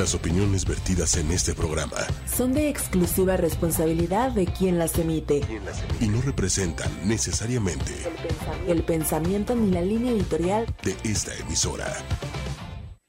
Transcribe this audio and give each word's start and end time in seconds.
Las 0.00 0.14
opiniones 0.14 0.66
vertidas 0.66 1.18
en 1.18 1.30
este 1.30 1.52
programa 1.52 1.98
son 2.26 2.54
de 2.54 2.70
exclusiva 2.70 3.36
responsabilidad 3.36 4.32
de 4.32 4.46
quien 4.46 4.78
las 4.78 4.98
emite 4.98 5.42
y 6.00 6.08
no 6.08 6.22
representan 6.22 6.90
necesariamente 7.06 7.92
el 8.66 8.82
pensamiento 8.82 9.54
ni 9.54 9.70
la 9.70 9.82
línea 9.82 10.12
editorial 10.12 10.64
de 10.82 10.96
esta 11.04 11.36
emisora. 11.36 11.84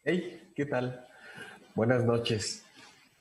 Hey, 0.03 0.51
¿qué 0.53 0.65
tal? 0.65 1.05
Buenas 1.75 2.03
noches. 2.03 2.65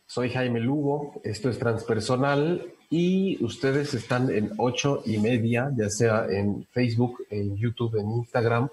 Soy 0.04 0.30
Jaime 0.30 0.58
Lugo, 0.58 1.20
esto 1.22 1.48
es 1.48 1.60
Transpersonal 1.60 2.74
y 2.90 3.38
ustedes 3.44 3.94
están 3.94 4.34
en 4.34 4.50
ocho 4.56 5.04
y 5.06 5.18
media, 5.18 5.70
ya 5.76 5.88
sea 5.90 6.26
en 6.28 6.66
Facebook, 6.72 7.24
en 7.30 7.56
YouTube, 7.56 8.00
en 8.00 8.10
Instagram 8.10 8.68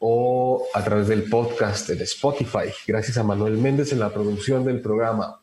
o 0.00 0.66
a 0.74 0.82
través 0.82 1.08
del 1.08 1.24
podcast 1.24 1.88
de 1.88 2.04
Spotify. 2.04 2.72
Gracias 2.86 3.18
a 3.18 3.22
Manuel 3.22 3.58
Méndez 3.58 3.92
en 3.92 4.00
la 4.00 4.12
producción 4.12 4.64
del 4.64 4.80
programa. 4.80 5.38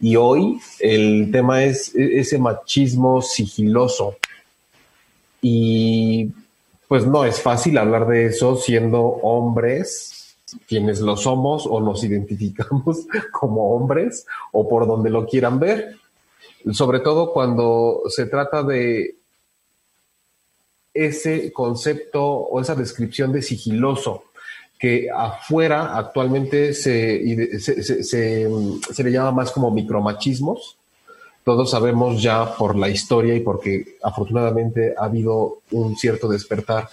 Y 0.00 0.16
hoy 0.16 0.60
el 0.80 1.30
tema 1.32 1.64
es 1.64 1.94
e-, 1.94 2.20
ese 2.20 2.38
machismo 2.38 3.20
sigiloso. 3.20 4.16
Y 5.42 6.30
pues 6.88 7.06
no 7.06 7.24
es 7.24 7.40
fácil 7.40 7.76
hablar 7.78 8.06
de 8.06 8.26
eso 8.26 8.56
siendo 8.56 9.00
hombres, 9.00 10.36
quienes 10.68 11.00
lo 11.00 11.16
somos 11.16 11.66
o 11.66 11.80
nos 11.80 12.04
identificamos 12.04 13.06
como 13.32 13.74
hombres 13.74 14.26
o 14.52 14.68
por 14.68 14.86
donde 14.86 15.10
lo 15.10 15.26
quieran 15.26 15.58
ver. 15.58 15.96
Sobre 16.72 17.00
todo 17.00 17.32
cuando 17.32 18.02
se 18.08 18.26
trata 18.26 18.62
de 18.62 19.16
ese 20.94 21.52
concepto 21.52 22.24
o 22.24 22.60
esa 22.60 22.76
descripción 22.76 23.32
de 23.32 23.42
sigiloso 23.42 24.24
que 24.78 25.08
afuera 25.10 25.96
actualmente 25.96 26.74
se, 26.74 27.58
se, 27.58 28.48
le 29.04 29.10
llama 29.10 29.32
más 29.32 29.50
como 29.50 29.70
micromachismos. 29.70 30.76
Todos 31.44 31.70
sabemos 31.70 32.22
ya 32.22 32.54
por 32.56 32.76
la 32.76 32.88
historia 32.88 33.34
y 33.34 33.40
porque 33.40 33.96
afortunadamente 34.02 34.94
ha 34.96 35.04
habido 35.04 35.58
un 35.70 35.96
cierto 35.96 36.28
despertar, 36.28 36.88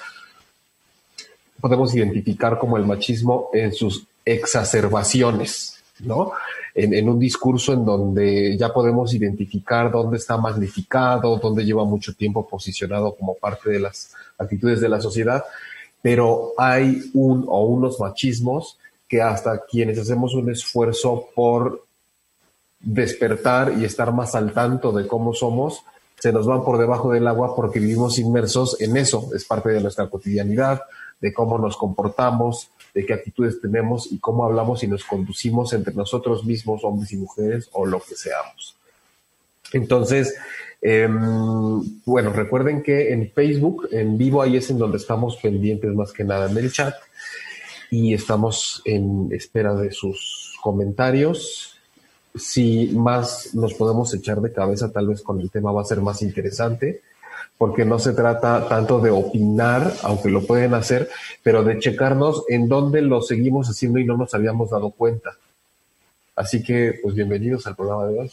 podemos 1.59 1.93
identificar 1.95 2.57
como 2.57 2.77
el 2.77 2.85
machismo 2.85 3.49
en 3.53 3.73
sus 3.73 4.07
exacerbaciones, 4.25 5.83
¿no? 5.99 6.31
En, 6.73 7.09
un 7.09 7.19
discurso 7.19 7.73
en 7.73 7.85
donde 7.85 8.57
ya 8.57 8.73
podemos 8.73 9.13
identificar 9.13 9.91
dónde 9.91 10.17
está 10.17 10.37
magnificado, 10.37 11.37
dónde 11.37 11.65
lleva 11.65 11.83
mucho 11.85 12.13
tiempo 12.15 12.47
posicionado 12.47 13.15
como 13.15 13.35
parte 13.35 13.69
de 13.69 13.79
las 13.79 14.13
actitudes 14.37 14.79
de 14.79 14.89
la 14.89 15.01
sociedad, 15.01 15.43
pero 16.01 16.53
hay 16.57 17.11
un 17.13 17.45
o 17.47 17.65
unos 17.65 17.99
machismos 17.99 18.77
que 19.07 19.21
hasta 19.21 19.65
quienes 19.65 19.99
hacemos 19.99 20.33
un 20.33 20.49
esfuerzo 20.49 21.27
por 21.35 21.85
despertar 22.79 23.73
y 23.77 23.85
estar 23.85 24.13
más 24.13 24.33
al 24.35 24.53
tanto 24.53 24.91
de 24.91 25.05
cómo 25.05 25.33
somos, 25.33 25.83
se 26.17 26.31
nos 26.31 26.47
van 26.47 26.63
por 26.63 26.77
debajo 26.77 27.11
del 27.11 27.27
agua 27.27 27.55
porque 27.55 27.79
vivimos 27.79 28.19
inmersos 28.19 28.79
en 28.79 28.95
eso, 28.97 29.29
es 29.35 29.45
parte 29.45 29.69
de 29.69 29.81
nuestra 29.81 30.07
cotidianidad, 30.07 30.81
de 31.19 31.33
cómo 31.33 31.57
nos 31.57 31.77
comportamos, 31.77 32.71
de 32.93 33.05
qué 33.05 33.13
actitudes 33.13 33.61
tenemos 33.61 34.11
y 34.11 34.19
cómo 34.19 34.45
hablamos 34.45 34.83
y 34.83 34.87
nos 34.87 35.03
conducimos 35.03 35.73
entre 35.73 35.93
nosotros 35.93 36.45
mismos, 36.45 36.83
hombres 36.83 37.11
y 37.13 37.17
mujeres, 37.17 37.69
o 37.71 37.85
lo 37.85 37.99
que 37.99 38.15
seamos. 38.15 38.75
Entonces, 39.73 40.35
em, 40.81 41.81
bueno, 42.05 42.33
recuerden 42.33 42.83
que 42.83 43.13
en 43.13 43.31
Facebook, 43.31 43.87
en 43.91 44.17
vivo, 44.17 44.41
ahí 44.41 44.57
es 44.57 44.69
en 44.69 44.77
donde 44.77 44.97
estamos 44.97 45.37
pendientes 45.37 45.93
más 45.93 46.11
que 46.11 46.23
nada 46.23 46.49
en 46.49 46.57
el 46.57 46.71
chat 46.71 46.93
y 47.89 48.13
estamos 48.13 48.81
en 48.85 49.29
espera 49.31 49.73
de 49.75 49.91
sus 49.91 50.57
comentarios. 50.61 51.77
Si 52.35 52.87
más 52.93 53.53
nos 53.53 53.73
podemos 53.73 54.13
echar 54.13 54.41
de 54.41 54.51
cabeza, 54.51 54.91
tal 54.91 55.07
vez 55.07 55.21
con 55.21 55.39
el 55.39 55.49
tema 55.49 55.71
va 55.71 55.81
a 55.81 55.85
ser 55.85 56.01
más 56.01 56.21
interesante 56.21 57.01
porque 57.61 57.85
no 57.85 57.99
se 57.99 58.13
trata 58.13 58.67
tanto 58.67 58.99
de 58.99 59.11
opinar, 59.11 59.93
aunque 60.01 60.31
lo 60.31 60.41
pueden 60.47 60.73
hacer, 60.73 61.07
pero 61.43 61.63
de 61.63 61.77
checarnos 61.77 62.43
en 62.49 62.67
dónde 62.67 63.03
lo 63.03 63.21
seguimos 63.21 63.67
haciendo 63.67 63.99
y 63.99 64.03
no 64.03 64.17
nos 64.17 64.33
habíamos 64.33 64.71
dado 64.71 64.89
cuenta. 64.89 65.29
Así 66.35 66.63
que, 66.63 66.95
pues 67.03 67.13
bienvenidos 67.13 67.67
al 67.67 67.75
programa 67.75 68.07
de 68.07 68.19
hoy. 68.19 68.31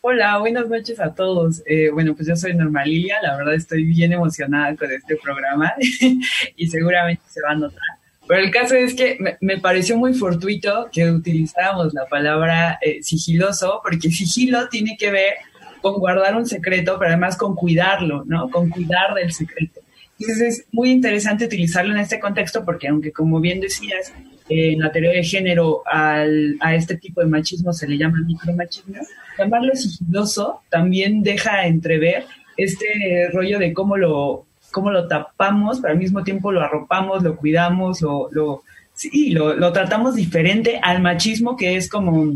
Hola, 0.00 0.38
buenas 0.38 0.66
noches 0.66 0.98
a 0.98 1.14
todos. 1.14 1.62
Eh, 1.66 1.90
bueno, 1.92 2.14
pues 2.14 2.26
yo 2.26 2.36
soy 2.36 2.54
Norma 2.54 2.86
Lilia, 2.86 3.16
la 3.20 3.36
verdad 3.36 3.52
estoy 3.52 3.84
bien 3.84 4.14
emocionada 4.14 4.74
con 4.74 4.90
este 4.90 5.16
programa 5.16 5.74
y 6.56 6.68
seguramente 6.68 7.22
se 7.28 7.42
va 7.42 7.50
a 7.50 7.56
notar. 7.56 7.82
Pero 8.26 8.44
el 8.44 8.50
caso 8.50 8.76
es 8.76 8.94
que 8.94 9.18
me, 9.42 9.58
pareció 9.58 9.98
muy 9.98 10.14
fortuito 10.14 10.88
que 10.90 11.10
utilizáramos 11.10 11.92
la 11.92 12.06
palabra 12.06 12.78
eh, 12.80 13.02
sigiloso, 13.02 13.80
porque 13.82 14.10
sigilo 14.10 14.70
tiene 14.70 14.96
que 14.98 15.10
ver 15.10 15.34
con 15.80 15.98
guardar 15.98 16.36
un 16.36 16.46
secreto, 16.46 16.96
pero 16.98 17.10
además 17.10 17.36
con 17.36 17.54
cuidarlo, 17.54 18.24
¿no? 18.26 18.48
Con 18.50 18.70
cuidar 18.70 19.14
del 19.14 19.32
secreto. 19.32 19.80
Entonces 20.18 20.58
es 20.58 20.66
muy 20.72 20.90
interesante 20.90 21.44
utilizarlo 21.44 21.94
en 21.94 22.00
este 22.00 22.18
contexto 22.18 22.64
porque 22.64 22.88
aunque 22.88 23.12
como 23.12 23.40
bien 23.40 23.60
decías, 23.60 24.12
en 24.48 24.80
la 24.80 24.90
teoría 24.90 25.12
de 25.12 25.22
género 25.22 25.82
al, 25.86 26.56
a 26.60 26.74
este 26.74 26.96
tipo 26.96 27.20
de 27.20 27.26
machismo 27.26 27.72
se 27.72 27.86
le 27.86 27.98
llama 27.98 28.18
micromachismo, 28.26 28.96
llamarlo 29.38 29.74
sigiloso 29.74 30.62
también 30.70 31.22
deja 31.22 31.66
entrever 31.66 32.24
este 32.56 33.28
rollo 33.32 33.58
de 33.58 33.72
cómo 33.72 33.96
lo, 33.96 34.46
cómo 34.72 34.90
lo 34.90 35.06
tapamos, 35.06 35.80
pero 35.80 35.92
al 35.92 35.98
mismo 35.98 36.24
tiempo 36.24 36.50
lo 36.50 36.62
arropamos, 36.62 37.22
lo 37.22 37.36
cuidamos, 37.36 38.00
lo, 38.00 38.28
lo, 38.32 38.62
sí, 38.94 39.30
lo, 39.30 39.54
lo 39.54 39.72
tratamos 39.72 40.16
diferente 40.16 40.80
al 40.82 41.00
machismo 41.00 41.56
que 41.56 41.76
es 41.76 41.88
como 41.88 42.34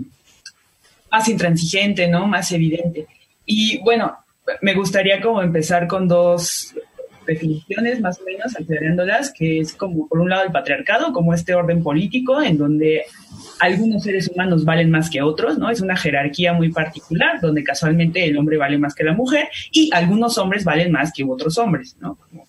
más 1.10 1.28
intransigente, 1.28 2.08
¿no? 2.08 2.26
Más 2.26 2.52
evidente. 2.52 3.06
Y 3.44 3.78
bueno, 3.78 4.16
me 4.60 4.74
gustaría 4.74 5.20
como 5.20 5.42
empezar 5.42 5.86
con 5.86 6.08
dos 6.08 6.74
definiciones 7.26 8.00
más 8.00 8.20
o 8.20 8.24
menos, 8.24 8.56
alterándolas, 8.56 9.32
que 9.32 9.60
es 9.60 9.74
como 9.74 10.08
por 10.08 10.20
un 10.20 10.28
lado 10.28 10.44
el 10.44 10.52
patriarcado, 10.52 11.12
como 11.12 11.34
este 11.34 11.54
orden 11.54 11.82
político 11.82 12.42
en 12.42 12.58
donde 12.58 13.04
algunos 13.60 14.02
seres 14.02 14.28
humanos 14.28 14.64
valen 14.64 14.90
más 14.90 15.08
que 15.08 15.22
otros, 15.22 15.58
¿no? 15.58 15.70
Es 15.70 15.80
una 15.80 15.96
jerarquía 15.96 16.52
muy 16.52 16.72
particular 16.72 17.40
donde 17.40 17.62
casualmente 17.62 18.24
el 18.24 18.36
hombre 18.36 18.56
vale 18.56 18.78
más 18.78 18.94
que 18.94 19.04
la 19.04 19.12
mujer 19.12 19.48
y 19.70 19.90
algunos 19.92 20.36
hombres 20.38 20.64
valen 20.64 20.90
más 20.90 21.12
que 21.12 21.24
otros 21.24 21.58
hombres, 21.58 21.96
¿no? 22.00 22.16
Como 22.16 22.46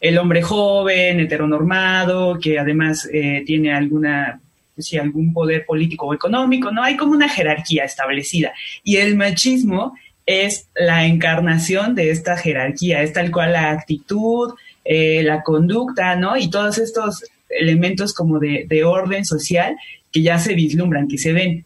el 0.00 0.18
hombre 0.18 0.42
joven, 0.42 1.20
heteronormado, 1.20 2.38
que 2.38 2.58
además 2.58 3.08
eh, 3.10 3.42
tiene 3.46 3.72
alguna 3.72 4.40
si 4.76 4.98
algún 4.98 5.32
poder 5.32 5.64
político 5.66 6.06
o 6.06 6.14
económico, 6.14 6.70
¿no? 6.70 6.82
Hay 6.82 6.96
como 6.96 7.12
una 7.12 7.28
jerarquía 7.28 7.84
establecida. 7.84 8.52
Y 8.82 8.96
el 8.96 9.16
machismo 9.16 9.94
es 10.26 10.68
la 10.74 11.06
encarnación 11.06 11.94
de 11.94 12.10
esta 12.10 12.36
jerarquía, 12.36 13.02
es 13.02 13.12
tal 13.12 13.30
cual 13.30 13.52
la 13.52 13.70
actitud, 13.70 14.54
eh, 14.84 15.22
la 15.22 15.42
conducta, 15.42 16.16
¿no? 16.16 16.36
Y 16.36 16.50
todos 16.50 16.78
estos 16.78 17.24
elementos 17.48 18.14
como 18.14 18.38
de, 18.38 18.66
de 18.68 18.84
orden 18.84 19.24
social 19.24 19.76
que 20.10 20.22
ya 20.22 20.38
se 20.38 20.54
vislumbran, 20.54 21.08
que 21.08 21.18
se 21.18 21.32
ven. 21.32 21.64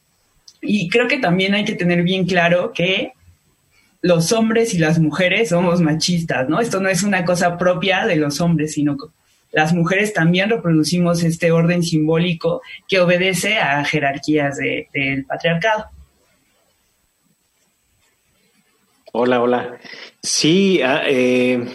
Y 0.60 0.88
creo 0.88 1.06
que 1.06 1.18
también 1.18 1.54
hay 1.54 1.64
que 1.64 1.76
tener 1.76 2.02
bien 2.02 2.26
claro 2.26 2.72
que 2.72 3.12
los 4.00 4.32
hombres 4.32 4.74
y 4.74 4.78
las 4.78 4.98
mujeres 4.98 5.50
somos 5.50 5.80
machistas, 5.80 6.48
¿no? 6.48 6.60
Esto 6.60 6.80
no 6.80 6.88
es 6.88 7.02
una 7.02 7.24
cosa 7.24 7.58
propia 7.58 8.06
de 8.06 8.16
los 8.16 8.40
hombres, 8.40 8.72
sino 8.72 8.96
las 9.52 9.72
mujeres 9.72 10.12
también 10.12 10.50
reproducimos 10.50 11.22
este 11.22 11.50
orden 11.52 11.82
simbólico 11.82 12.62
que 12.86 13.00
obedece 13.00 13.58
a 13.58 13.84
jerarquías 13.84 14.58
del 14.58 15.24
patriarcado. 15.26 15.86
Hola, 19.12 19.40
hola. 19.40 19.78
Sí, 20.22 20.82
ah, 20.82 21.02
eh, 21.06 21.66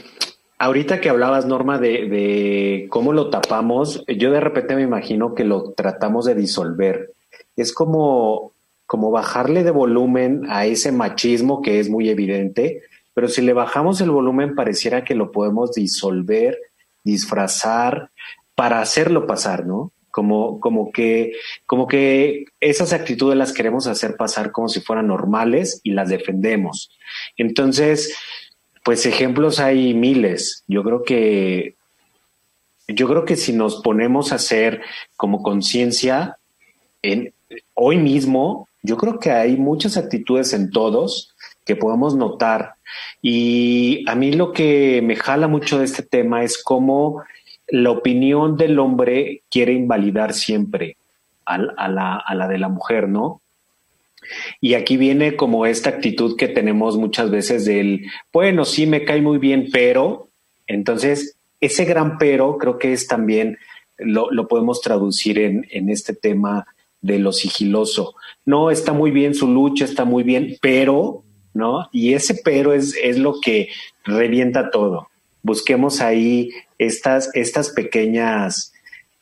ahorita 0.59 1.01
que 1.01 1.09
hablabas, 1.09 1.45
Norma, 1.45 1.79
de, 1.79 2.85
cómo 2.89 3.11
lo 3.11 3.29
tapamos, 3.31 4.05
yo 4.07 4.31
de 4.31 4.39
repente 4.39 4.75
me 4.75 4.83
imagino 4.83 5.33
que 5.33 5.43
lo 5.43 5.71
tratamos 5.71 6.25
de 6.25 6.35
disolver. 6.35 7.11
Es 7.55 7.73
como, 7.73 8.53
como 8.85 9.09
bajarle 9.09 9.63
de 9.63 9.71
volumen 9.71 10.43
a 10.49 10.67
ese 10.67 10.91
machismo 10.91 11.63
que 11.63 11.79
es 11.79 11.89
muy 11.89 12.09
evidente, 12.09 12.83
pero 13.15 13.27
si 13.27 13.41
le 13.41 13.53
bajamos 13.53 13.99
el 13.99 14.11
volumen 14.11 14.55
pareciera 14.55 15.03
que 15.03 15.15
lo 15.15 15.31
podemos 15.31 15.73
disolver 15.73 16.57
disfrazar 17.03 18.09
para 18.55 18.81
hacerlo 18.81 19.25
pasar, 19.27 19.65
¿no? 19.65 19.91
Como, 20.11 20.59
como 20.59 20.91
que, 20.91 21.33
como 21.65 21.87
que 21.87 22.45
esas 22.59 22.93
actitudes 22.93 23.35
las 23.35 23.51
queremos 23.51 23.87
hacer 23.87 24.15
pasar 24.15 24.51
como 24.51 24.69
si 24.69 24.79
fueran 24.79 25.07
normales 25.07 25.81
y 25.83 25.91
las 25.91 26.09
defendemos. 26.09 26.91
Entonces, 27.35 28.15
pues 28.83 29.05
ejemplos 29.07 29.59
hay 29.59 29.93
miles. 29.95 30.63
Yo 30.67 30.83
creo 30.83 31.03
que, 31.03 31.75
yo 32.87 33.07
creo 33.07 33.25
que 33.25 33.35
si 33.35 33.53
nos 33.53 33.81
ponemos 33.81 34.31
a 34.31 34.35
hacer 34.35 34.81
como 35.15 35.41
conciencia 35.41 36.37
en 37.01 37.33
hoy 37.73 37.97
mismo, 37.97 38.67
yo 38.83 38.97
creo 38.97 39.19
que 39.19 39.31
hay 39.31 39.57
muchas 39.57 39.97
actitudes 39.97 40.53
en 40.53 40.69
todos 40.69 41.33
que 41.65 41.75
podemos 41.75 42.15
notar 42.15 42.75
y 43.21 44.03
a 44.07 44.15
mí 44.15 44.33
lo 44.33 44.51
que 44.51 45.01
me 45.03 45.15
jala 45.15 45.47
mucho 45.47 45.79
de 45.79 45.85
este 45.85 46.03
tema 46.03 46.43
es 46.43 46.61
cómo 46.61 47.23
la 47.67 47.91
opinión 47.91 48.57
del 48.57 48.79
hombre 48.79 49.41
quiere 49.49 49.73
invalidar 49.73 50.33
siempre 50.33 50.97
a, 51.45 51.57
la, 51.57 52.47
de 52.47 52.57
la 52.57 52.69
mujer, 52.69 53.07
¿no? 53.07 53.41
Y 54.61 54.75
aquí 54.75 54.95
viene 54.95 55.35
como 55.35 55.65
esta 55.65 55.89
actitud 55.89 56.37
que 56.37 56.47
tenemos 56.47 56.97
muchas 56.97 57.29
veces 57.29 57.65
del, 57.65 58.05
bueno, 58.31 58.63
sí 58.63 58.85
me 58.85 59.03
cae 59.03 59.21
muy 59.21 59.37
bien, 59.37 59.69
pero, 59.71 60.29
entonces, 60.67 61.35
ese 61.59 61.85
gran 61.85 62.17
pero 62.17 62.57
creo 62.57 62.77
que 62.77 62.93
es 62.93 63.07
también, 63.07 63.57
lo, 63.97 64.47
podemos 64.47 64.81
traducir 64.81 65.39
en 65.39 65.89
este 65.89 66.13
tema 66.13 66.65
de 67.03 67.19
lo 67.19 67.31
sigiloso. 67.31 68.15
No, 68.45 68.71
está 68.71 68.93
muy 68.93 69.11
bien 69.11 69.35
su 69.35 69.47
lucha, 69.47 69.85
está 69.85 70.05
muy 70.05 70.23
bien, 70.23 70.57
pero, 70.61 71.23
¿no? 71.53 71.89
Y 71.91 72.13
ese 72.13 72.35
pero 72.43 72.73
es, 72.73 72.95
es 73.01 73.17
lo 73.17 73.39
que 73.39 73.69
revienta 74.03 74.69
todo. 74.69 75.09
Busquemos 75.41 76.01
ahí 76.01 76.49
estas, 76.77 77.29
estas 77.33 77.69
pequeñas, 77.69 78.73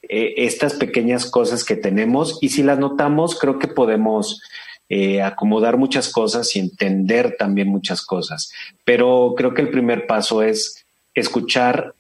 eh, 0.04 0.34
estas 0.38 0.74
pequeñas 0.74 1.30
cosas 1.30 1.64
que 1.64 1.76
tenemos 1.76 2.38
y 2.42 2.50
si 2.50 2.64
las 2.64 2.80
notamos, 2.80 3.40
creo 3.40 3.60
que 3.60 3.68
podemos 3.68 4.42
eh, 4.90 5.22
acomodar 5.22 5.78
muchas 5.78 6.12
cosas 6.12 6.56
y 6.56 6.60
entender 6.60 7.36
también 7.38 7.70
muchas 7.70 8.02
cosas. 8.02 8.52
Pero 8.84 9.34
creo 9.38 9.54
que 9.54 9.62
el 9.62 9.72
primer 9.72 10.06
paso 10.06 10.44
es 10.44 10.86
escuchar 11.14 11.94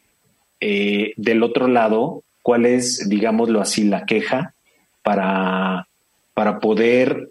eh, 0.59 1.13
del 1.17 1.41
otro 1.41 1.67
lado 1.67 2.23
cuál 2.41 2.65
es, 2.65 3.07
digámoslo 3.07 3.61
así, 3.61 3.85
la 3.85 4.05
queja 4.05 4.53
para, 5.03 5.87
para 6.33 6.59
poder 6.59 7.29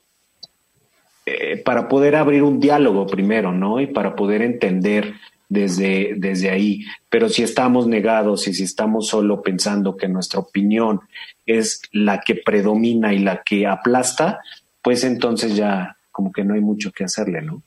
eh, 1.31 1.57
para 1.59 1.89
poder 1.89 2.17
abrir 2.17 2.43
un 2.43 2.61
diálogo 2.61 3.07
primero, 3.07 3.53
¿no? 3.53 3.81
Y 3.81 3.87
para 3.87 4.17
poder 4.17 4.43
entender 4.43 5.15
desde, 5.49 6.15
desde 6.17 6.51
ahí. 6.51 6.85
Pero 7.09 7.29
si 7.29 7.43
estamos 7.43 7.87
negados 7.87 8.49
y 8.49 8.55
si 8.55 8.65
estamos 8.65 9.09
solo 9.09 9.43
pensando 9.43 9.97
que 9.97 10.09
nuestra 10.09 10.41
opinión 10.41 11.01
es 11.47 11.83
la 11.93 12.21
que 12.21 12.37
predomina 12.37 13.13
y 13.13 13.19
la 13.19 13.43
que 13.43 13.67
aplasta, 13.67 14.41
pues 14.83 15.05
entonces 15.05 15.57
ya 15.57 15.97
como 16.11 16.33
que 16.33 16.45
no 16.45 16.55
hay 16.55 16.61
mucho 16.61 16.93
que 16.93 17.05
hacerle, 17.05 17.43
¿no? 17.43 17.63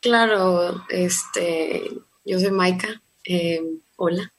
Claro, 0.00 0.84
este, 0.88 1.82
yo 2.24 2.40
soy 2.40 2.50
Maika, 2.50 3.00
eh, 3.24 3.62
hola. 3.96 4.32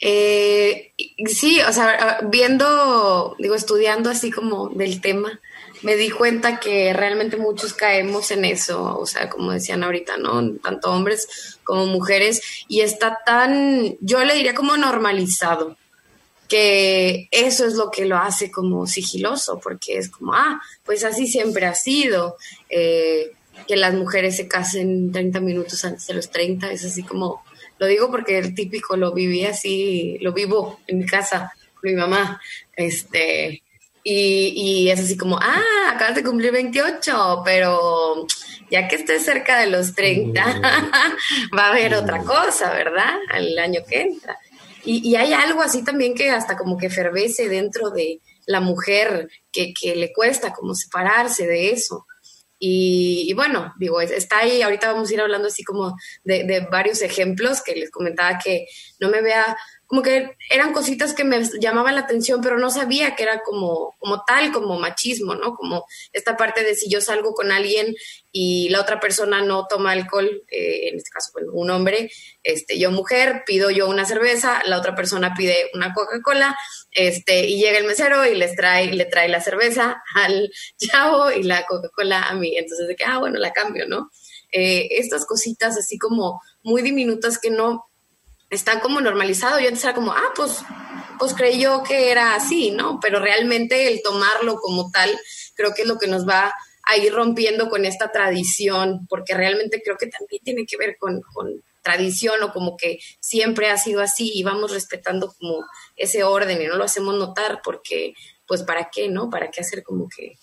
Eh, 0.00 0.92
sí, 1.26 1.60
o 1.60 1.72
sea, 1.72 2.20
viendo, 2.28 3.36
digo, 3.38 3.54
estudiando 3.54 4.10
así 4.10 4.30
como 4.30 4.68
del 4.70 5.00
tema, 5.00 5.38
me 5.82 5.96
di 5.96 6.10
cuenta 6.10 6.60
que 6.60 6.92
realmente 6.92 7.36
muchos 7.36 7.72
caemos 7.72 8.30
en 8.30 8.44
eso, 8.44 8.98
o 8.98 9.06
sea, 9.06 9.28
como 9.28 9.52
decían 9.52 9.82
ahorita, 9.82 10.16
¿no? 10.16 10.52
Tanto 10.58 10.90
hombres 10.90 11.58
como 11.64 11.86
mujeres, 11.86 12.42
y 12.68 12.80
está 12.80 13.18
tan, 13.24 13.96
yo 14.00 14.22
le 14.24 14.34
diría 14.34 14.54
como 14.54 14.76
normalizado, 14.76 15.76
que 16.48 17.28
eso 17.30 17.64
es 17.64 17.74
lo 17.74 17.90
que 17.90 18.06
lo 18.06 18.16
hace 18.16 18.50
como 18.50 18.86
sigiloso, 18.86 19.60
porque 19.62 19.98
es 19.98 20.10
como, 20.10 20.34
ah, 20.34 20.60
pues 20.84 21.04
así 21.04 21.26
siempre 21.26 21.66
ha 21.66 21.74
sido, 21.74 22.36
eh, 22.68 23.32
que 23.68 23.76
las 23.76 23.94
mujeres 23.94 24.36
se 24.36 24.48
casen 24.48 25.12
30 25.12 25.40
minutos 25.40 25.84
antes 25.84 26.06
de 26.06 26.14
los 26.14 26.30
30, 26.30 26.72
es 26.72 26.84
así 26.84 27.02
como, 27.02 27.44
lo 27.78 27.86
digo 27.86 28.10
porque 28.10 28.38
el 28.38 28.54
típico 28.54 28.96
lo 28.96 29.12
viví 29.12 29.46
así, 29.46 30.18
lo 30.20 30.32
vivo 30.32 30.80
en 30.86 30.98
mi 30.98 31.06
casa 31.06 31.52
con 31.80 31.90
mi 31.90 31.96
mamá, 31.96 32.40
este, 32.76 33.62
y, 34.02 34.52
y, 34.56 34.90
es 34.90 35.00
así 35.00 35.16
como, 35.16 35.38
ah, 35.38 35.92
acabas 35.94 36.14
de 36.14 36.24
cumplir 36.24 36.52
28, 36.52 37.42
pero 37.44 38.26
ya 38.70 38.88
que 38.88 38.96
estés 38.96 39.24
cerca 39.24 39.58
de 39.60 39.66
los 39.66 39.94
30, 39.94 40.42
va 41.56 41.66
a 41.66 41.70
haber 41.70 41.94
otra 41.94 42.22
cosa, 42.22 42.72
¿verdad? 42.72 43.14
Al 43.30 43.58
año 43.58 43.80
que 43.86 44.00
entra. 44.00 44.38
Y, 44.84 45.14
hay 45.16 45.32
algo 45.32 45.60
así 45.60 45.84
también 45.84 46.14
que 46.14 46.30
hasta 46.30 46.56
como 46.56 46.78
que 46.78 46.88
fervece 46.88 47.48
dentro 47.48 47.90
de 47.90 48.20
la 48.46 48.60
mujer, 48.60 49.28
que, 49.52 49.74
le 49.94 50.12
cuesta 50.12 50.52
como 50.52 50.74
separarse 50.74 51.46
de 51.46 51.70
eso. 51.70 52.06
Y, 52.58 53.32
bueno, 53.34 53.74
digo, 53.78 54.00
está 54.00 54.38
ahí, 54.38 54.62
ahorita 54.62 54.92
vamos 54.92 55.10
a 55.10 55.14
ir 55.14 55.20
hablando 55.20 55.48
así 55.48 55.64
como 55.64 55.96
de, 56.24 56.44
de 56.44 56.60
varios 56.60 57.02
ejemplos 57.02 57.62
que 57.62 57.74
les 57.74 57.90
comentaba 57.90 58.38
que 58.38 58.66
no 58.98 59.08
me 59.08 59.22
vea 59.22 59.56
como 59.90 60.02
que 60.02 60.36
eran 60.48 60.72
cositas 60.72 61.14
que 61.14 61.24
me 61.24 61.42
llamaban 61.60 61.96
la 61.96 62.02
atención, 62.02 62.40
pero 62.40 62.60
no 62.60 62.70
sabía 62.70 63.16
que 63.16 63.24
era 63.24 63.42
como, 63.42 63.96
como 63.98 64.22
tal, 64.22 64.52
como 64.52 64.78
machismo, 64.78 65.34
¿no? 65.34 65.56
Como 65.56 65.84
esta 66.12 66.36
parte 66.36 66.62
de 66.62 66.76
si 66.76 66.88
yo 66.88 67.00
salgo 67.00 67.34
con 67.34 67.50
alguien 67.50 67.96
y 68.30 68.68
la 68.68 68.82
otra 68.82 69.00
persona 69.00 69.42
no 69.42 69.66
toma 69.68 69.90
alcohol, 69.90 70.44
eh, 70.48 70.90
en 70.90 70.96
este 70.96 71.10
caso, 71.10 71.30
bueno, 71.32 71.50
un 71.54 71.70
hombre, 71.70 72.08
este, 72.44 72.78
yo 72.78 72.92
mujer, 72.92 73.42
pido 73.44 73.68
yo 73.70 73.88
una 73.88 74.04
cerveza, 74.04 74.62
la 74.64 74.78
otra 74.78 74.94
persona 74.94 75.34
pide 75.36 75.72
una 75.74 75.92
Coca-Cola, 75.92 76.56
este, 76.92 77.48
y 77.48 77.60
llega 77.60 77.78
el 77.78 77.86
mesero 77.88 78.24
y 78.24 78.36
les 78.36 78.54
trae, 78.54 78.92
le 78.92 79.06
trae 79.06 79.28
la 79.28 79.40
cerveza 79.40 80.00
al 80.14 80.52
chavo 80.76 81.32
y 81.32 81.42
la 81.42 81.66
Coca-Cola 81.66 82.28
a 82.28 82.34
mí. 82.36 82.56
Entonces, 82.56 82.86
de 82.86 82.94
que, 82.94 83.02
ah, 83.02 83.18
bueno, 83.18 83.40
la 83.40 83.52
cambio, 83.52 83.88
¿no? 83.88 84.08
Eh, 84.52 84.86
estas 84.98 85.26
cositas 85.26 85.76
así 85.76 85.98
como 85.98 86.40
muy 86.62 86.82
diminutas 86.82 87.38
que 87.40 87.50
no 87.50 87.89
está 88.50 88.80
como 88.80 89.00
normalizado. 89.00 89.60
Yo 89.60 89.68
antes 89.68 89.84
era 89.84 89.94
como, 89.94 90.12
ah, 90.12 90.32
pues, 90.34 90.58
pues 91.18 91.34
creí 91.34 91.60
yo 91.60 91.82
que 91.82 92.10
era 92.10 92.34
así, 92.34 92.72
¿no? 92.72 92.98
Pero 93.00 93.20
realmente 93.20 93.88
el 93.88 94.02
tomarlo 94.02 94.56
como 94.56 94.90
tal, 94.90 95.18
creo 95.54 95.72
que 95.74 95.82
es 95.82 95.88
lo 95.88 95.98
que 95.98 96.08
nos 96.08 96.28
va 96.28 96.52
a 96.84 96.96
ir 96.96 97.14
rompiendo 97.14 97.68
con 97.68 97.84
esta 97.84 98.10
tradición, 98.10 99.06
porque 99.08 99.34
realmente 99.34 99.80
creo 99.82 99.96
que 99.96 100.08
también 100.08 100.42
tiene 100.42 100.66
que 100.66 100.76
ver 100.76 100.96
con, 100.98 101.20
con 101.32 101.62
tradición 101.82 102.42
o 102.42 102.52
como 102.52 102.76
que 102.76 102.98
siempre 103.20 103.70
ha 103.70 103.78
sido 103.78 104.02
así 104.02 104.30
y 104.34 104.42
vamos 104.42 104.72
respetando 104.72 105.32
como 105.32 105.64
ese 105.96 106.24
orden 106.24 106.60
y 106.60 106.66
no 106.66 106.76
lo 106.76 106.84
hacemos 106.84 107.14
notar 107.14 107.60
porque, 107.62 108.14
pues, 108.46 108.62
¿para 108.62 108.90
qué, 108.90 109.08
no? 109.08 109.30
¿Para 109.30 109.50
qué 109.50 109.60
hacer 109.60 109.82
como 109.82 110.08
que 110.08 110.36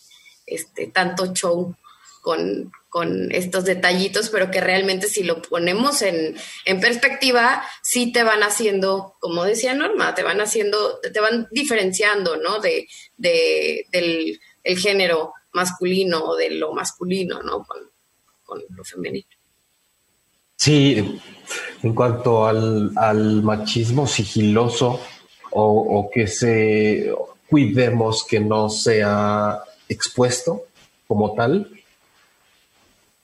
este 0.45 0.87
tanto 0.87 1.33
show 1.33 1.75
con, 2.21 2.71
con 2.89 3.31
estos 3.31 3.65
detallitos, 3.65 4.29
pero 4.29 4.49
que 4.49 4.61
realmente 4.61 5.07
si 5.07 5.23
lo 5.23 5.41
ponemos 5.41 6.01
en, 6.01 6.35
perspectiva, 6.79 7.63
sí 7.83 8.11
te 8.11 8.23
van 8.23 8.43
haciendo, 8.43 9.15
como 9.19 9.43
decía 9.43 9.73
Norma, 9.73 10.15
te 10.15 10.23
van 10.23 10.39
haciendo, 10.39 10.99
te 10.99 11.19
van 11.19 11.47
diferenciando, 11.51 12.37
¿no? 12.37 12.59
De, 12.59 12.87
del 13.17 14.39
el 14.63 14.77
género 14.77 15.33
masculino 15.53 16.25
o 16.25 16.35
de 16.35 16.51
lo 16.51 16.73
masculino, 16.73 17.41
¿no? 17.41 17.65
Con, 17.65 18.61
lo 18.69 18.83
femenino. 18.83 19.27
Sí, 20.55 21.19
en 21.83 21.93
cuanto 21.93 22.45
al, 22.45 22.91
machismo 23.43 24.07
sigiloso 24.07 24.99
o 25.51 26.09
que 26.13 26.27
se 26.27 27.11
cuidemos 27.49 28.25
que 28.25 28.39
no 28.39 28.69
sea 28.69 29.59
expuesto 29.89 30.65
como 31.07 31.33
tal, 31.33 31.76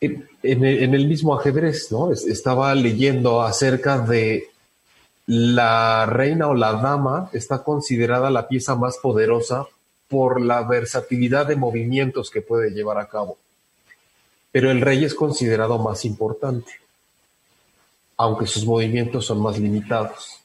en, 0.03 0.93
el 0.95 1.07
mismo 1.07 1.35
ajedrez, 1.35 1.91
¿no? 1.91 2.11
Estaba 2.11 2.73
leyendo 2.75 3.41
acerca 3.41 3.99
de 3.99 4.49
la 5.25 6.05
reina 6.05 6.47
o 6.47 6.53
la 6.53 6.73
dama 6.73 7.29
está 7.31 7.63
considerada 7.63 8.29
la 8.29 8.47
pieza 8.47 8.75
más 8.75 8.97
poderosa 8.97 9.65
por 10.09 10.41
la 10.41 10.63
versatilidad 10.63 11.47
de 11.47 11.55
movimientos 11.55 12.29
que 12.29 12.41
puede 12.41 12.71
llevar 12.71 12.97
a 12.97 13.07
cabo. 13.07 13.37
Pero 14.51 14.69
el 14.69 14.81
rey 14.81 15.03
es 15.05 15.15
considerado 15.15 15.79
más 15.79 16.05
importante, 16.05 16.71
aunque 18.17 18.45
sus 18.45 18.65
movimientos 18.65 19.25
son 19.25 19.41
más 19.41 19.57
limitados. 19.57 20.39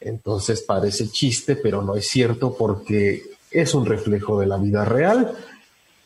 Entonces 0.00 0.60
parece 0.62 1.08
chiste, 1.08 1.56
pero 1.56 1.80
no 1.82 1.94
es 1.94 2.08
cierto 2.08 2.54
porque 2.54 3.22
es 3.50 3.74
un 3.74 3.86
reflejo 3.86 4.38
de 4.38 4.46
la 4.46 4.58
vida 4.58 4.84
real 4.84 5.36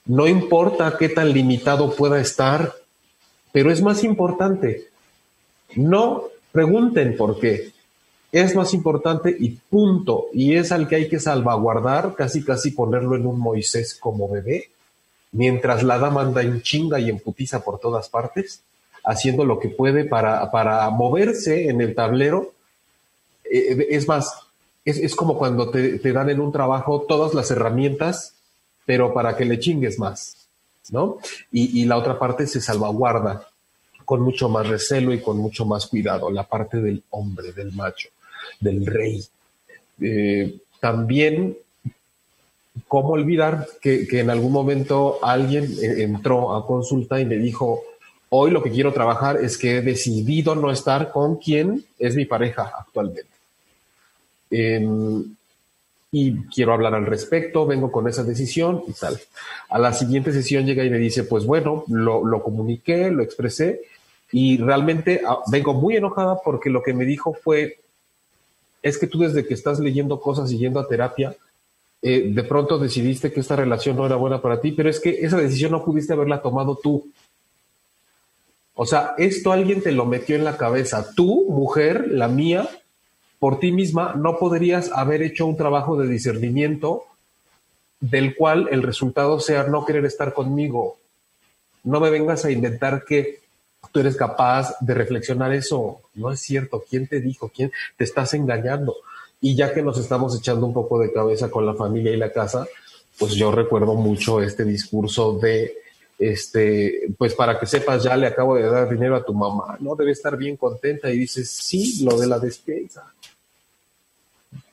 no 0.06 0.26
importa 0.26 0.96
qué 0.98 1.08
tan 1.08 1.32
limitado 1.32 1.94
pueda 1.94 2.20
estar, 2.20 2.74
pero 3.52 3.70
es 3.70 3.82
más 3.82 4.04
importante. 4.04 4.88
No 5.76 6.24
pregunten 6.52 7.16
por 7.16 7.38
qué. 7.38 7.72
Es 8.32 8.54
más 8.54 8.74
importante 8.74 9.34
y 9.38 9.50
punto. 9.50 10.26
Y 10.32 10.54
es 10.54 10.72
al 10.72 10.88
que 10.88 10.96
hay 10.96 11.08
que 11.08 11.20
salvaguardar, 11.20 12.14
casi 12.14 12.44
casi 12.44 12.70
ponerlo 12.70 13.16
en 13.16 13.26
un 13.26 13.38
Moisés 13.38 13.94
como 13.94 14.28
bebé, 14.28 14.70
mientras 15.32 15.82
la 15.82 15.98
dama 15.98 16.22
anda 16.22 16.42
en 16.42 16.62
chinga 16.62 16.98
y 17.00 17.08
en 17.08 17.18
putiza 17.18 17.62
por 17.64 17.78
todas 17.78 18.08
partes, 18.08 18.62
haciendo 19.04 19.44
lo 19.44 19.58
que 19.58 19.68
puede 19.68 20.04
para, 20.04 20.50
para 20.50 20.88
moverse 20.90 21.68
en 21.68 21.80
el 21.80 21.94
tablero. 21.94 22.52
Eh, 23.44 23.88
es 23.90 24.06
más, 24.06 24.32
es, 24.84 25.14
como 25.14 25.36
cuando 25.36 25.70
te, 25.70 25.98
te 25.98 26.12
dan 26.12 26.30
en 26.30 26.40
un 26.40 26.52
trabajo 26.52 27.04
todas 27.08 27.34
las 27.34 27.50
herramientas 27.50 28.34
pero 28.84 29.12
para 29.12 29.36
que 29.36 29.44
le 29.44 29.58
chingues 29.58 29.98
más, 29.98 30.46
¿no? 30.90 31.18
Y, 31.52 31.84
la 31.84 31.96
otra 31.96 32.18
parte 32.18 32.46
se 32.46 32.60
salvaguarda 32.60 33.46
con 34.04 34.22
mucho 34.22 34.48
más 34.48 34.66
recelo 34.66 35.12
y 35.12 35.20
con 35.20 35.38
mucho 35.38 35.64
más 35.64 35.86
cuidado, 35.86 36.30
la 36.30 36.44
parte 36.44 36.78
del 36.78 37.02
hombre, 37.10 37.52
del 37.52 37.72
macho, 37.72 38.08
del 38.58 38.84
rey. 38.84 39.24
Eh, 40.00 40.58
también, 40.80 41.56
¿cómo 42.88 43.10
olvidar 43.10 43.68
que, 43.80 44.08
en 44.10 44.30
algún 44.30 44.52
momento 44.52 45.18
alguien 45.22 45.64
eh, 45.80 46.02
entró 46.02 46.56
a 46.56 46.66
consulta 46.66 47.20
y 47.20 47.26
me 47.26 47.36
dijo, 47.36 47.82
hoy 48.30 48.50
lo 48.50 48.62
que 48.62 48.70
quiero 48.70 48.92
trabajar 48.92 49.36
es 49.36 49.58
que 49.58 49.76
he 49.76 49.82
decidido 49.82 50.54
no 50.54 50.70
estar 50.70 51.12
con 51.12 51.36
quien 51.36 51.84
es 51.98 52.16
mi 52.16 52.24
pareja 52.24 52.72
actualmente. 52.76 53.28
Y 56.12 56.34
quiero 56.46 56.72
hablar 56.72 56.94
al 56.94 57.06
respecto, 57.06 57.66
vengo 57.66 57.92
con 57.92 58.08
esa 58.08 58.24
decisión 58.24 58.82
y 58.88 58.92
tal. 58.92 59.18
A 59.68 59.78
la 59.78 59.92
siguiente 59.92 60.32
sesión 60.32 60.66
llega 60.66 60.84
y 60.84 60.90
me 60.90 60.98
dice, 60.98 61.24
pues 61.24 61.46
bueno, 61.46 61.84
lo, 61.88 62.26
lo 62.26 62.42
comuniqué, 62.42 63.10
lo 63.10 63.22
expresé 63.22 63.82
y 64.32 64.58
realmente 64.58 65.22
ah, 65.26 65.38
vengo 65.50 65.74
muy 65.74 65.96
enojada 65.96 66.38
porque 66.44 66.70
lo 66.70 66.82
que 66.82 66.94
me 66.94 67.04
dijo 67.04 67.34
fue, 67.34 67.80
es 68.82 68.98
que 68.98 69.06
tú 69.06 69.18
desde 69.18 69.46
que 69.46 69.54
estás 69.54 69.78
leyendo 69.78 70.20
cosas 70.20 70.50
y 70.50 70.58
yendo 70.58 70.80
a 70.80 70.88
terapia, 70.88 71.36
eh, 72.02 72.30
de 72.32 72.42
pronto 72.44 72.78
decidiste 72.78 73.32
que 73.32 73.40
esta 73.40 73.56
relación 73.56 73.96
no 73.96 74.06
era 74.06 74.16
buena 74.16 74.40
para 74.40 74.60
ti, 74.60 74.72
pero 74.72 74.88
es 74.88 75.00
que 75.00 75.10
esa 75.20 75.36
decisión 75.36 75.72
no 75.72 75.84
pudiste 75.84 76.12
haberla 76.12 76.42
tomado 76.42 76.76
tú. 76.76 77.10
O 78.74 78.86
sea, 78.86 79.14
esto 79.18 79.52
alguien 79.52 79.82
te 79.82 79.92
lo 79.92 80.06
metió 80.06 80.36
en 80.36 80.44
la 80.44 80.56
cabeza. 80.56 81.12
Tú, 81.14 81.46
mujer, 81.50 82.08
la 82.08 82.28
mía, 82.28 82.68
por 83.40 83.58
ti 83.58 83.72
misma, 83.72 84.14
no 84.16 84.38
podrías 84.38 84.92
haber 84.92 85.22
hecho 85.22 85.46
un 85.46 85.56
trabajo 85.56 85.96
de 85.96 86.06
discernimiento 86.06 87.06
del 87.98 88.36
cual 88.36 88.68
el 88.70 88.82
resultado 88.82 89.40
sea 89.40 89.64
no 89.64 89.84
querer 89.84 90.04
estar 90.04 90.34
conmigo. 90.34 90.98
No 91.82 92.00
me 92.00 92.10
vengas 92.10 92.44
a 92.44 92.50
inventar 92.50 93.04
que 93.04 93.40
tú 93.92 94.00
eres 94.00 94.16
capaz 94.16 94.76
de 94.80 94.92
reflexionar 94.92 95.54
eso. 95.54 96.02
No 96.14 96.30
es 96.30 96.40
cierto. 96.40 96.84
¿Quién 96.88 97.06
te 97.06 97.20
dijo? 97.20 97.50
¿Quién 97.54 97.72
te 97.96 98.04
estás 98.04 98.34
engañando? 98.34 98.94
Y 99.40 99.56
ya 99.56 99.72
que 99.72 99.82
nos 99.82 99.98
estamos 99.98 100.38
echando 100.38 100.66
un 100.66 100.74
poco 100.74 100.98
de 100.98 101.10
cabeza 101.10 101.50
con 101.50 101.64
la 101.64 101.74
familia 101.74 102.12
y 102.12 102.18
la 102.18 102.32
casa, 102.32 102.66
pues 103.18 103.32
yo 103.34 103.50
recuerdo 103.50 103.94
mucho 103.94 104.42
este 104.42 104.64
discurso 104.64 105.38
de, 105.38 105.76
este, 106.18 107.08
pues 107.16 107.34
para 107.34 107.58
que 107.58 107.64
sepas, 107.64 108.02
ya 108.02 108.18
le 108.18 108.26
acabo 108.26 108.54
de 108.56 108.64
dar 108.64 108.86
dinero 108.90 109.16
a 109.16 109.24
tu 109.24 109.32
mamá, 109.32 109.78
¿no? 109.80 109.94
Debe 109.96 110.12
estar 110.12 110.36
bien 110.36 110.58
contenta 110.58 111.10
y 111.10 111.16
dices, 111.16 111.50
sí, 111.50 112.04
lo 112.04 112.18
de 112.18 112.26
la 112.26 112.38
despensa. 112.38 113.10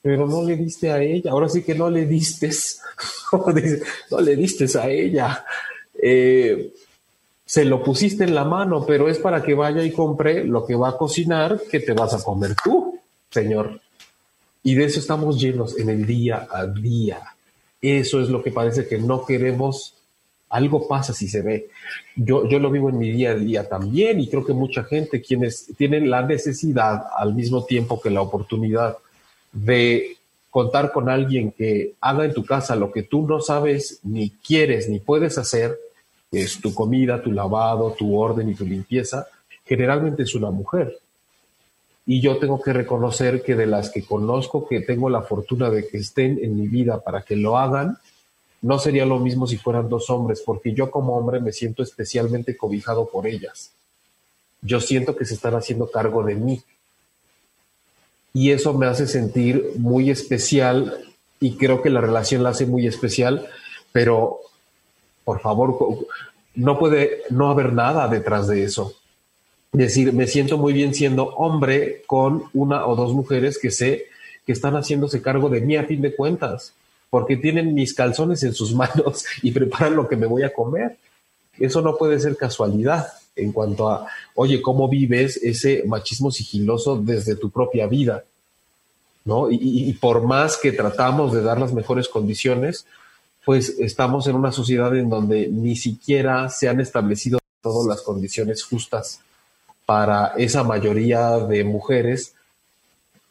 Pero 0.08 0.26
no 0.26 0.42
le 0.42 0.56
diste 0.56 0.90
a 0.90 1.02
ella, 1.02 1.32
ahora 1.32 1.50
sí 1.50 1.64
que 1.64 1.76
no 1.76 1.90
le 1.90 2.06
diste, 2.06 2.50
no 4.10 4.22
le 4.22 4.36
diste 4.38 4.66
a 4.80 4.90
ella. 4.90 5.46
Eh, 6.02 6.72
se 7.46 7.66
lo 7.66 7.84
pusiste 7.84 8.24
en 8.24 8.34
la 8.34 8.46
mano, 8.46 8.86
pero 8.86 9.10
es 9.10 9.20
para 9.20 9.44
que 9.44 9.54
vaya 9.54 9.84
y 9.84 9.92
compre 9.92 10.46
lo 10.46 10.66
que 10.66 10.76
va 10.76 10.92
a 10.92 10.98
cocinar 10.98 11.60
que 11.70 11.82
te 11.82 11.92
vas 11.92 12.14
a 12.14 12.24
comer 12.24 12.56
tú, 12.64 12.98
señor. 13.30 13.82
Y 14.64 14.76
de 14.76 14.86
eso 14.86 15.02
estamos 15.02 15.42
llenos 15.42 15.78
en 15.78 15.90
el 15.90 16.06
día 16.06 16.48
a 16.50 16.66
día. 16.66 17.20
Eso 17.82 18.22
es 18.22 18.30
lo 18.30 18.42
que 18.42 18.52
parece 18.52 18.88
que 18.88 19.00
no 19.00 19.26
queremos. 19.26 19.94
Algo 20.48 20.88
pasa 20.88 21.12
si 21.12 21.28
se 21.28 21.42
ve. 21.42 21.68
Yo, 22.16 22.48
yo 22.48 22.60
lo 22.60 22.72
vivo 22.72 22.88
en 22.88 22.98
mi 22.98 23.12
día 23.12 23.32
a 23.32 23.36
día 23.36 23.68
también 23.68 24.22
y 24.22 24.30
creo 24.30 24.46
que 24.46 24.54
mucha 24.54 24.86
gente 24.86 25.22
quienes 25.22 25.68
tienen 25.76 26.10
la 26.10 26.22
necesidad 26.22 27.08
al 27.18 27.36
mismo 27.36 27.66
tiempo 27.66 28.00
que 28.00 28.10
la 28.10 28.22
oportunidad 28.22 29.00
de 29.64 30.18
contar 30.50 30.92
con 30.92 31.10
alguien 31.10 31.52
que 31.52 31.96
haga 32.02 32.26
en 32.26 32.34
tu 32.34 32.46
casa 32.46 32.76
lo 32.76 32.92
que 32.92 33.04
tú 33.04 33.28
no 33.28 33.42
sabes, 33.42 34.00
ni 34.04 34.30
quieres, 34.30 34.90
ni 34.90 35.00
puedes 35.00 35.38
hacer, 35.38 35.78
es 36.32 36.60
tu 36.62 36.74
comida, 36.74 37.22
tu 37.22 37.32
lavado, 37.32 37.92
tu 37.92 38.18
orden 38.18 38.50
y 38.50 38.56
tu 38.56 38.66
limpieza, 38.66 39.28
generalmente 39.66 40.24
es 40.24 40.36
una 40.36 40.52
mujer. 40.52 40.98
Y 42.06 42.22
yo 42.22 42.38
tengo 42.38 42.62
que 42.62 42.74
reconocer 42.74 43.44
que 43.44 43.56
de 43.56 43.66
las 43.66 43.90
que 43.90 44.06
conozco, 44.06 44.68
que 44.68 44.82
tengo 44.82 45.10
la 45.10 45.24
fortuna 45.24 45.70
de 45.70 45.88
que 45.88 45.98
estén 45.98 46.40
en 46.42 46.58
mi 46.58 46.68
vida 46.68 47.02
para 47.02 47.22
que 47.22 47.36
lo 47.36 47.58
hagan, 47.58 47.98
no 48.62 48.80
sería 48.80 49.06
lo 49.06 49.20
mismo 49.20 49.46
si 49.46 49.58
fueran 49.58 49.90
dos 49.90 50.10
hombres, 50.10 50.42
porque 50.46 50.74
yo 50.74 50.90
como 50.90 51.18
hombre 51.18 51.40
me 51.40 51.52
siento 51.52 51.84
especialmente 51.84 52.56
cobijado 52.56 53.08
por 53.10 53.28
ellas. 53.28 53.72
Yo 54.62 54.80
siento 54.80 55.16
que 55.16 55.26
se 55.26 55.34
están 55.34 55.56
haciendo 55.56 55.92
cargo 55.92 56.24
de 56.24 56.36
mí. 56.36 56.62
Y 58.40 58.52
eso 58.52 58.72
me 58.76 58.86
hace 58.86 59.08
sentir 59.08 59.72
muy 59.78 60.12
especial 60.12 60.94
y 61.40 61.58
creo 61.58 61.82
que 61.82 61.90
la 61.90 62.02
relación 62.02 62.44
la 62.44 62.50
hace 62.50 62.68
muy 62.68 62.86
especial, 62.86 63.48
pero 63.92 64.42
por 65.24 65.42
favor, 65.42 66.06
no 66.54 66.78
puede 66.78 67.24
no 67.32 67.50
haber 67.50 67.74
nada 67.74 68.08
detrás 68.08 68.48
de 68.48 68.64
eso. 68.64 68.94
Es 69.74 69.80
decir, 69.80 70.14
me 70.14 70.28
siento 70.28 70.60
muy 70.60 70.72
bien 70.72 70.94
siendo 70.94 71.30
hombre 71.30 72.04
con 72.06 72.44
una 72.54 72.86
o 72.86 72.96
dos 72.96 73.12
mujeres 73.12 73.58
que 73.58 73.72
sé 73.72 74.06
que 74.46 74.52
están 74.52 74.76
haciéndose 74.76 75.24
cargo 75.24 75.50
de 75.50 75.62
mí 75.62 75.76
a 75.76 75.86
fin 75.86 76.04
de 76.04 76.16
cuentas, 76.16 76.76
porque 77.10 77.38
tienen 77.38 77.74
mis 77.74 77.96
calzones 77.96 78.44
en 78.44 78.54
sus 78.54 78.72
manos 78.76 79.26
y 79.42 79.50
preparan 79.50 79.96
lo 79.96 80.08
que 80.08 80.16
me 80.16 80.28
voy 80.28 80.44
a 80.44 80.54
comer. 80.54 80.96
Eso 81.58 81.82
no 81.82 81.98
puede 81.98 82.20
ser 82.20 82.38
casualidad 82.38 83.08
en 83.38 83.52
cuanto 83.52 83.90
a, 83.90 84.08
oye, 84.36 84.62
¿cómo 84.62 84.88
vives 84.88 85.38
ese 85.38 85.84
machismo 85.86 86.32
sigiloso 86.32 86.98
desde 86.98 87.36
tu 87.36 87.50
propia 87.50 87.88
vida? 87.88 88.24
¿No? 89.26 89.52
Y, 89.52 89.58
y 89.62 89.94
por 89.94 90.24
más 90.24 90.58
que 90.58 90.72
tratamos 90.72 91.34
de 91.34 91.42
dar 91.42 91.60
las 91.60 91.74
mejores 91.74 92.08
condiciones, 92.08 92.86
pues 93.46 93.76
estamos 93.80 94.28
en 94.28 94.36
una 94.36 94.52
sociedad 94.52 94.96
en 94.96 95.10
donde 95.10 95.48
ni 95.48 95.76
siquiera 95.76 96.50
se 96.50 96.68
han 96.68 96.82
establecido 96.82 97.40
todas 97.62 97.88
las 97.88 98.02
condiciones 98.02 98.64
justas 98.64 99.22
para 99.86 100.34
esa 100.38 100.64
mayoría 100.64 101.38
de 101.40 101.64
mujeres 101.64 102.34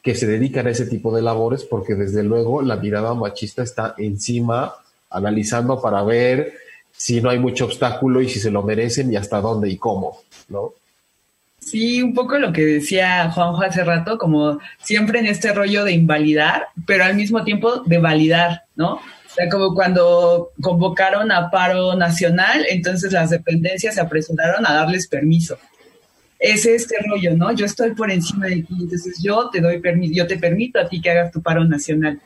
que 0.03 0.15
se 0.15 0.27
dedican 0.27 0.67
a 0.67 0.71
ese 0.71 0.87
tipo 0.87 1.15
de 1.15 1.21
labores, 1.21 1.65
porque 1.65 1.95
desde 1.97 2.23
luego 2.23 2.63
la 2.63 2.77
mirada 2.77 3.13
machista 3.13 3.63
está 3.63 3.95
encima, 3.99 4.77
analizando 5.11 5.83
para 5.83 6.03
ver 6.03 6.55
si 6.97 7.21
no 7.21 7.31
hay 7.31 7.39
mucho 7.39 7.67
obstáculo 7.67 8.21
y 8.21 8.29
si 8.29 8.41
se 8.41 8.51
lo 8.51 8.63
merecen 8.63 9.13
y 9.13 9.17
hasta 9.17 9.41
dónde 9.41 9.69
y 9.69 9.77
cómo, 9.77 10.19
¿no? 10.49 10.73
Sí, 11.59 12.01
un 12.01 12.15
poco 12.15 12.39
lo 12.39 12.53
que 12.53 12.65
decía 12.65 13.31
Juanjo 13.31 13.63
hace 13.63 13.83
rato, 13.83 14.19
como 14.19 14.61
siempre 14.83 15.19
en 15.19 15.27
este 15.27 15.53
rollo 15.53 15.85
de 15.85 15.93
invalidar, 15.93 16.69
pero 16.87 17.05
al 17.05 17.17
mismo 17.17 17.43
tiempo 17.43 17.81
de 17.81 17.99
validar, 17.99 18.63
¿no? 18.77 19.01
sea, 19.37 19.49
como 19.51 19.75
cuando 19.75 20.51
convocaron 20.61 21.31
a 21.31 21.51
paro 21.51 21.95
nacional, 21.95 22.65
entonces 22.69 23.13
las 23.13 23.31
dependencias 23.31 23.95
se 23.95 24.01
apresuraron 24.01 24.67
a 24.67 24.73
darles 24.73 25.07
permiso. 25.07 25.59
Es 26.39 26.67
este 26.67 26.97
rollo, 27.07 27.35
¿no? 27.37 27.53
Yo 27.53 27.67
estoy 27.67 27.95
por 27.95 28.11
encima 28.11 28.47
de 28.47 28.63
ti, 28.63 28.75
entonces 28.81 29.23
yo 29.23 29.49
te 29.51 29.61
doy 29.61 29.81
permiso, 29.81 30.15
yo 30.15 30.27
te 30.27 30.39
permito 30.39 30.79
a 30.79 30.89
ti 30.89 31.01
que 31.01 31.11
hagas 31.11 31.33
tu 31.33 31.43
paro 31.43 31.65
nacional. 31.65 32.21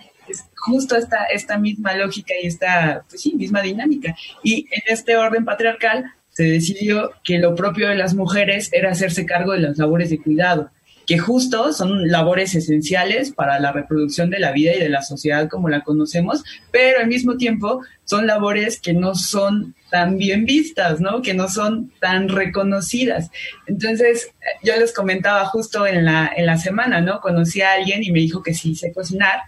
Justo 0.56 0.96
esta, 0.96 1.25
esta 1.26 1.58
misma 1.58 1.94
lógica 1.94 2.34
y 2.42 2.46
esta, 2.46 3.04
pues 3.08 3.26
misma 3.34 3.62
dinámica. 3.62 4.14
Y 4.42 4.66
en 4.70 4.82
este 4.87 5.16
orden 5.16 5.44
patriarcal 5.44 6.04
se 6.30 6.44
decidió 6.44 7.12
que 7.25 7.38
lo 7.38 7.54
propio 7.54 7.88
de 7.88 7.96
las 7.96 8.14
mujeres 8.14 8.70
era 8.72 8.90
hacerse 8.90 9.26
cargo 9.26 9.52
de 9.52 9.60
las 9.60 9.78
labores 9.78 10.10
de 10.10 10.22
cuidado 10.22 10.70
que 11.10 11.18
justo 11.18 11.72
son 11.72 12.08
labores 12.08 12.54
esenciales 12.54 13.32
para 13.32 13.58
la 13.58 13.72
reproducción 13.72 14.30
de 14.30 14.38
la 14.38 14.52
vida 14.52 14.76
y 14.76 14.78
de 14.78 14.88
la 14.88 15.02
sociedad 15.02 15.49
como 15.49 15.68
la 15.68 15.80
conocemos, 15.80 16.44
pero 16.70 17.00
al 17.00 17.08
mismo 17.08 17.37
tiempo 17.37 17.82
son 18.04 18.28
labores 18.28 18.80
que 18.80 18.92
no 18.92 19.16
son 19.16 19.75
tan 19.90 20.18
bien 20.18 20.44
vistas, 20.44 21.00
¿no? 21.00 21.20
Que 21.20 21.34
no 21.34 21.49
son 21.49 21.90
tan 21.99 22.28
reconocidas. 22.28 23.32
Entonces, 23.66 24.30
yo 24.62 24.76
les 24.76 24.94
comentaba 24.94 25.44
justo 25.46 25.84
en 25.84 26.04
la, 26.04 26.30
en 26.37 26.46
la 26.46 26.58
semana, 26.58 27.00
¿no? 27.00 27.20
Conocí 27.20 27.60
a 27.60 27.72
alguien 27.72 28.04
y 28.04 28.12
me 28.12 28.20
dijo 28.20 28.44
que 28.44 28.54
sí 28.54 28.76
sé 28.76 28.92
cocinar. 28.92 29.40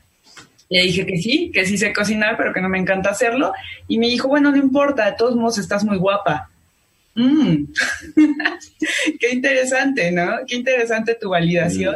Le 0.72 0.84
dije 0.84 1.04
que 1.04 1.18
sí, 1.18 1.50
que 1.52 1.66
sí 1.66 1.76
sé 1.76 1.92
cocinar, 1.92 2.38
pero 2.38 2.54
que 2.54 2.62
no 2.62 2.68
me 2.70 2.78
encanta 2.78 3.10
hacerlo. 3.10 3.52
Y 3.88 3.98
me 3.98 4.08
dijo, 4.08 4.28
bueno, 4.28 4.50
no 4.50 4.56
importa, 4.56 5.04
de 5.04 5.16
todos 5.18 5.36
modos 5.36 5.58
estás 5.58 5.84
muy 5.84 5.98
guapa. 5.98 6.48
Mm. 7.14 7.64
Qué 9.20 9.30
interesante, 9.32 10.10
¿no? 10.10 10.38
Qué 10.46 10.56
interesante 10.56 11.14
tu 11.14 11.28
validación. 11.28 11.94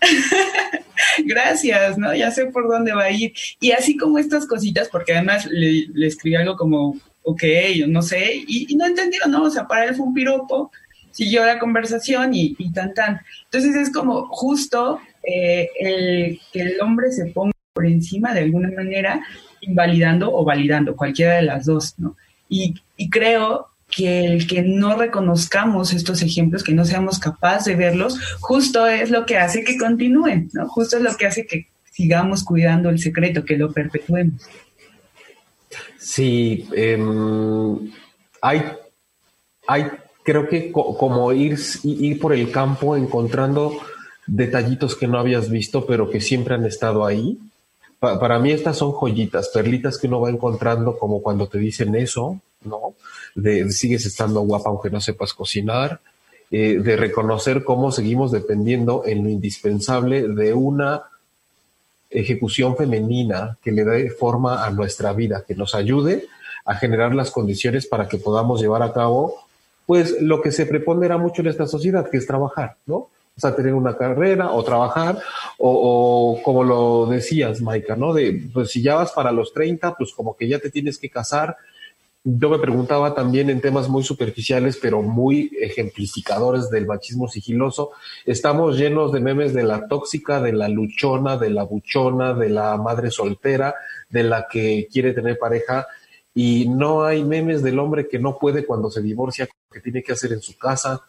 Gracias, 1.24 1.98
¿no? 1.98 2.14
Ya 2.14 2.30
sé 2.30 2.46
por 2.46 2.68
dónde 2.68 2.92
va 2.92 3.06
a 3.06 3.10
ir. 3.10 3.32
Y 3.58 3.72
así 3.72 3.96
como 3.96 4.20
estas 4.20 4.46
cositas, 4.46 4.88
porque 4.88 5.14
además 5.14 5.46
le, 5.50 5.88
escribí 6.06 6.36
algo 6.36 6.54
como, 6.54 6.96
ok, 7.24 7.42
yo 7.74 7.88
no 7.88 8.02
sé, 8.02 8.44
y, 8.46 8.72
no 8.76 8.86
entendió, 8.86 9.22
¿no? 9.26 9.42
O 9.42 9.50
sea, 9.50 9.66
para 9.66 9.86
él 9.86 9.96
fue 9.96 10.06
un 10.06 10.14
piropo, 10.14 10.70
siguió 11.10 11.44
la 11.44 11.58
conversación 11.58 12.34
y, 12.34 12.54
tan, 12.72 12.94
tan. 12.94 13.20
Entonces 13.46 13.74
es 13.74 13.92
como 13.92 14.28
justo 14.28 15.00
eh, 15.24 15.68
el 15.80 16.40
que 16.52 16.60
el 16.60 16.80
hombre 16.80 17.10
se 17.10 17.26
ponga 17.26 17.50
por 17.72 17.86
encima 17.86 18.34
de 18.34 18.40
alguna 18.40 18.70
manera, 18.70 19.24
invalidando 19.60 20.32
o 20.34 20.44
validando, 20.44 20.96
cualquiera 20.96 21.36
de 21.36 21.42
las 21.42 21.66
dos, 21.66 21.94
¿no? 21.98 22.16
Y, 22.48 22.74
creo 23.10 23.68
que 23.88 24.24
el 24.24 24.46
que 24.46 24.62
no 24.62 24.96
reconozcamos 24.96 25.92
estos 25.92 26.22
ejemplos, 26.22 26.62
que 26.62 26.74
no 26.74 26.84
seamos 26.84 27.18
capaces 27.18 27.64
de 27.64 27.76
verlos, 27.76 28.18
justo 28.40 28.86
es 28.86 29.10
lo 29.10 29.26
que 29.26 29.36
hace 29.36 29.64
que 29.64 29.78
continúen, 29.78 30.48
¿no? 30.52 30.68
Justo 30.68 30.96
es 30.96 31.02
lo 31.02 31.16
que 31.16 31.26
hace 31.26 31.46
que 31.46 31.68
sigamos 31.90 32.44
cuidando 32.44 32.88
el 32.88 32.98
secreto, 32.98 33.44
que 33.44 33.56
lo 33.56 33.72
perpetuemos. 33.72 34.42
Sí, 35.98 36.68
em, 36.72 37.90
hay, 38.42 38.62
hay, 39.66 39.86
creo 40.22 40.48
que 40.48 40.70
como 40.72 41.32
ir 41.32 42.20
por 42.20 42.32
el 42.32 42.50
campo 42.50 42.96
encontrando 42.96 43.80
detallitos 44.26 44.96
que 44.96 45.08
no 45.08 45.18
habías 45.18 45.50
visto, 45.50 45.86
pero 45.86 46.10
que 46.10 46.20
siempre 46.20 46.54
han 46.54 46.64
estado 46.64 47.04
ahí. 47.04 47.38
Para 48.00 48.38
mí 48.38 48.50
estas 48.50 48.78
son 48.78 48.92
joyitas, 48.92 49.48
perlitas 49.48 49.98
que 49.98 50.06
uno 50.06 50.20
va 50.20 50.30
encontrando 50.30 50.98
como 50.98 51.22
cuando 51.22 51.48
te 51.48 51.58
dicen 51.58 51.94
eso, 51.94 52.40
¿no? 52.64 52.94
de 53.34 53.70
sigues 53.70 54.06
estando 54.06 54.40
guapa 54.40 54.70
aunque 54.70 54.90
no 54.90 55.00
sepas 55.00 55.34
cocinar, 55.34 56.00
eh, 56.50 56.80
de 56.82 56.96
reconocer 56.96 57.62
cómo 57.62 57.92
seguimos 57.92 58.32
dependiendo 58.32 59.04
en 59.06 59.22
lo 59.22 59.30
indispensable 59.30 60.28
de 60.28 60.52
una 60.52 61.02
ejecución 62.10 62.76
femenina 62.76 63.58
que 63.62 63.70
le 63.70 63.84
dé 63.84 64.10
forma 64.10 64.64
a 64.64 64.70
nuestra 64.70 65.12
vida, 65.12 65.44
que 65.46 65.54
nos 65.54 65.74
ayude 65.74 66.26
a 66.64 66.74
generar 66.74 67.14
las 67.14 67.30
condiciones 67.30 67.86
para 67.86 68.08
que 68.08 68.18
podamos 68.18 68.60
llevar 68.60 68.82
a 68.82 68.92
cabo, 68.92 69.34
pues, 69.86 70.20
lo 70.20 70.42
que 70.42 70.50
se 70.50 70.66
prepondera 70.66 71.18
mucho 71.18 71.42
en 71.42 71.48
esta 71.48 71.66
sociedad, 71.66 72.08
que 72.10 72.16
es 72.16 72.26
trabajar, 72.26 72.76
¿no? 72.86 73.08
O 73.40 73.48
sea, 73.48 73.56
tener 73.56 73.74
una 73.74 73.96
carrera 73.96 74.52
o 74.52 74.62
trabajar, 74.62 75.18
o, 75.58 76.36
o, 76.38 76.42
como 76.42 76.62
lo 76.62 77.06
decías, 77.06 77.62
Maika, 77.62 77.96
¿no? 77.96 78.12
De, 78.12 78.48
pues 78.52 78.70
si 78.70 78.82
ya 78.82 78.96
vas 78.96 79.12
para 79.12 79.32
los 79.32 79.52
30, 79.54 79.94
pues 79.96 80.12
como 80.12 80.36
que 80.36 80.46
ya 80.46 80.58
te 80.58 80.70
tienes 80.70 80.98
que 80.98 81.08
casar 81.08 81.56
yo 82.22 82.50
me 82.50 82.58
preguntaba 82.58 83.14
también 83.14 83.48
en 83.48 83.62
temas 83.62 83.88
muy 83.88 84.02
superficiales, 84.02 84.78
pero 84.80 85.00
muy 85.00 85.50
ejemplificadores 85.58 86.68
del 86.68 86.86
machismo 86.86 87.28
sigiloso. 87.28 87.92
Estamos 88.26 88.76
llenos 88.76 89.10
de 89.12 89.20
memes 89.20 89.54
de 89.54 89.62
la 89.62 89.88
tóxica, 89.88 90.40
de 90.40 90.52
la 90.52 90.68
luchona, 90.68 91.38
de 91.38 91.48
la 91.48 91.62
buchona, 91.62 92.34
de 92.34 92.50
la 92.50 92.76
madre 92.76 93.10
soltera, 93.10 93.74
de 94.10 94.22
la 94.22 94.46
que 94.48 94.86
quiere 94.92 95.14
tener 95.14 95.38
pareja. 95.38 95.86
Y 96.34 96.68
no 96.68 97.04
hay 97.04 97.24
memes 97.24 97.62
del 97.62 97.78
hombre 97.78 98.06
que 98.06 98.18
no 98.18 98.38
puede 98.38 98.66
cuando 98.66 98.90
se 98.90 99.00
divorcia, 99.00 99.48
que 99.72 99.80
tiene 99.80 100.02
que 100.02 100.12
hacer 100.12 100.32
en 100.32 100.42
su 100.42 100.58
casa. 100.58 101.00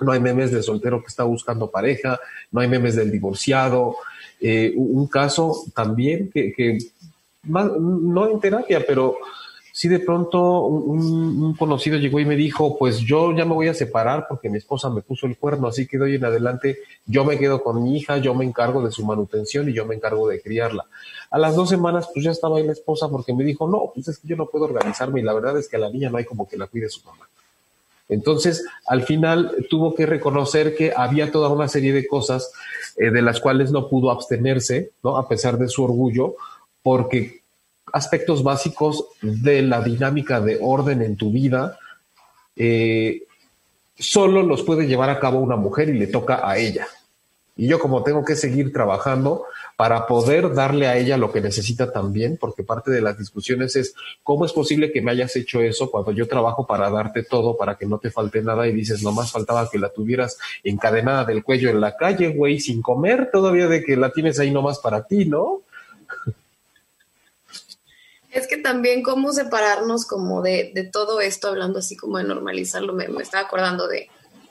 No 0.00 0.12
hay 0.12 0.20
memes 0.20 0.50
del 0.50 0.62
soltero 0.62 1.00
que 1.00 1.08
está 1.08 1.24
buscando 1.24 1.70
pareja. 1.70 2.18
No 2.50 2.60
hay 2.60 2.68
memes 2.68 2.96
del 2.96 3.10
divorciado. 3.10 3.96
Eh, 4.40 4.72
un 4.76 5.06
caso 5.06 5.64
también 5.74 6.30
que, 6.30 6.52
que 6.52 6.78
no 7.44 8.30
en 8.30 8.40
terapia, 8.40 8.84
pero 8.86 9.16
si 9.76 9.88
de 9.88 9.98
pronto 9.98 10.62
un, 10.62 11.54
conocido 11.54 11.98
llegó 11.98 12.18
y 12.18 12.24
me 12.24 12.34
dijo, 12.34 12.78
pues 12.78 13.00
yo 13.00 13.36
ya 13.36 13.44
me 13.44 13.52
voy 13.52 13.68
a 13.68 13.74
separar 13.74 14.24
porque 14.26 14.48
mi 14.48 14.56
esposa 14.56 14.88
me 14.88 15.02
puso 15.02 15.26
el 15.26 15.36
cuerno, 15.36 15.68
así 15.68 15.86
que 15.86 15.98
de 15.98 16.04
hoy 16.04 16.14
en 16.14 16.24
adelante 16.24 16.78
yo 17.04 17.26
me 17.26 17.38
quedo 17.38 17.62
con 17.62 17.82
mi 17.82 17.94
hija, 17.94 18.16
yo 18.16 18.34
me 18.34 18.46
encargo 18.46 18.82
de 18.82 18.90
su 18.90 19.04
manutención 19.04 19.68
y 19.68 19.74
yo 19.74 19.84
me 19.84 19.94
encargo 19.94 20.28
de 20.28 20.40
criarla. 20.40 20.86
A 21.30 21.38
las 21.38 21.56
dos 21.56 21.68
semanas, 21.68 22.08
pues 22.10 22.24
ya 22.24 22.30
estaba 22.30 22.56
ahí 22.56 22.66
la 22.66 22.72
esposa 22.72 23.10
porque 23.10 23.34
me 23.34 23.44
dijo, 23.44 23.68
no, 23.68 23.90
pues 23.94 24.08
es 24.08 24.18
que 24.18 24.28
yo 24.28 24.36
no 24.36 24.46
puedo 24.46 24.64
organizarme 24.64 25.20
y 25.20 25.24
la 25.24 25.34
verdad 25.34 25.58
es 25.58 25.68
que 25.68 25.76
a 25.76 25.80
la 25.80 25.90
niña 25.90 26.08
no 26.08 26.16
hay 26.16 26.24
como 26.24 26.48
que 26.48 26.56
la 26.56 26.68
cuide 26.68 26.88
su 26.88 27.04
mamá. 27.04 27.28
Entonces, 28.08 28.64
al 28.86 29.02
final 29.02 29.66
tuvo 29.68 29.94
que 29.94 30.06
reconocer 30.06 30.76
que 30.76 30.92
había 30.96 31.32
toda 31.32 31.48
una 31.48 31.68
serie 31.68 31.92
de 31.92 32.06
cosas 32.06 32.52
eh, 32.96 33.10
de 33.10 33.22
las 33.22 33.40
cuales 33.40 33.72
no 33.72 33.88
pudo 33.88 34.10
abstenerse, 34.10 34.90
¿no? 35.02 35.16
A 35.16 35.28
pesar 35.28 35.58
de 35.58 35.68
su 35.68 35.82
orgullo, 35.84 36.36
porque 36.82 37.40
aspectos 37.92 38.42
básicos 38.42 39.04
de 39.22 39.62
la 39.62 39.80
dinámica 39.80 40.40
de 40.40 40.58
orden 40.60 41.02
en 41.02 41.16
tu 41.16 41.30
vida, 41.30 41.78
eh, 42.56 43.22
solo 43.98 44.42
los 44.42 44.62
puede 44.62 44.86
llevar 44.86 45.10
a 45.10 45.18
cabo 45.18 45.40
una 45.40 45.56
mujer 45.56 45.88
y 45.88 45.98
le 45.98 46.06
toca 46.06 46.48
a 46.48 46.58
ella. 46.58 46.86
Y 47.56 47.66
yo 47.68 47.78
como 47.78 48.02
tengo 48.02 48.24
que 48.24 48.36
seguir 48.36 48.72
trabajando 48.72 49.46
para 49.76 50.06
poder 50.06 50.54
darle 50.54 50.88
a 50.88 50.96
ella 50.96 51.18
lo 51.18 51.30
que 51.30 51.42
necesita 51.42 51.92
también, 51.92 52.38
porque 52.38 52.62
parte 52.62 52.90
de 52.90 53.02
las 53.02 53.18
discusiones 53.18 53.76
es 53.76 53.94
cómo 54.22 54.46
es 54.46 54.52
posible 54.52 54.90
que 54.90 55.02
me 55.02 55.10
hayas 55.10 55.36
hecho 55.36 55.60
eso 55.60 55.90
cuando 55.90 56.12
yo 56.12 56.26
trabajo 56.26 56.66
para 56.66 56.88
darte 56.88 57.22
todo, 57.22 57.58
para 57.58 57.76
que 57.76 57.84
no 57.84 57.98
te 57.98 58.10
falte 58.10 58.40
nada 58.40 58.66
y 58.66 58.72
dices, 58.72 59.02
nomás 59.02 59.30
faltaba 59.30 59.68
que 59.70 59.78
la 59.78 59.90
tuvieras 59.90 60.38
encadenada 60.64 61.24
del 61.24 61.44
cuello 61.44 61.68
en 61.68 61.82
la 61.82 61.94
calle, 61.94 62.28
güey, 62.28 62.58
sin 62.58 62.80
comer, 62.80 63.28
todavía 63.30 63.68
de 63.68 63.84
que 63.84 63.96
la 63.96 64.10
tienes 64.10 64.38
ahí 64.38 64.50
nomás 64.50 64.78
para 64.78 65.06
ti, 65.06 65.26
¿no? 65.26 65.60
Es 68.30 68.46
que 68.46 68.58
también 68.58 69.02
cómo 69.02 69.32
separarnos 69.32 70.06
como 70.06 70.42
de, 70.42 70.70
de 70.74 70.84
todo 70.84 71.20
esto, 71.20 71.48
hablando 71.48 71.78
así 71.78 71.96
como 71.96 72.18
de 72.18 72.24
normalizarlo, 72.24 72.92
me, 72.92 73.06
estaba 73.20 73.44
acordando 73.44 73.88
de, 73.88 74.08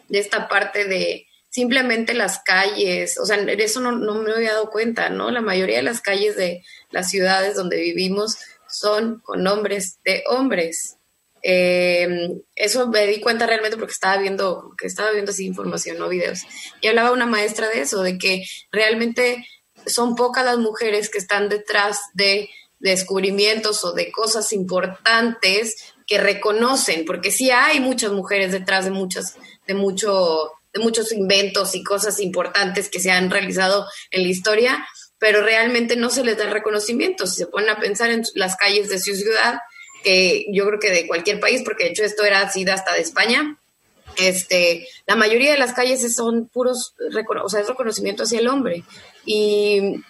de, 0.07 0.19
esta 0.19 0.47
parte 0.47 0.85
de 0.85 1.27
simplemente 1.55 2.13
las 2.13 2.39
calles, 2.39 3.17
o 3.17 3.25
sea, 3.25 3.37
eso 3.37 3.79
no, 3.79 3.93
me 4.15 4.33
había 4.33 4.51
dado 4.51 4.69
cuenta, 4.69 5.09
¿no? 5.09 5.31
La 5.31 5.39
mayoría 5.39 5.77
de 5.77 5.83
las 5.83 6.01
calles 6.01 6.35
de 6.35 6.65
las 6.91 7.09
ciudades 7.09 7.55
donde 7.55 7.77
vivimos 7.77 8.37
son 8.67 9.21
con 9.21 9.41
nombres 9.41 9.99
de 10.03 10.25
hombres. 10.29 10.97
Eh, 11.41 12.27
eso 12.57 12.89
me 12.89 13.07
di 13.07 13.21
cuenta 13.21 13.47
realmente 13.47 13.77
porque 13.77 13.93
estaba 13.93 14.17
viendo, 14.17 14.73
que 14.77 14.87
estaba 14.87 15.11
viendo 15.11 15.31
así 15.31 15.45
información, 15.45 15.97
no 15.97 16.09
videos. 16.09 16.41
Y 16.81 16.89
hablaba 16.89 17.13
una 17.13 17.25
maestra 17.25 17.69
de 17.69 17.79
eso, 17.79 18.03
de 18.03 18.17
que 18.17 18.43
realmente 18.69 19.47
son 19.85 20.15
pocas 20.17 20.43
las 20.43 20.57
mujeres 20.57 21.09
que 21.09 21.19
están 21.19 21.47
detrás 21.47 22.01
de 22.15 22.49
descubrimientos 22.79 23.85
o 23.85 23.93
de 23.93 24.11
cosas 24.11 24.51
importantes 24.51 25.93
que 26.05 26.17
reconocen, 26.17 27.05
porque 27.05 27.31
sí 27.31 27.49
hay 27.49 27.79
muchas 27.79 28.11
mujeres 28.11 28.51
detrás 28.51 28.83
de 28.83 28.91
muchas, 28.91 29.37
de 29.67 29.73
mucho, 29.73 30.51
muchos 30.79 31.11
inventos 31.11 31.75
y 31.75 31.83
cosas 31.83 32.19
importantes 32.19 32.89
que 32.89 32.99
se 32.99 33.11
han 33.11 33.29
realizado 33.29 33.87
en 34.11 34.23
la 34.23 34.29
historia, 34.29 34.87
pero 35.17 35.41
realmente 35.41 35.95
no 35.95 36.09
se 36.09 36.23
les 36.23 36.37
da 36.37 36.45
el 36.45 36.51
reconocimiento. 36.51 37.27
Si 37.27 37.37
se 37.37 37.47
ponen 37.47 37.69
a 37.69 37.79
pensar 37.79 38.11
en 38.11 38.23
las 38.35 38.55
calles 38.57 38.89
de 38.89 38.99
su 38.99 39.15
ciudad, 39.15 39.59
que 40.03 40.45
yo 40.51 40.65
creo 40.67 40.79
que 40.79 40.91
de 40.91 41.07
cualquier 41.07 41.39
país, 41.39 41.61
porque 41.63 41.85
de 41.85 41.89
hecho 41.91 42.03
esto 42.03 42.23
era 42.23 42.41
así 42.41 42.67
hasta 42.69 42.93
de 42.93 43.01
España, 43.01 43.57
este, 44.17 44.87
la 45.07 45.15
mayoría 45.15 45.51
de 45.51 45.57
las 45.57 45.73
calles 45.73 46.15
son 46.15 46.47
puros, 46.47 46.93
o 47.43 47.49
sea, 47.49 47.61
es 47.61 47.67
reconocimiento 47.67 48.23
hacia 48.23 48.39
el 48.39 48.47
hombre. 48.47 48.83
Y 49.25 50.03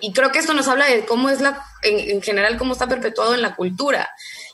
y 0.00 0.12
creo 0.12 0.32
que 0.32 0.38
esto 0.38 0.54
nos 0.54 0.68
habla 0.68 0.86
de 0.86 1.04
cómo 1.04 1.28
es 1.28 1.40
la, 1.40 1.62
en, 1.82 2.22
general, 2.22 2.56
cómo 2.58 2.72
está 2.72 2.88
perpetuado 2.88 3.34
en 3.34 3.42
la 3.42 3.54
cultura. 3.54 4.10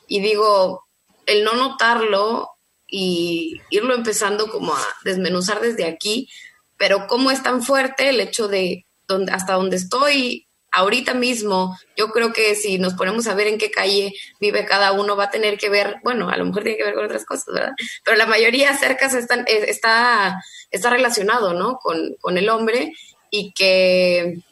Y 0.09 0.21
digo, 0.21 0.85
el 1.25 1.45
no 1.45 1.55
notarlo 1.55 2.51
y 2.89 3.61
irlo 3.71 3.95
empezando 3.95 4.49
como 4.49 4.75
a 4.75 4.87
desmenuzar 5.05 5.61
desde 5.61 5.85
aquí, 5.85 6.29
pero 6.77 7.07
cómo 7.07 7.31
es 7.31 7.43
tan 7.43 7.63
fuerte 7.63 8.11
el 8.11 8.21
hecho 8.21 8.49
de 8.49 8.87
donde, 9.09 9.33
hasta 9.33 9.55
donde 9.55 9.77
estoy 9.77 10.47
ahorita 10.73 11.15
mismo, 11.15 11.77
yo 11.97 12.11
creo 12.11 12.33
que 12.33 12.55
si 12.55 12.79
nos 12.79 12.95
ponemos 12.95 13.27
a 13.27 13.35
ver 13.35 13.47
en 13.47 13.57
qué 13.57 13.71
calle 13.71 14.13
vive 14.41 14.67
cada 14.67 14.93
uno, 14.93 15.17
va 15.17 15.25
a 15.25 15.31
tener 15.31 15.57
que 15.57 15.71
ver, 15.71 15.97
bueno, 16.05 16.29
a 16.29 16.37
lo 16.37 16.45
mejor 16.45 16.65
tiene 16.65 16.77
que 16.77 16.85
ver 16.85 16.95
con 16.95 17.07
otras 17.07 17.25
cosas, 17.25 17.47
¿verdad? 17.55 17.73
Pero 18.05 18.17
la 18.17 18.27
mayoría 18.27 18.77
cerca 18.77 19.07
están, 19.07 19.41
eh, 19.41 19.65
está, 19.69 20.43
está 20.71 20.91
relacionado, 20.91 21.55
¿no? 21.55 21.79
Con, 21.79 22.15
con 22.21 22.37
el 22.37 22.51
hombre 22.51 22.93
y 23.31 23.53
que 23.53 24.43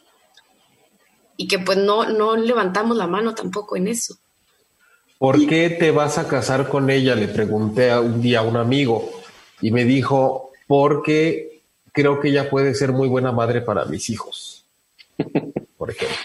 y 1.36 1.48
que 1.48 1.58
pues 1.58 1.78
no, 1.78 2.06
no 2.06 2.36
levantamos 2.36 2.96
la 2.96 3.06
mano 3.06 3.34
tampoco 3.34 3.76
en 3.76 3.88
eso. 3.88 4.16
¿Por 5.24 5.46
qué 5.46 5.70
te 5.70 5.90
vas 5.90 6.18
a 6.18 6.28
casar 6.28 6.68
con 6.68 6.90
ella? 6.90 7.14
Le 7.14 7.28
pregunté 7.28 7.96
un 7.96 8.20
día 8.20 8.40
a 8.40 8.42
un 8.42 8.58
amigo 8.58 9.10
y 9.62 9.70
me 9.70 9.86
dijo, 9.86 10.52
porque 10.66 11.62
creo 11.92 12.20
que 12.20 12.28
ella 12.28 12.50
puede 12.50 12.74
ser 12.74 12.92
muy 12.92 13.08
buena 13.08 13.32
madre 13.32 13.62
para 13.62 13.86
mis 13.86 14.10
hijos. 14.10 14.66
Por 15.78 15.92
ejemplo. 15.92 16.18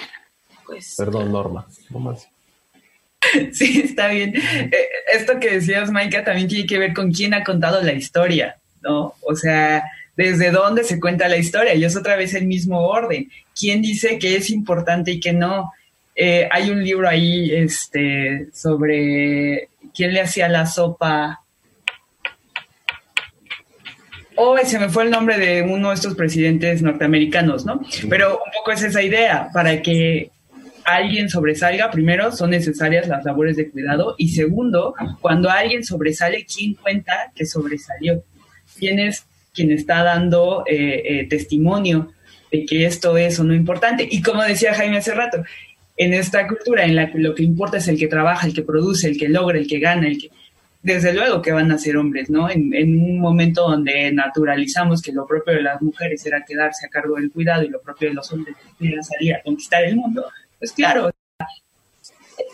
Pues, 0.65 0.95
Perdón, 0.97 1.31
Norma. 1.31 1.65
Sí, 3.53 3.83
está 3.85 4.09
bien. 4.09 4.35
Eh, 4.35 4.87
esto 5.13 5.39
que 5.39 5.51
decías, 5.51 5.89
Maika, 5.91 6.25
también 6.25 6.49
tiene 6.49 6.67
que 6.67 6.79
ver 6.79 6.93
con 6.93 7.13
quién 7.13 7.33
ha 7.33 7.45
contado 7.45 7.81
la 7.81 7.93
historia, 7.93 8.57
¿no? 8.81 9.15
O 9.21 9.33
sea, 9.33 9.81
desde 10.17 10.51
dónde 10.51 10.83
se 10.83 10.99
cuenta 10.99 11.29
la 11.29 11.37
historia 11.37 11.73
y 11.73 11.85
es 11.85 11.95
otra 11.95 12.17
vez 12.17 12.33
el 12.33 12.47
mismo 12.47 12.85
orden. 12.85 13.31
¿Quién 13.57 13.81
dice 13.81 14.19
que 14.19 14.35
es 14.35 14.49
importante 14.49 15.11
y 15.11 15.19
que 15.21 15.31
no? 15.31 15.71
Eh, 16.21 16.49
hay 16.51 16.69
un 16.69 16.83
libro 16.83 17.07
ahí 17.07 17.49
este, 17.49 18.49
sobre 18.53 19.69
quién 19.95 20.13
le 20.13 20.19
hacía 20.19 20.49
la 20.49 20.65
sopa. 20.65 21.39
Oh, 24.35 24.57
se 24.57 24.79
me 24.79 24.89
fue 24.89 25.05
el 25.05 25.11
nombre 25.11 25.37
de 25.37 25.61
uno 25.61 25.89
de 25.89 25.95
estos 25.95 26.15
presidentes 26.15 26.81
norteamericanos, 26.81 27.65
¿no? 27.65 27.79
Pero 28.09 28.33
un 28.33 28.51
poco 28.51 28.73
es 28.73 28.83
esa 28.83 29.01
idea, 29.01 29.47
para 29.53 29.81
que 29.81 30.29
alguien 30.83 31.29
sobresalga, 31.29 31.89
primero 31.89 32.33
son 32.33 32.49
necesarias 32.49 33.07
las 33.07 33.23
labores 33.23 33.55
de 33.55 33.69
cuidado 33.69 34.15
y 34.17 34.29
segundo, 34.29 34.95
cuando 35.21 35.49
alguien 35.49 35.85
sobresale, 35.85 36.45
¿quién 36.45 36.73
cuenta 36.73 37.31
que 37.33 37.45
sobresalió? 37.45 38.25
¿Quién 38.77 38.99
es 38.99 39.25
quien 39.53 39.71
está 39.71 40.03
dando 40.03 40.65
eh, 40.67 41.01
eh, 41.05 41.27
testimonio 41.29 42.11
de 42.51 42.65
que 42.65 42.85
esto 42.85 43.17
es 43.17 43.39
o 43.39 43.43
no 43.43 43.53
importante. 43.53 44.07
Y 44.09 44.21
como 44.21 44.43
decía 44.43 44.73
Jaime 44.73 44.97
hace 44.97 45.13
rato, 45.13 45.43
en 45.99 46.13
esta 46.13 46.47
cultura 46.47 46.85
en 46.85 46.95
la 46.95 47.11
que 47.11 47.19
lo 47.19 47.35
que 47.35 47.43
importa 47.43 47.77
es 47.77 47.89
el 47.89 47.99
que 47.99 48.07
trabaja, 48.07 48.47
el 48.47 48.53
que 48.53 48.61
produce, 48.61 49.09
el 49.09 49.17
que 49.17 49.27
logra, 49.27 49.59
el 49.59 49.67
que 49.67 49.79
gana, 49.79 50.07
el 50.07 50.17
que... 50.17 50.31
Desde 50.81 51.13
luego 51.13 51.41
que 51.41 51.51
van 51.51 51.69
a 51.73 51.77
ser 51.77 51.97
hombres, 51.97 52.29
¿no? 52.29 52.49
En, 52.49 52.73
un 52.73 53.19
momento 53.19 53.67
donde 53.67 54.09
naturalizamos 54.13 55.01
que 55.01 55.11
lo 55.11 55.27
propio 55.27 55.55
de 55.55 55.61
las 55.61 55.81
mujeres 55.81 56.25
era 56.25 56.45
quedarse 56.45 56.85
a 56.85 56.89
cargo 56.89 57.17
del 57.17 57.29
cuidado 57.29 57.63
y 57.63 57.67
lo 57.67 57.81
propio 57.81 58.07
de 58.07 58.15
los 58.15 58.31
hombres 58.31 58.55
era 58.79 59.03
salir 59.03 59.35
a 59.35 59.43
conquistar 59.43 59.83
el 59.83 59.97
mundo, 59.97 60.25
pues 60.57 60.71
claro, 60.71 61.11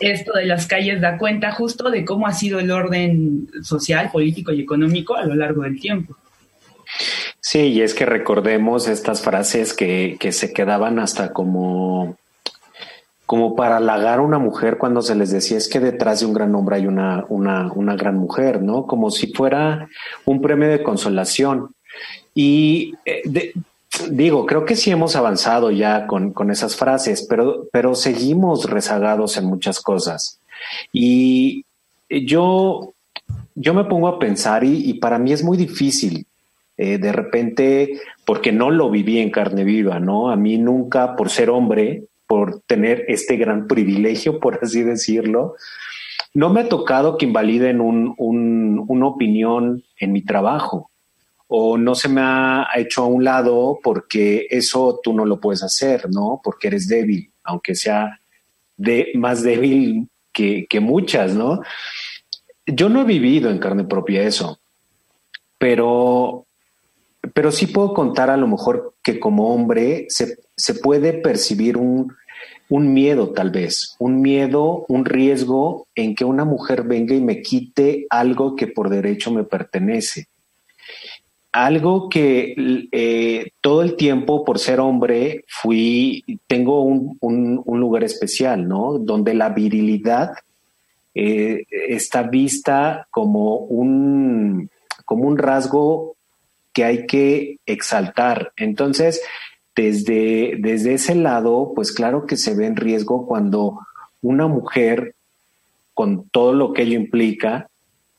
esto 0.00 0.32
de 0.32 0.46
las 0.46 0.66
calles 0.66 1.00
da 1.00 1.16
cuenta 1.16 1.52
justo 1.52 1.88
de 1.88 2.04
cómo 2.04 2.26
ha 2.26 2.32
sido 2.32 2.58
el 2.58 2.72
orden 2.72 3.48
social, 3.62 4.10
político 4.10 4.50
y 4.52 4.60
económico 4.60 5.14
a 5.14 5.24
lo 5.24 5.36
largo 5.36 5.62
del 5.62 5.80
tiempo. 5.80 6.16
Sí, 7.38 7.60
y 7.60 7.82
es 7.82 7.94
que 7.94 8.06
recordemos 8.06 8.88
estas 8.88 9.22
frases 9.22 9.72
que, 9.72 10.16
que 10.18 10.32
se 10.32 10.52
quedaban 10.52 10.98
hasta 10.98 11.32
como, 11.32 12.18
como 13.26 13.56
para 13.56 13.78
halagar 13.78 14.20
a 14.20 14.22
una 14.22 14.38
mujer 14.38 14.78
cuando 14.78 15.02
se 15.02 15.16
les 15.16 15.30
decía 15.30 15.58
es 15.58 15.68
que 15.68 15.80
detrás 15.80 16.20
de 16.20 16.26
un 16.26 16.32
gran 16.32 16.54
hombre 16.54 16.76
hay 16.76 16.86
una, 16.86 17.26
una, 17.28 17.70
una 17.72 17.96
gran 17.96 18.16
mujer, 18.16 18.62
¿no? 18.62 18.86
Como 18.86 19.10
si 19.10 19.32
fuera 19.32 19.88
un 20.24 20.40
premio 20.40 20.68
de 20.68 20.82
consolación. 20.82 21.74
Y 22.34 22.94
eh, 23.04 23.52
digo, 24.10 24.46
creo 24.46 24.64
que 24.64 24.76
sí 24.76 24.92
hemos 24.92 25.16
avanzado 25.16 25.72
ya 25.72 26.06
con, 26.06 26.32
con 26.32 26.50
esas 26.52 26.76
frases, 26.76 27.26
pero, 27.28 27.66
pero 27.72 27.96
seguimos 27.96 28.70
rezagados 28.70 29.36
en 29.36 29.46
muchas 29.46 29.80
cosas. 29.80 30.38
Y 30.92 31.64
yo, 32.08 32.92
yo 33.54 33.74
me 33.74 33.84
pongo 33.84 34.08
a 34.08 34.18
pensar 34.18 34.62
y, 34.64 34.94
para 34.94 35.18
mí 35.18 35.32
es 35.32 35.42
muy 35.42 35.56
difícil 35.56 36.26
eh, 36.76 36.98
de 36.98 37.12
repente, 37.12 38.00
porque 38.24 38.52
no 38.52 38.70
lo 38.70 38.90
viví 38.90 39.18
en 39.18 39.30
carne 39.30 39.64
viva, 39.64 39.98
¿no? 39.98 40.30
A 40.30 40.36
mí 40.36 40.58
nunca, 40.58 41.16
por 41.16 41.30
ser 41.30 41.50
hombre, 41.50 42.04
por 42.26 42.60
tener 42.60 43.04
este 43.08 43.36
gran 43.36 43.66
privilegio, 43.66 44.40
por 44.40 44.58
así 44.62 44.82
decirlo, 44.82 45.54
no 46.34 46.50
me 46.50 46.60
ha 46.60 46.68
tocado 46.68 47.16
que 47.16 47.26
invaliden 47.26 47.80
un, 47.80 48.14
un, 48.18 48.84
una 48.88 49.06
opinión 49.06 49.84
en 49.98 50.12
mi 50.12 50.22
trabajo 50.22 50.90
o 51.48 51.78
no 51.78 51.94
se 51.94 52.08
me 52.08 52.20
ha 52.20 52.68
hecho 52.76 53.02
a 53.02 53.06
un 53.06 53.24
lado 53.24 53.78
porque 53.82 54.46
eso 54.50 55.00
tú 55.02 55.12
no 55.12 55.24
lo 55.24 55.40
puedes 55.40 55.62
hacer, 55.62 56.10
¿no? 56.10 56.40
Porque 56.42 56.68
eres 56.68 56.88
débil, 56.88 57.30
aunque 57.44 57.74
sea 57.74 58.20
más 59.14 59.42
débil 59.42 60.08
que, 60.32 60.66
que 60.68 60.80
muchas, 60.80 61.34
¿no? 61.34 61.62
Yo 62.66 62.88
no 62.88 63.02
he 63.02 63.04
vivido 63.04 63.48
en 63.48 63.58
carne 63.58 63.84
propia 63.84 64.22
eso, 64.24 64.58
pero, 65.56 66.46
pero 67.32 67.52
sí 67.52 67.68
puedo 67.68 67.94
contar 67.94 68.28
a 68.28 68.36
lo 68.36 68.48
mejor 68.48 68.94
que 69.02 69.20
como 69.20 69.54
hombre 69.54 70.06
se, 70.08 70.36
se 70.56 70.74
puede 70.74 71.12
percibir 71.12 71.76
un, 71.76 72.14
un 72.68 72.92
miedo 72.92 73.30
tal 73.30 73.50
vez, 73.50 73.96
un 73.98 74.20
miedo, 74.20 74.84
un 74.88 75.04
riesgo 75.04 75.86
en 75.94 76.14
que 76.14 76.24
una 76.24 76.44
mujer 76.44 76.82
venga 76.82 77.14
y 77.14 77.20
me 77.20 77.42
quite 77.42 78.06
algo 78.10 78.56
que 78.56 78.66
por 78.66 78.88
derecho 78.88 79.30
me 79.30 79.44
pertenece 79.44 80.28
algo 81.56 82.10
que 82.10 82.54
eh, 82.92 83.50
todo 83.62 83.80
el 83.82 83.96
tiempo, 83.96 84.44
por 84.44 84.58
ser 84.58 84.78
hombre, 84.78 85.44
fui, 85.48 86.22
tengo 86.46 86.82
un, 86.82 87.62
lugar 87.64 88.04
especial, 88.04 88.68
¿no? 88.68 88.98
Donde 88.98 89.32
la 89.32 89.48
virilidad 89.48 90.32
eh, 91.14 91.64
está 91.88 92.24
vista 92.24 93.06
como 93.10 93.56
un, 93.56 94.68
como 95.06 95.24
un 95.24 95.38
rasgo 95.38 96.16
que 96.74 96.84
hay 96.84 97.06
que 97.06 97.58
exaltar. 97.64 98.52
Entonces, 98.56 99.22
desde, 99.76 100.56
desde 100.58 100.94
ese 100.94 101.14
lado, 101.14 101.72
pues 101.74 101.92
claro 101.92 102.26
que 102.26 102.36
se 102.36 102.54
ve 102.54 102.66
en 102.66 102.76
riesgo 102.76 103.26
cuando 103.26 103.78
una 104.22 104.46
mujer, 104.46 105.14
con 105.92 106.28
todo 106.30 106.54
lo 106.54 106.72
que 106.72 106.82
ello 106.82 106.94
implica, 106.94 107.68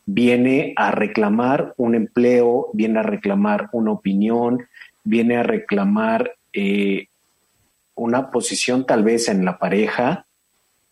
viene 0.06 0.74
a 0.78 0.92
reclamar 0.92 1.74
un 1.78 1.96
empleo, 1.96 2.70
viene 2.74 3.00
a 3.00 3.04
reclamar 3.04 3.70
una 3.74 3.92
opinión, 3.92 4.68
viene 5.04 5.36
a 5.38 5.44
reclamar 5.44 6.32
eh, 6.54 7.08
una 7.96 8.30
posición 8.30 8.86
tal 8.86 9.04
vez 9.04 9.28
en 9.28 9.44
la 9.44 9.58
pareja, 9.58 10.26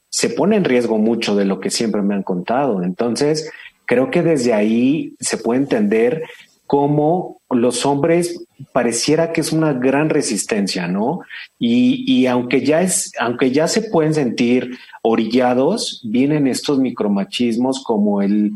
se 0.10 0.30
pone 0.30 0.56
en 0.56 0.63
riesgo 0.63 0.97
mucho 0.97 1.36
de 1.36 1.45
lo 1.45 1.60
que 1.60 1.69
siempre 1.69 2.01
me 2.01 2.15
han 2.15 2.23
contado. 2.23 2.82
Entonces, 2.82 3.51
creo 3.86 4.10
que 4.10 4.23
desde 4.23 4.54
ahí 4.54 5.13
se 5.19 5.38
puede 5.38 5.60
entender 5.62 6.23
cómo 6.67 7.41
los 7.49 7.86
hombres 7.86 8.43
pareciera 8.71 9.32
que 9.32 9.41
es 9.41 9.51
una 9.51 9.73
gran 9.73 10.10
resistencia, 10.10 10.88
¿no? 10.88 11.21
Y, 11.60 12.04
y, 12.12 12.28
aunque 12.28 12.65
ya 12.65 12.82
es, 12.82 13.12
aunque 13.19 13.51
ya 13.51 13.67
se 13.67 13.84
pueden 13.84 14.13
sentir 14.13 14.78
orillados, 15.01 16.01
vienen 16.04 16.47
estos 16.47 16.80
micromachismos 16.80 17.84
como 17.84 18.21
el 18.21 18.51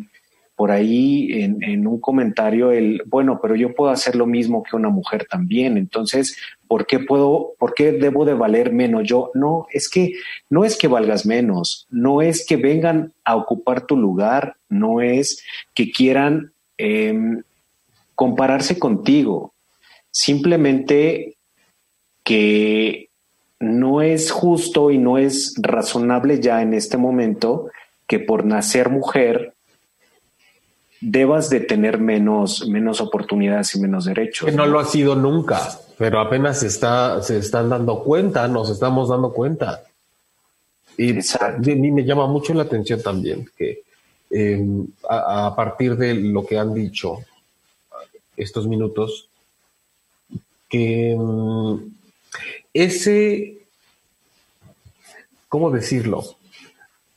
por 0.60 0.72
ahí 0.72 1.30
en, 1.32 1.88
un 1.88 2.02
comentario 2.02 2.74
el, 2.74 3.02
bueno, 3.06 3.40
pero 3.42 3.56
yo 3.56 3.74
puedo 3.74 3.92
hacer 3.92 4.18
lo 4.18 4.26
mismo 4.26 4.62
que 4.62 4.76
una 4.76 4.90
mujer 4.90 5.26
también, 5.26 5.78
entonces, 5.78 6.36
¿por 6.68 6.86
qué 6.86 7.00
puedo, 7.00 7.54
por 7.58 7.74
qué 7.74 7.94
debo 7.94 8.26
de 8.26 8.34
valer 8.34 8.74
menos 8.74 9.08
yo? 9.08 9.32
No, 9.36 9.68
es 9.72 9.88
que 9.88 10.16
no 10.50 10.66
es 10.66 10.78
que 10.78 10.90
valgas 10.90 11.26
menos, 11.26 11.88
no 11.90 12.22
es 12.22 12.46
que 12.46 12.58
vengan 12.58 13.14
a 13.24 13.38
ocupar 13.38 13.88
tu 13.88 13.96
lugar, 13.96 14.58
no 14.68 15.00
es 15.00 15.42
que 15.74 15.92
quieran 15.92 16.52
em, 16.78 17.42
compararse 18.20 18.78
contigo, 18.78 19.54
simplemente 20.12 21.38
que 22.22 23.08
no 23.62 24.02
es 24.02 24.30
justo 24.30 24.92
y 24.92 24.98
no 24.98 25.18
es 25.18 25.54
razonable 25.58 26.42
ya 26.42 26.62
en 26.62 26.74
este 26.74 26.98
momento 26.98 27.70
que 28.08 28.20
por 28.20 28.44
nacer 28.44 28.90
mujer 28.90 29.54
debas 31.00 31.50
de 31.50 31.62
tener 31.62 31.98
menos, 32.00 32.68
menos 32.68 33.00
oportunidades 33.00 33.74
y 33.76 33.80
menos 33.80 34.04
derechos. 34.04 34.50
Que 34.50 34.54
no, 34.54 34.66
lo 34.66 34.82
ha 34.82 34.86
sido 34.86 35.16
nunca, 35.16 35.80
pero 35.98 36.20
apenas 36.20 36.60
se, 36.60 36.68
está, 36.68 37.24
se 37.24 37.38
están 37.38 37.70
dando 37.70 38.04
cuenta, 38.04 38.50
nos 38.50 38.70
estamos 38.70 39.08
dando 39.08 39.32
cuenta. 39.32 39.84
Y 40.98 41.18
a 41.40 41.52
mí 41.58 41.90
me 41.90 42.04
llama 42.04 42.28
mucho 42.28 42.54
la 42.54 42.64
atención 42.64 43.02
también 43.02 43.50
que 43.58 43.84
em, 44.30 44.86
a, 45.10 45.56
partir 45.56 45.96
de 45.96 46.16
lo 46.16 46.46
que 46.46 46.58
han 46.58 46.74
dicho 46.74 47.20
estos 48.40 48.68
minutos, 48.68 49.30
que 50.68 51.12
em, 51.12 51.92
ese, 52.74 53.58
¿cómo 55.48 55.72
decirlo? 55.72 56.24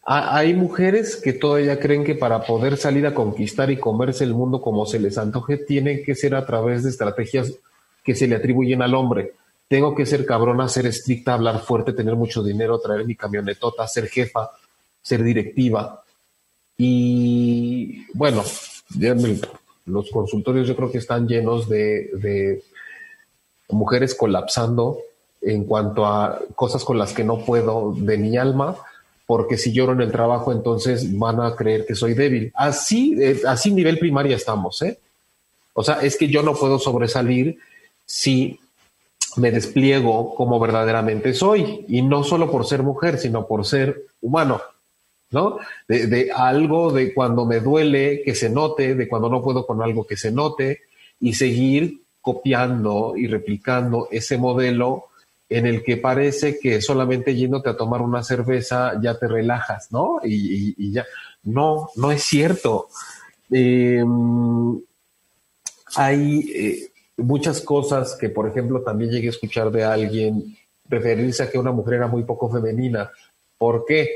Hay 0.05 0.53
mujeres 0.55 1.15
que 1.17 1.33
todavía 1.33 1.79
creen 1.79 2.03
que 2.03 2.17
para 2.17 2.45
poder 2.45 2.77
salir 2.77 3.07
a 3.07 3.15
conquistar 3.15 3.71
y 3.71 3.77
comerse 3.77 4.25
el 4.25 4.35
mundo 4.35 4.61
como 4.61 4.85
se 4.85 4.99
les 4.99 5.17
antoje, 5.17 5.59
tienen 5.59 6.05
que 6.05 6.17
ser 6.17 6.35
a 6.35 6.45
través 6.45 6.83
de 6.83 6.91
estrategias 6.91 7.53
que 8.03 8.17
se 8.17 8.27
le 8.27 8.35
atribuyen 8.35 8.83
al 8.83 8.97
hombre. 8.97 9.35
Tengo 9.69 9.95
que 9.95 10.05
ser 10.05 10.27
cabrona, 10.27 10.69
ser 10.69 10.87
estricta, 10.87 11.35
hablar 11.35 11.61
fuerte, 11.61 11.93
tener 11.93 12.17
mucho 12.17 12.43
dinero, 12.43 12.81
traer 12.81 13.07
mi 13.07 13.15
camionetota, 13.15 13.87
ser 13.87 14.09
jefa, 14.09 14.51
ser 15.01 15.23
directiva. 15.23 16.03
Y 16.77 18.05
bueno, 18.13 18.43
los 19.87 20.11
consultorios 20.11 20.69
yo 20.69 20.77
creo 20.77 20.91
que 20.91 20.99
están 20.99 21.27
llenos 21.27 21.69
de, 21.69 22.63
mujeres 23.69 24.15
colapsando 24.15 24.99
en 25.41 25.65
cuanto 25.65 26.05
a 26.05 26.41
cosas 26.55 26.85
con 26.85 26.99
las 26.99 27.15
que 27.15 27.25
no 27.25 27.39
puedo 27.39 27.95
de 27.97 28.19
mi 28.19 28.37
alma 28.37 28.77
porque 29.27 29.57
si 29.57 29.73
lloro 29.73 29.93
en 29.93 30.03
el 30.03 30.13
trabajo, 30.13 30.53
entonces 30.53 31.19
van 31.19 31.41
a 31.41 31.57
creer 31.57 31.87
que 31.87 31.95
soy 31.95 32.13
débil. 32.13 32.53
Así, 32.55 33.17
eh, 33.19 33.41
así 33.47 33.71
nivel 33.71 33.99
primaria 33.99 34.37
estamos, 34.37 34.83
¿eh? 34.83 34.99
O 35.73 35.83
sea, 35.83 36.01
es 36.03 36.19
que 36.19 36.29
yo 36.29 36.43
no 36.43 36.55
puedo 36.55 36.79
sobresalir 36.79 37.59
si 38.05 38.61
me 39.37 39.51
despliego 39.51 40.35
como 40.35 40.61
verdaderamente 40.61 41.33
soy, 41.33 41.87
y 41.89 42.03
no 42.03 42.25
solo 42.25 42.51
por 42.51 42.67
ser 42.67 42.83
mujer, 42.83 43.19
sino 43.19 43.47
por 43.47 43.65
ser 43.65 44.03
humano, 44.21 44.61
¿no? 45.33 45.59
De, 45.89 46.31
algo 46.35 46.93
de 46.93 47.13
cuando 47.13 47.45
me 47.45 47.61
duele 47.61 48.23
que 48.25 48.35
se 48.35 48.49
note, 48.49 48.95
de 48.95 49.09
cuando 49.09 49.29
no 49.29 49.43
puedo 49.43 49.67
con 49.67 49.83
algo 49.83 50.07
que 50.07 50.17
se 50.17 50.31
note, 50.31 50.83
y 51.21 51.35
seguir 51.35 52.03
copiando 52.21 53.15
y 53.17 53.27
replicando 53.27 54.09
ese 54.11 54.39
modelo 54.39 55.07
en 55.49 55.67
el 55.67 55.83
que 55.83 55.97
parece 55.97 56.59
que 56.59 56.81
solamente 56.81 57.35
yéndote 57.35 57.71
a 57.71 57.77
tomar 57.77 58.01
una 58.01 58.23
cerveza 58.23 58.99
ya 59.03 59.19
te 59.19 59.29
relajas, 59.29 59.91
¿no? 59.91 60.21
Y, 60.25 60.93
ya, 60.93 61.05
no, 61.43 61.91
no 61.97 62.11
es 62.13 62.23
cierto. 62.23 62.89
Em, 63.51 64.81
hay 65.97 66.51
eh, 66.55 66.93
muchas 67.19 67.61
cosas 67.61 68.17
que, 68.19 68.31
por 68.31 68.49
ejemplo, 68.49 68.81
también 68.83 69.11
llegué 69.11 69.29
a 69.29 69.31
escuchar 69.31 69.71
de 69.71 69.85
alguien 69.85 70.57
referirse 70.89 71.43
a 71.43 71.51
que 71.51 71.59
una 71.59 71.73
mujer 71.73 71.95
era 71.95 72.07
muy 72.07 72.25
poco 72.25 72.51
femenina. 72.51 73.11
¿Por 73.59 73.85
qué? 73.87 74.09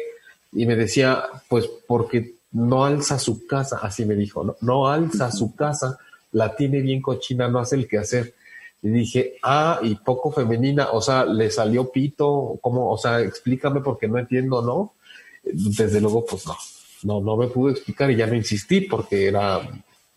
Y 0.56 0.64
me 0.64 0.74
decía, 0.74 1.22
pues 1.48 1.68
porque 1.86 2.36
no 2.52 2.86
alza 2.86 3.18
su 3.18 3.46
casa, 3.46 3.78
así 3.82 4.06
me 4.06 4.14
dijo, 4.14 4.42
no, 4.42 4.56
no 4.62 4.88
alza 4.88 5.30
su 5.30 5.54
casa, 5.54 5.98
la 6.32 6.56
tiene 6.56 6.80
bien 6.80 7.02
cochina, 7.02 7.46
no 7.48 7.58
hace 7.58 7.76
el 7.76 7.86
que 7.86 7.98
hacer. 7.98 8.34
Y 8.80 8.88
dije, 8.88 9.34
ah, 9.42 9.78
y 9.82 9.96
poco 9.96 10.32
femenina, 10.32 10.88
o 10.92 11.02
sea, 11.02 11.26
le 11.26 11.50
salió 11.50 11.90
pito, 11.90 12.58
¿cómo? 12.62 12.90
O 12.90 12.96
sea, 12.96 13.20
explícame 13.20 13.82
porque 13.82 14.08
no 14.08 14.18
entiendo, 14.18 14.62
¿no? 14.62 14.94
Desde 15.42 16.00
luego, 16.00 16.24
pues 16.24 16.46
no, 16.46 16.56
no, 17.02 17.20
no 17.20 17.36
me 17.36 17.48
pude 17.48 17.72
explicar 17.72 18.10
y 18.10 18.16
ya 18.16 18.26
no 18.26 18.34
insistí 18.34 18.80
porque 18.80 19.28
era 19.28 19.60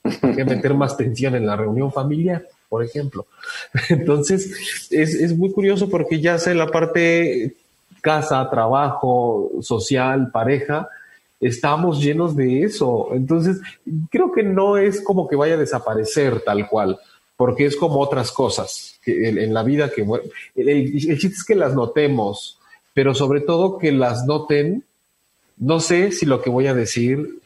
que 0.03 0.45
meter 0.45 0.73
más 0.73 0.95
tensión 0.95 1.35
en 1.35 1.45
la 1.45 1.57
reunión 1.57 1.91
familiar, 1.91 2.47
por 2.69 2.81
ejemplo. 2.81 3.27
Entonces, 3.89 4.87
es, 4.89 5.15
es 5.15 5.37
muy 5.37 5.51
curioso 5.51 5.89
porque 5.89 6.21
ya 6.21 6.37
sé 6.37 6.55
la 6.55 6.67
parte 6.67 7.57
casa, 8.01 8.49
trabajo, 8.49 9.51
social, 9.61 10.31
pareja, 10.31 10.87
estamos 11.39 12.01
llenos 12.01 12.35
de 12.35 12.63
eso. 12.63 13.09
Entonces, 13.13 13.59
creo 14.09 14.31
que 14.31 14.43
no 14.43 14.77
es 14.77 15.01
como 15.01 15.27
que 15.27 15.35
vaya 15.35 15.55
a 15.55 15.57
desaparecer 15.57 16.41
tal 16.41 16.67
cual 16.67 16.99
porque 17.39 17.65
es 17.65 17.77
como 17.77 18.01
otras 18.01 18.33
cosas 18.33 18.99
que 19.01 19.29
en, 19.29 19.53
la 19.53 19.63
vida 19.63 19.89
que 19.89 20.05
el, 20.55 20.67
el, 20.67 21.17
chiste 21.17 21.27
es 21.37 21.45
que 21.45 21.55
las 21.55 21.73
notemos, 21.73 22.59
pero 22.93 23.15
sobre 23.15 23.39
todo 23.39 23.77
que 23.77 23.93
las 23.93 24.25
noten. 24.25 24.83
No 25.55 25.79
sé 25.79 26.11
si 26.11 26.25
lo 26.25 26.41
que 26.41 26.49
voy 26.49 26.67
a 26.67 26.73
decir 26.73 27.39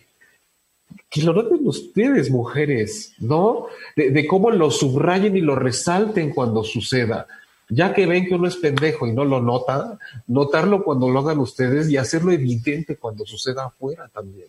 que 1.12 1.22
lo 1.22 1.34
noten 1.34 1.60
ustedes, 1.68 2.32
mujeres, 2.32 3.14
¿no? 3.20 3.68
De, 3.96 4.26
cómo 4.26 4.50
lo 4.50 4.72
subrayen 4.72 5.38
y 5.38 5.42
lo 5.42 5.56
resalten 5.56 6.32
cuando 6.32 6.64
suceda. 6.64 7.28
Ya 7.70 7.94
que 7.94 8.06
ven 8.06 8.26
que 8.26 8.36
uno 8.36 8.48
es 8.48 8.58
pendejo 8.58 9.08
y 9.08 9.14
no 9.14 9.26
lo 9.26 9.42
nota, 9.42 9.98
notarlo 10.28 10.84
cuando 10.84 11.10
lo 11.10 11.20
hagan 11.20 11.40
ustedes 11.40 11.90
y 11.90 11.98
hacerlo 11.98 12.32
evidente 12.32 12.98
cuando 12.98 13.26
suceda 13.26 13.66
afuera 13.66 14.10
también. 14.14 14.48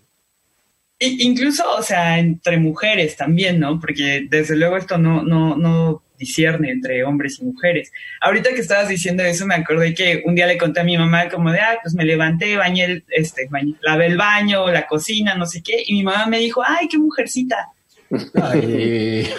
incluso, 0.99 1.65
o 1.77 1.83
sea, 1.83 2.19
entre 2.19 2.57
mujeres 2.59 3.17
también, 3.17 3.61
¿no? 3.61 3.79
Porque 3.79 4.27
desde 4.29 4.57
luego 4.57 4.77
esto 4.77 4.99
no, 4.99 5.23
no, 5.23 5.57
no 5.57 6.03
discierne 6.19 6.71
entre 6.71 7.05
hombres 7.05 7.39
y 7.41 7.45
mujeres. 7.45 7.93
Ahorita 8.21 8.51
que 8.55 8.61
estabas 8.61 8.89
diciendo 8.89 9.23
eso, 9.23 9.47
me 9.47 9.55
acordé 9.55 9.95
que 9.95 10.23
un 10.25 10.35
día 10.35 10.47
le 10.47 10.59
conté 10.59 10.81
a 10.81 10.85
mi 10.85 10.97
mamá 10.97 11.29
como 11.29 11.51
de, 11.51 11.61
ah, 11.61 11.79
pues 11.83 11.95
me 11.95 12.05
levanté, 12.05 12.57
bañé, 12.57 12.85
el, 12.85 13.05
este, 13.09 13.47
bañé, 13.51 13.75
lavé 13.83 14.07
el 14.07 14.17
baño, 14.17 14.71
la 14.71 14.87
cocina, 14.87 15.35
no 15.35 15.47
sé 15.47 15.63
qué, 15.63 15.83
y 15.87 15.95
mi 15.95 16.03
mamá 16.03 16.27
me 16.27 16.39
dijo, 16.39 16.63
ay, 16.67 16.89
qué 16.89 16.99
mujercita. 16.99 17.69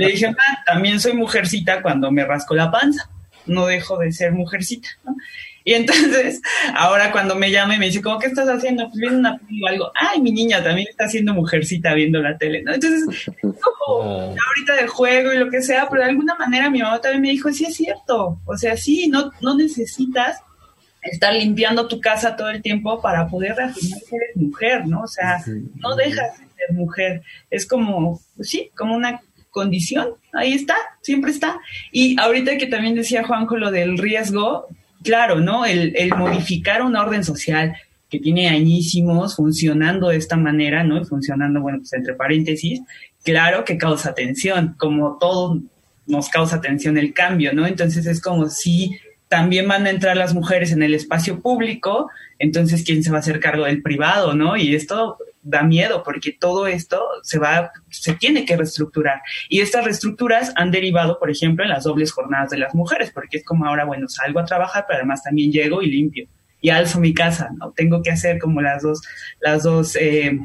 le 0.00 0.12
dije, 0.12 0.26
mamá, 0.26 0.64
también 0.66 0.98
soy 1.00 1.12
mujercita 1.12 1.82
cuando 1.82 2.10
me 2.10 2.24
rasco 2.24 2.54
la 2.54 2.70
panza, 2.70 3.10
no 3.46 3.66
dejo 3.66 3.98
de 3.98 4.12
ser 4.12 4.32
mujercita, 4.32 4.88
¿no? 5.04 5.14
Y 5.62 5.74
entonces, 5.74 6.40
ahora 6.74 7.12
cuando 7.12 7.34
me 7.34 7.50
llama 7.50 7.74
y 7.74 7.78
me 7.78 7.86
dice, 7.86 8.00
¿cómo 8.00 8.18
qué 8.18 8.28
estás 8.28 8.48
haciendo? 8.48 8.88
Pues 8.88 8.98
viendo 8.98 9.18
una 9.18 9.38
película 9.38 9.70
o 9.70 9.74
algo. 9.74 9.92
Ay, 9.94 10.20
mi 10.22 10.32
niña 10.32 10.64
también 10.64 10.88
está 10.88 11.04
haciendo 11.04 11.34
mujercita 11.34 11.92
viendo 11.92 12.20
la 12.20 12.38
tele, 12.38 12.62
¿no? 12.62 12.72
Entonces, 12.72 13.30
como 13.42 13.52
ah. 14.32 14.34
ahorita 14.48 14.74
de 14.80 14.88
juego 14.88 15.32
y 15.34 15.38
lo 15.38 15.50
que 15.50 15.60
sea, 15.60 15.86
pero 15.90 16.02
de 16.02 16.08
alguna 16.08 16.34
manera 16.36 16.70
mi 16.70 16.80
mamá 16.80 17.00
también 17.00 17.22
me 17.22 17.28
dijo, 17.28 17.52
sí 17.52 17.66
es 17.66 17.76
cierto. 17.76 18.40
O 18.46 18.56
sea, 18.56 18.76
sí, 18.76 19.08
no, 19.08 19.32
no 19.42 19.54
necesitas 19.54 20.38
estar 21.02 21.34
limpiando 21.34 21.88
tu 21.88 22.00
casa 22.00 22.36
todo 22.36 22.48
el 22.48 22.62
tiempo 22.62 23.00
para 23.00 23.28
poder 23.28 23.56
reafirmar 23.56 24.00
que 24.08 24.16
eres 24.16 24.36
mujer, 24.36 24.86
¿no? 24.86 25.02
O 25.02 25.08
sea, 25.08 25.42
no 25.74 25.94
dejas 25.94 26.38
de 26.38 26.46
ser 26.46 26.72
mujer. 26.74 27.22
Es 27.50 27.66
como, 27.66 28.20
pues 28.36 28.48
sí, 28.48 28.70
como 28.76 28.94
una 28.94 29.20
condición, 29.50 30.14
ahí 30.32 30.52
está, 30.52 30.76
siempre 31.02 31.30
está. 31.30 31.60
Y 31.92 32.18
ahorita 32.20 32.56
que 32.56 32.66
también 32.66 32.94
decía 32.94 33.24
Juanjo 33.24 33.56
lo 33.56 33.70
del 33.70 33.98
riesgo, 33.98 34.66
claro, 35.02 35.40
¿no? 35.40 35.64
El, 35.64 35.94
modificar 36.16 36.82
una 36.82 37.02
orden 37.02 37.24
social 37.24 37.74
que 38.08 38.18
tiene 38.18 38.48
añísimos 38.48 39.36
funcionando 39.36 40.08
de 40.08 40.16
esta 40.16 40.36
manera, 40.36 40.82
¿no? 40.84 41.04
Funcionando, 41.04 41.60
bueno, 41.60 41.78
pues 41.78 41.92
entre 41.92 42.14
paréntesis, 42.14 42.80
claro 43.22 43.64
que 43.64 43.78
causa 43.78 44.14
tensión, 44.14 44.74
como 44.78 45.16
todo 45.18 45.60
nos 46.06 46.28
causa 46.28 46.60
tensión 46.60 46.98
el 46.98 47.14
cambio, 47.14 47.52
¿no? 47.52 47.66
Entonces 47.66 48.06
es 48.06 48.20
como 48.20 48.48
si 48.48 48.98
también 49.28 49.68
van 49.68 49.86
a 49.86 49.90
entrar 49.90 50.16
las 50.16 50.34
mujeres 50.34 50.72
en 50.72 50.82
el 50.82 50.92
espacio 50.92 51.40
público, 51.40 52.10
entonces 52.40 52.82
quién 52.84 53.04
se 53.04 53.12
va 53.12 53.18
a 53.18 53.20
hacer 53.20 53.38
cargo 53.38 53.64
del 53.64 53.80
privado, 53.80 54.34
¿no? 54.34 54.56
Y 54.56 54.74
esto 54.74 55.18
da 55.42 55.62
miedo 55.62 56.02
porque 56.02 56.32
todo 56.32 56.66
esto 56.66 57.02
se 57.22 57.38
va, 57.38 57.72
se 57.88 58.14
tiene 58.14 58.44
que 58.44 58.56
reestructurar. 58.56 59.20
Y 59.48 59.60
estas 59.60 59.84
reestructuras 59.84 60.52
han 60.56 60.70
derivado, 60.70 61.18
por 61.18 61.30
ejemplo, 61.30 61.64
en 61.64 61.70
las 61.70 61.84
dobles 61.84 62.12
jornadas 62.12 62.50
de 62.50 62.58
las 62.58 62.74
mujeres, 62.74 63.10
porque 63.12 63.38
es 63.38 63.44
como 63.44 63.66
ahora, 63.66 63.84
bueno, 63.84 64.08
salgo 64.08 64.40
a 64.40 64.44
trabajar, 64.44 64.84
pero 64.86 64.98
además 64.98 65.22
también 65.22 65.50
llego 65.52 65.82
y 65.82 65.90
limpio 65.90 66.28
y 66.60 66.70
alzo 66.70 67.00
mi 67.00 67.14
casa, 67.14 67.50
¿no? 67.58 67.72
Tengo 67.72 68.02
que 68.02 68.10
hacer 68.10 68.38
como 68.38 68.60
las 68.60 68.82
dos, 68.82 69.00
las 69.40 69.62
dos, 69.62 69.96
eh, 69.96 70.38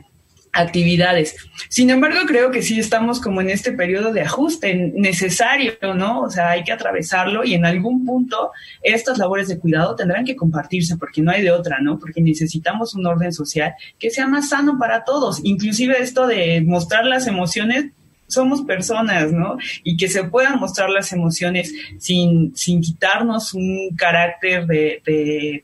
actividades. 0.56 1.36
Sin 1.70 1.90
embargo, 1.90 2.20
creo 2.26 2.50
que 2.50 2.62
sí 2.62 2.80
estamos 2.80 3.20
como 3.20 3.42
en 3.42 3.50
este 3.50 3.74
periodo 3.74 4.14
de 4.14 4.22
ajuste 4.22 4.74
necesario, 4.96 5.74
¿no? 5.96 6.22
O 6.22 6.30
sea, 6.30 6.52
hay 6.52 6.64
que 6.64 6.72
atravesarlo 6.72 7.44
y 7.44 7.54
en 7.54 7.66
algún 7.66 8.06
punto 8.06 8.52
estas 8.82 9.18
labores 9.18 9.50
de 9.50 9.60
cuidado 9.60 9.96
tendrán 9.96 10.24
que 10.24 10.36
compartirse 10.36 10.98
porque 10.98 11.22
no 11.22 11.32
hay 11.32 11.44
de 11.44 11.52
otra, 11.52 11.80
¿no? 11.82 12.00
Porque 12.00 12.22
necesitamos 12.22 12.96
un 12.96 13.06
orden 13.06 13.34
social 13.34 13.74
que 14.00 14.10
sea 14.10 14.28
más 14.28 14.50
sano 14.50 14.80
para 14.80 15.04
todos. 15.04 15.42
Inclusive 15.44 16.02
esto 16.02 16.26
de 16.26 16.62
mostrar 16.62 17.06
las 17.06 17.28
emociones 17.28 17.88
somos 18.28 18.62
personas, 18.62 19.32
¿no? 19.32 19.58
Y 19.84 19.98
que 19.98 20.08
se 20.08 20.24
puedan 20.24 20.60
mostrar 20.60 20.90
las 20.90 21.12
emociones 21.14 21.74
sin, 22.00 22.56
sin 22.56 22.82
quitarnos 22.82 23.54
un 23.54 23.90
carácter 23.96 24.66
de, 24.66 25.02
de 25.06 25.64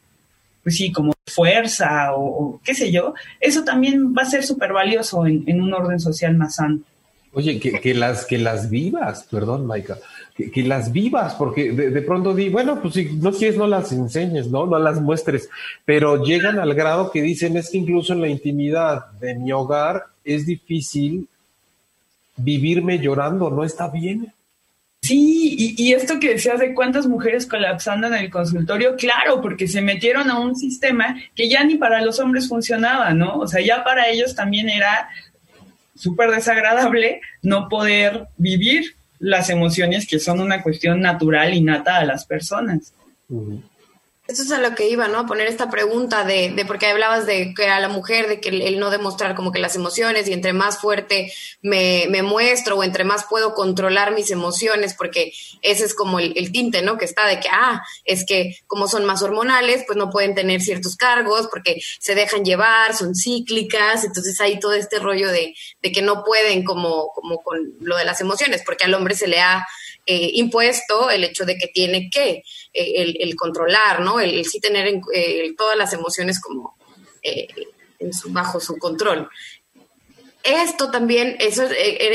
pues 0.63 0.76
sí, 0.76 0.91
como 0.91 1.13
fuerza 1.26 2.13
o, 2.13 2.60
qué 2.63 2.74
sé 2.74 2.91
yo, 2.91 3.13
eso 3.39 3.63
también 3.63 4.13
va 4.17 4.24
a 4.24 4.30
ser 4.30 4.43
súper 4.43 4.74
valioso 4.74 5.26
en, 5.26 5.62
un 5.62 5.74
orden 5.74 6.00
social 6.00 6.36
más 6.36 6.56
sano. 6.56 6.80
Oye, 7.34 7.60
que, 7.60 7.93
las, 7.93 8.26
que 8.26 8.38
las 8.38 8.69
vivas, 8.69 9.26
perdón, 9.32 9.65
Maika, 9.65 9.97
que, 10.36 10.63
las 10.63 10.91
vivas, 10.91 11.36
porque 11.36 11.71
de, 11.71 12.02
pronto 12.02 12.34
di, 12.34 12.50
bueno, 12.50 12.82
pues 12.82 12.95
si 12.95 13.06
no 13.06 13.32
quieres, 13.32 13.58
no 13.58 13.67
las 13.67 13.91
enseñes, 13.93 14.47
¿no? 14.47 14.65
No 14.65 14.78
las 14.80 15.00
muestres, 15.00 15.50
pero 15.86 16.24
llegan 16.24 16.60
al 16.60 16.74
grado 16.74 17.10
que 17.10 17.21
dicen 17.21 17.56
es 17.56 17.69
que 17.69 17.78
incluso 17.78 18.12
en 18.12 18.21
la 18.21 18.28
intimidad 18.28 19.12
de 19.21 19.36
mi 19.36 19.54
hogar 19.54 20.08
es 20.26 20.45
difícil 20.45 21.30
vivirme 22.36 23.00
llorando, 23.00 23.50
no 23.50 23.63
está 23.63 23.88
bien. 23.88 24.34
Sí, 25.03 25.75
y, 25.77 25.93
esto 25.93 26.19
que 26.19 26.33
decías 26.33 26.59
de 26.59 26.75
cuántas 26.75 27.07
mujeres 27.07 27.47
colapsando 27.47 28.05
en 28.05 28.13
el 28.13 28.29
consultorio, 28.29 28.95
claro, 28.95 29.41
porque 29.41 29.67
se 29.67 29.81
metieron 29.81 30.29
a 30.29 30.39
un 30.39 30.55
sistema 30.55 31.19
que 31.35 31.49
ya 31.49 31.63
ni 31.63 31.75
para 31.75 32.01
los 32.01 32.19
hombres 32.19 32.47
funcionaba, 32.47 33.11
¿no? 33.11 33.37
O 33.37 33.47
sea, 33.47 33.65
ya 33.65 33.83
para 33.83 34.09
ellos 34.09 34.35
también 34.35 34.69
era 34.69 35.09
súper 35.95 36.29
desagradable 36.29 37.21
no 37.41 37.67
poder 37.67 38.27
vivir 38.37 38.95
las 39.17 39.49
emociones 39.49 40.07
que 40.07 40.19
son 40.19 40.39
una 40.39 40.61
cuestión 40.61 41.01
natural 41.01 41.53
y 41.55 41.61
nata 41.61 41.97
a 41.97 42.05
las 42.05 42.25
personas. 42.25 42.93
Eso 44.31 44.43
es 44.43 44.51
a 44.53 44.59
lo 44.59 44.73
que 44.75 44.87
iba, 44.87 45.09
¿no? 45.09 45.25
Poner 45.25 45.47
esta 45.47 45.69
pregunta 45.69 46.23
de, 46.23 46.51
de 46.51 46.63
porque 46.63 46.85
hablabas 46.85 47.25
de 47.25 47.53
que 47.53 47.67
a 47.67 47.81
la 47.81 47.89
mujer, 47.89 48.29
de 48.29 48.39
que 48.39 48.47
el, 48.47 48.79
no 48.79 48.89
demostrar 48.89 49.35
como 49.35 49.51
que 49.51 49.59
las 49.59 49.75
emociones 49.75 50.25
y 50.29 50.31
entre 50.31 50.53
más 50.53 50.77
fuerte 50.77 51.33
me, 51.61 52.05
me, 52.09 52.23
muestro 52.23 52.77
o 52.77 52.83
entre 52.85 53.03
más 53.03 53.25
puedo 53.25 53.53
controlar 53.53 54.15
mis 54.15 54.31
emociones, 54.31 54.93
porque 54.93 55.33
ese 55.61 55.83
es 55.83 55.93
como 55.93 56.19
el, 56.19 56.51
tinte, 56.53 56.81
¿no? 56.81 56.97
Que 56.97 57.03
está 57.03 57.27
de 57.27 57.41
que, 57.41 57.49
ah, 57.51 57.83
es 58.05 58.25
que 58.25 58.55
como 58.67 58.87
son 58.87 59.03
más 59.03 59.21
hormonales, 59.21 59.83
pues 59.85 59.97
no 59.97 60.09
pueden 60.09 60.33
tener 60.33 60.61
ciertos 60.61 60.95
cargos 60.95 61.49
porque 61.49 61.81
se 61.99 62.15
dejan 62.15 62.45
llevar, 62.45 62.95
son 62.95 63.13
cíclicas, 63.13 64.05
entonces 64.05 64.39
hay 64.39 64.61
todo 64.61 64.75
este 64.75 64.99
rollo 64.99 65.29
de, 65.29 65.55
de 65.81 65.91
que 65.91 66.01
no 66.01 66.23
pueden 66.23 66.63
como, 66.63 67.09
como 67.09 67.41
con 67.43 67.73
lo 67.81 67.97
de 67.97 68.05
las 68.05 68.21
emociones, 68.21 68.61
porque 68.65 68.85
al 68.85 68.93
hombre 68.93 69.13
se 69.13 69.27
le 69.27 69.41
ha 69.41 69.67
eh, 70.07 70.31
impuesto 70.33 71.11
el 71.11 71.23
hecho 71.23 71.45
de 71.45 71.57
que 71.57 71.67
tiene 71.67 72.09
que 72.09 72.43
eh, 72.73 73.15
el, 73.19 73.36
controlar, 73.36 74.01
¿no? 74.01 74.19
El, 74.19 74.45
sí 74.45 74.60
tener 74.60 75.01
eh, 75.13 75.53
todas 75.57 75.77
las 75.77 75.93
emociones 75.93 76.39
como 76.39 76.75
bajo 78.29 78.60
su 78.60 78.77
control. 78.77 79.29
Esto 80.43 80.89
también, 80.89 81.36
eso 81.39 81.63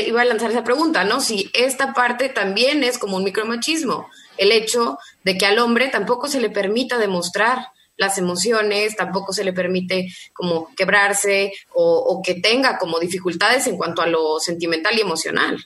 iba 0.05 0.21
a 0.21 0.25
lanzar 0.25 0.51
esa 0.51 0.63
pregunta, 0.63 1.05
¿no? 1.05 1.21
Si 1.21 1.49
esta 1.53 1.93
parte 1.93 2.27
también 2.27 2.83
es 2.83 2.97
como 2.97 3.15
un 3.15 3.23
micromachismo, 3.23 4.09
el 4.37 4.51
hecho 4.51 4.97
de 5.23 5.37
que 5.37 5.45
al 5.45 5.59
hombre 5.59 5.87
tampoco 5.87 6.27
se 6.27 6.41
le 6.41 6.49
permita 6.49 6.97
demostrar 6.97 7.67
las 7.95 8.17
emociones, 8.17 8.97
tampoco 8.97 9.31
se 9.31 9.45
le 9.45 9.53
permite 9.53 10.09
como 10.33 10.75
quebrarse 10.75 11.53
o 11.73 12.21
que 12.23 12.35
tenga 12.35 12.77
como 12.77 12.99
dificultades 12.99 13.65
en 13.67 13.77
cuanto 13.77 14.01
a 14.01 14.07
lo 14.07 14.39
sentimental 14.39 14.97
y 14.97 15.01
emocional. 15.01 15.65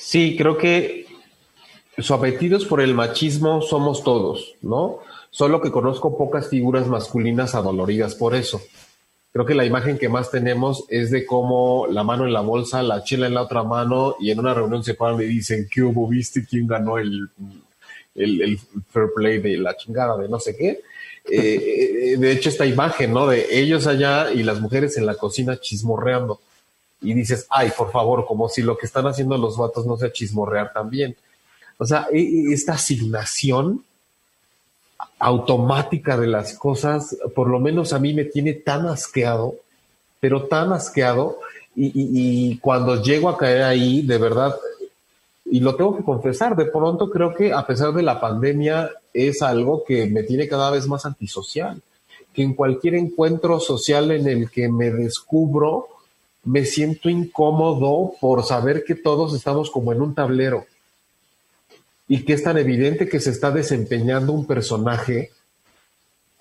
Sí, 0.00 0.34
creo 0.36 0.56
que 0.56 1.09
sometidos 1.98 2.64
por 2.64 2.80
el 2.80 2.94
machismo 2.94 3.62
somos 3.62 4.02
todos, 4.04 4.54
¿no? 4.62 4.98
Solo 5.30 5.60
que 5.60 5.70
conozco 5.70 6.16
pocas 6.16 6.48
figuras 6.48 6.86
masculinas 6.88 7.54
adoloridas 7.54 8.14
por 8.14 8.34
eso. 8.34 8.60
Creo 9.32 9.46
que 9.46 9.54
la 9.54 9.64
imagen 9.64 9.96
que 9.96 10.08
más 10.08 10.30
tenemos 10.30 10.84
es 10.88 11.12
de 11.12 11.24
cómo 11.24 11.86
la 11.88 12.02
mano 12.02 12.26
en 12.26 12.32
la 12.32 12.40
bolsa, 12.40 12.82
la 12.82 13.04
chela 13.04 13.28
en 13.28 13.34
la 13.34 13.42
otra 13.42 13.62
mano 13.62 14.16
y 14.18 14.32
en 14.32 14.40
una 14.40 14.54
reunión 14.54 14.82
se 14.82 14.94
paran 14.94 15.20
y 15.20 15.26
dicen, 15.26 15.68
¿qué 15.72 15.82
hubo? 15.82 16.08
¿Viste 16.08 16.44
quién 16.44 16.66
ganó 16.66 16.98
el, 16.98 17.30
el, 18.16 18.58
fair 18.88 19.10
play 19.14 19.38
de 19.38 19.56
la 19.58 19.76
chingada 19.76 20.16
de 20.16 20.28
no 20.28 20.40
sé 20.40 20.56
qué? 20.56 20.80
Eh, 21.30 22.16
de 22.18 22.32
hecho, 22.32 22.48
esta 22.48 22.66
imagen, 22.66 23.12
¿no? 23.12 23.28
De 23.28 23.46
ellos 23.50 23.86
allá 23.86 24.32
y 24.32 24.42
las 24.42 24.60
mujeres 24.60 24.96
en 24.96 25.06
la 25.06 25.14
cocina 25.14 25.60
chismorreando. 25.60 26.40
Y 27.00 27.14
dices, 27.14 27.46
ay, 27.50 27.70
por 27.76 27.92
favor, 27.92 28.26
como 28.26 28.48
si 28.48 28.62
lo 28.62 28.76
que 28.76 28.86
están 28.86 29.06
haciendo 29.06 29.38
los 29.38 29.56
vatos 29.56 29.86
no 29.86 29.96
sea 29.96 30.10
chismorrear 30.10 30.72
también. 30.72 31.16
O 31.80 31.86
sea, 31.86 32.08
e, 32.12 32.20
e, 32.20 32.52
esta 32.52 32.74
asignación 32.74 33.82
automática 35.18 36.18
de 36.18 36.26
las 36.26 36.52
cosas, 36.52 37.16
por 37.34 37.48
lo 37.48 37.58
menos 37.58 37.94
a 37.94 37.98
mí 37.98 38.12
me 38.12 38.26
tiene 38.26 38.52
tan 38.52 38.86
asqueado, 38.86 39.54
pero 40.20 40.46
tan 40.46 40.74
asqueado, 40.74 41.38
y, 41.74 42.58
cuando 42.58 43.02
llego 43.02 43.30
a 43.30 43.38
caer 43.38 43.62
ahí, 43.62 44.02
de 44.02 44.18
verdad, 44.18 44.54
y 45.46 45.60
lo 45.60 45.74
tengo 45.74 45.96
que 45.96 46.04
confesar, 46.04 46.54
de 46.54 46.66
pronto 46.66 47.08
creo 47.08 47.34
que 47.34 47.50
a 47.54 47.66
pesar 47.66 47.94
de 47.94 48.02
la 48.02 48.20
pandemia 48.20 48.90
es 49.14 49.40
algo 49.40 49.82
que 49.84 50.04
me 50.04 50.24
tiene 50.24 50.48
cada 50.48 50.70
vez 50.70 50.86
más 50.86 51.06
antisocial, 51.06 51.80
que 52.34 52.42
en 52.42 52.52
cualquier 52.52 52.96
encuentro 52.96 53.58
social 53.58 54.10
en 54.10 54.28
el 54.28 54.50
que 54.50 54.68
me 54.68 54.90
descubro, 54.90 55.88
me 56.44 56.66
siento 56.66 57.08
incómodo 57.08 58.12
por 58.20 58.44
saber 58.44 58.84
que 58.84 58.96
todos 58.96 59.34
estamos 59.34 59.70
como 59.70 59.92
en 59.92 60.02
un 60.02 60.14
tablero 60.14 60.66
y 62.10 62.24
que 62.24 62.32
es 62.32 62.42
tan 62.42 62.58
evidente 62.58 63.08
que 63.08 63.20
se 63.20 63.30
está 63.30 63.52
desempeñando 63.52 64.32
un 64.32 64.44
personaje 64.44 65.30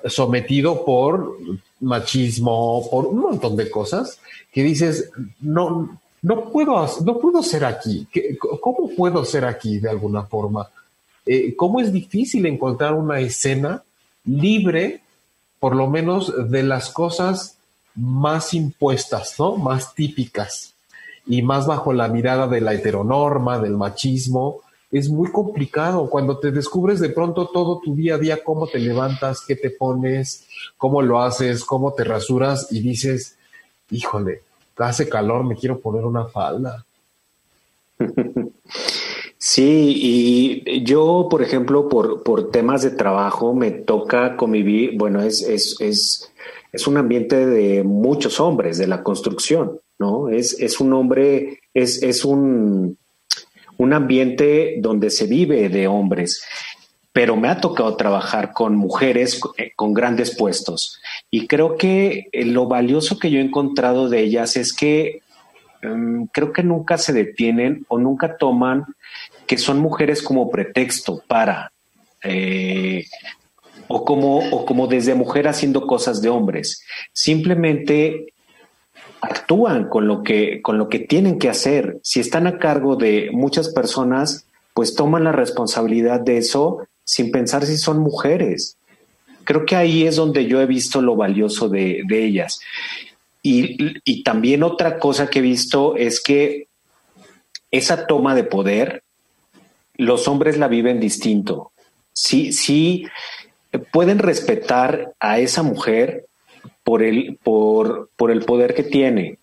sometido 0.03 0.83
por 0.83 1.37
machismo, 1.79 2.89
por 2.89 3.05
un 3.05 3.19
montón 3.19 3.55
de 3.55 3.69
cosas, 3.69 4.19
que 4.51 4.63
dices, 4.63 5.11
no, 5.41 6.01
no 6.23 6.49
puedo, 6.49 6.87
no 7.05 7.19
puedo 7.19 7.43
ser 7.43 7.65
aquí. 7.65 8.07
¿Cómo 8.59 8.89
puedo 8.97 9.23
ser 9.23 9.45
aquí 9.45 9.77
de 9.77 9.91
alguna 9.91 10.23
forma? 10.23 10.67
Eh, 11.23 11.55
¿Cómo 11.55 11.79
es 11.79 11.93
difícil 11.93 12.47
encontrar 12.47 12.95
una 12.95 13.19
escena 13.19 13.83
libre, 14.25 15.01
por 15.59 15.75
lo 15.75 15.87
menos, 15.87 16.49
de 16.49 16.63
las 16.63 16.89
cosas 16.89 17.59
más 17.93 18.55
impuestas, 18.55 19.35
¿no? 19.37 19.55
Más 19.55 19.93
típicas 19.93 20.73
y 21.27 21.43
más 21.43 21.67
bajo 21.67 21.93
la 21.93 22.07
mirada 22.07 22.47
de 22.47 22.59
la 22.59 22.73
heteronorma, 22.73 23.59
del 23.59 23.77
machismo, 23.77 24.61
es 24.91 25.09
muy 25.09 25.31
complicado 25.31 26.09
cuando 26.09 26.39
te 26.39 26.51
descubres 26.51 26.99
de 26.99 27.09
pronto 27.09 27.47
todo 27.47 27.79
tu 27.79 27.95
día 27.95 28.15
a 28.15 28.17
día, 28.17 28.43
cómo 28.43 28.67
te 28.67 28.79
levantas, 28.79 29.41
qué 29.45 29.55
te 29.55 29.69
pones, 29.69 30.47
cómo 30.77 31.01
lo 31.01 31.21
haces, 31.21 31.63
cómo 31.63 31.93
te 31.93 32.03
rasuras 32.03 32.67
y 32.71 32.81
dices, 32.81 33.37
híjole, 33.91 34.41
hace 34.77 35.07
calor, 35.09 35.43
me 35.43 35.55
quiero 35.55 35.79
poner 35.79 36.05
una 36.05 36.25
falda. 36.25 36.85
Sí, 39.41 39.93
y 39.95 40.83
yo, 40.83 41.27
por 41.31 41.41
ejemplo, 41.41 41.87
por, 41.87 42.23
por 42.23 42.51
temas 42.51 42.83
de 42.83 42.91
trabajo, 42.91 43.53
me 43.53 43.71
toca 43.71 44.35
convivir, 44.35 44.97
bueno, 44.97 45.21
es, 45.21 45.41
es, 45.43 45.77
es, 45.79 46.29
es 46.73 46.87
un 46.87 46.97
ambiente 46.97 47.45
de 47.45 47.83
muchos 47.83 48.41
hombres 48.41 48.77
de 48.77 48.87
la 48.87 49.01
construcción, 49.01 49.79
¿no? 49.97 50.27
Es, 50.27 50.59
es 50.59 50.81
un 50.81 50.91
hombre, 50.91 51.61
es, 51.73 52.03
es 52.03 52.25
un, 52.25 52.98
un 53.79 53.93
ambiente 53.93 54.75
donde 54.79 55.09
se 55.09 55.25
vive 55.25 55.69
de 55.69 55.87
hombres, 55.87 56.43
pero 57.13 57.37
me 57.37 57.47
ha 57.47 57.61
tocado 57.61 57.95
trabajar 57.95 58.51
con 58.51 58.75
mujeres 58.75 59.39
eh, 59.57 59.71
con 59.75 59.93
grandes 59.93 60.35
puestos. 60.35 61.01
Y 61.31 61.47
creo 61.47 61.77
que 61.77 62.27
eh, 62.31 62.45
lo 62.45 62.67
valioso 62.67 63.17
que 63.17 63.31
yo 63.31 63.39
he 63.39 63.43
encontrado 63.43 64.09
de 64.09 64.19
ellas 64.19 64.57
es 64.57 64.73
que 64.73 65.21
em, 65.81 66.27
creo 66.27 66.51
que 66.51 66.61
nunca 66.61 66.97
se 66.97 67.13
detienen 67.13 67.85
o 67.87 67.97
nunca 67.97 68.35
toman 68.37 68.85
que 69.47 69.57
son 69.57 69.79
mujeres 69.79 70.21
como 70.21 70.51
pretexto 70.51 71.23
para, 71.25 71.71
eh, 72.21 73.05
o, 73.87 74.03
como, 74.03 74.39
o 74.39 74.65
como 74.65 74.87
desde 74.87 75.15
mujer 75.15 75.47
haciendo 75.47 75.87
cosas 75.87 76.21
de 76.21 76.27
hombres. 76.27 76.83
Simplemente 77.13 78.33
actúan 79.21 79.89
con 79.89 80.07
lo 80.07 80.23
que, 80.23 80.61
con 80.61 80.77
lo 80.77 80.89
que 80.89 80.99
tienen 80.99 81.39
que 81.39 81.49
hacer. 81.49 81.99
Si 82.03 82.19
están 82.19 82.47
a 82.47 82.57
cargo 82.57 82.95
de 82.95 83.29
muchas 83.31 83.69
personas, 83.69 84.45
pues 84.73 84.95
toman 84.95 85.23
la 85.23 85.31
responsabilidad 85.31 86.21
de 86.21 86.37
eso 86.37 86.87
sin 87.03 87.31
pensar 87.31 87.65
si 87.65 87.77
son 87.77 87.99
mujeres. 87.99 88.77
Creo 89.43 89.65
que 89.65 89.75
ahí 89.75 90.05
es 90.05 90.15
donde 90.15 90.45
yo 90.45 90.61
he 90.61 90.65
visto 90.65 91.01
lo 91.01 91.15
valioso 91.15 91.69
de, 91.69 92.05
ellas. 92.09 92.59
Y, 93.41 93.97
y, 94.03 94.23
también 94.23 94.63
otra 94.63 94.99
cosa 94.99 95.29
que 95.29 95.39
he 95.39 95.41
visto 95.41 95.95
es 95.95 96.21
que 96.21 96.67
esa 97.71 98.05
toma 98.05 98.35
de 98.35 98.43
poder, 98.43 99.03
los 99.95 100.27
hombres 100.27 100.57
la 100.57 100.67
viven 100.67 100.99
distinto. 100.99 101.71
Sí, 102.13 102.53
sí, 102.53 103.07
pueden 103.91 104.19
respetar 104.19 105.13
a 105.19 105.39
esa 105.39 105.63
mujer 105.63 106.28
por 106.89 107.03
el, 107.03 107.37
por, 107.43 108.09
por 108.15 108.31
el 108.31 108.43
poder 108.45 108.73
que 108.73 108.81
tiene, 108.81 109.37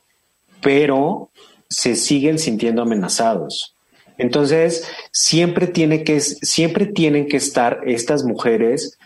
pero 0.61 1.31
se 1.69 1.95
siguen 1.95 2.41
sintiendo 2.41 2.83
amenazados. 2.83 3.77
Entonces, 4.19 4.91
siempre, 5.13 5.69
tiene 5.69 6.03
que, 6.03 6.19
siempre 6.19 6.87
tienen 6.87 7.29
que 7.29 7.37
estar 7.37 7.83
estas 7.87 8.25
mujeres 8.25 8.99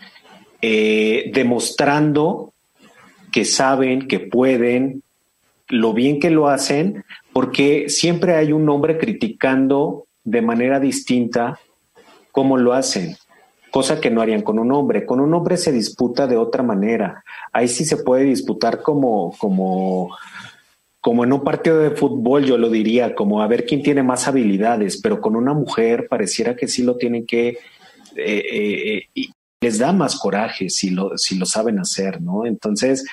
eh, 0.63 1.29
demostrando 1.35 2.51
que 3.31 3.45
saben, 3.45 4.07
que 4.07 4.19
pueden, 4.19 5.03
lo 5.67 5.93
bien 5.93 6.19
que 6.19 6.31
lo 6.31 6.47
hacen, 6.47 7.05
porque 7.33 7.89
siempre 7.89 8.33
hay 8.37 8.53
un 8.53 8.67
hombre 8.69 8.97
criticando 8.97 10.07
de 10.23 10.41
manera 10.41 10.79
distinta 10.79 11.59
cómo 12.31 12.57
lo 12.57 12.73
hacen 12.73 13.17
cosa 13.71 13.99
que 13.99 14.11
no 14.11 14.21
harían 14.21 14.41
con 14.41 14.59
un 14.59 14.71
hombre. 14.71 15.05
Con 15.05 15.19
un 15.19 15.33
hombre 15.33 15.57
se 15.57 15.71
disputa 15.71 16.27
de 16.27 16.37
otra 16.37 16.61
manera. 16.61 17.23
Ahí 17.51 17.67
sí 17.67 17.85
se 17.85 17.97
puede 17.97 18.25
disputar 18.25 18.81
como, 18.81 19.35
como, 19.37 20.15
como 20.99 21.23
en 21.23 21.33
un 21.33 21.43
partido 21.43 21.79
de 21.79 21.91
fútbol, 21.91 22.45
yo 22.45 22.57
lo 22.57 22.69
diría, 22.69 23.15
como 23.15 23.41
a 23.41 23.47
ver 23.47 23.65
quién 23.65 23.81
tiene 23.81 24.03
más 24.03 24.27
habilidades, 24.27 25.01
pero 25.01 25.21
con 25.21 25.35
una 25.35 25.53
mujer 25.53 26.07
pareciera 26.09 26.55
que 26.55 26.67
sí 26.67 26.83
lo 26.83 26.97
tienen 26.97 27.25
que, 27.25 27.57
eh, 28.15 28.43
eh, 28.51 29.03
y 29.15 29.31
les 29.61 29.77
da 29.77 29.93
más 29.93 30.17
coraje 30.17 30.69
si 30.69 30.89
lo, 30.89 31.17
si 31.17 31.37
lo 31.37 31.45
saben 31.45 31.79
hacer, 31.79 32.21
¿no? 32.21 32.45
Entonces, 32.45 33.05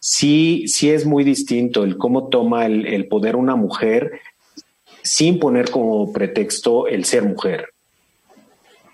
sí, 0.00 0.64
sí 0.66 0.90
es 0.90 1.06
muy 1.06 1.22
distinto 1.22 1.84
el 1.84 1.96
cómo 1.96 2.28
toma 2.28 2.66
el, 2.66 2.86
el 2.86 3.06
poder 3.08 3.36
una 3.36 3.56
mujer 3.56 4.20
sin 5.02 5.38
poner 5.38 5.70
como 5.70 6.12
pretexto 6.12 6.86
el 6.86 7.04
ser 7.04 7.24
mujer. 7.24 7.68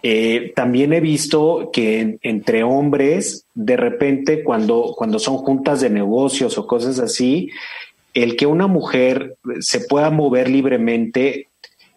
Eh, 0.03 0.53
también 0.55 0.93
he 0.93 1.01
visto 1.01 1.71
que 1.73 2.19
entre 2.23 2.63
hombres, 2.63 3.47
de 3.55 3.77
repente, 3.77 4.45
cuando, 4.45 4.95
cuando 4.97 5.19
son 5.19 5.39
juntas 5.39 5.81
de 5.81 5.91
negocios 5.91 6.57
o 6.57 6.67
cosas 6.67 6.99
así, 7.01 7.51
el 8.15 8.37
que 8.37 8.47
una 8.47 8.67
mujer 8.67 9.37
se 9.61 9.81
pueda 9.81 10.11
mover 10.11 10.49
libremente 10.49 11.49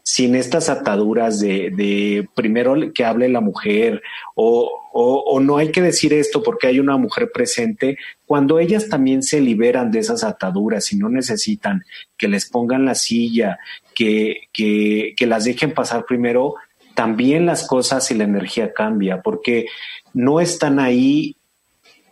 sin 0.04 0.36
estas 0.36 0.68
ataduras 0.68 1.40
de, 1.40 2.28
primero 2.34 2.76
que 2.94 3.06
hable 3.06 3.30
la 3.30 3.40
mujer 3.40 4.02
o, 4.36 4.70
o, 4.94 5.40
no 5.40 5.58
hay 5.58 5.72
que 5.72 5.82
decir 5.82 6.12
esto 6.12 6.42
porque 6.42 6.68
hay 6.68 6.80
una 6.80 6.98
mujer 6.98 7.32
presente, 7.32 7.98
cuando 8.26 8.60
ellas 8.60 8.90
también 8.90 9.22
se 9.22 9.40
liberan 9.40 9.92
de 9.92 10.00
esas 10.00 10.24
ataduras 10.24 10.92
y 10.92 10.98
no 10.98 11.08
necesitan 11.08 11.84
que 12.18 12.28
les 12.28 12.50
pongan 12.50 12.84
la 12.84 12.96
silla, 12.96 13.60
que, 13.94 14.48
que 14.52 15.28
las 15.28 15.46
dejen 15.46 15.74
pasar 15.74 16.06
primero, 16.06 16.56
también 16.94 17.46
las 17.46 17.68
cosas 17.68 18.10
y 18.12 18.16
la 18.16 18.24
energía 18.24 18.74
cambia, 18.74 19.22
porque 19.22 19.68
no 20.14 20.40
están 20.40 20.80
ahí 20.80 21.36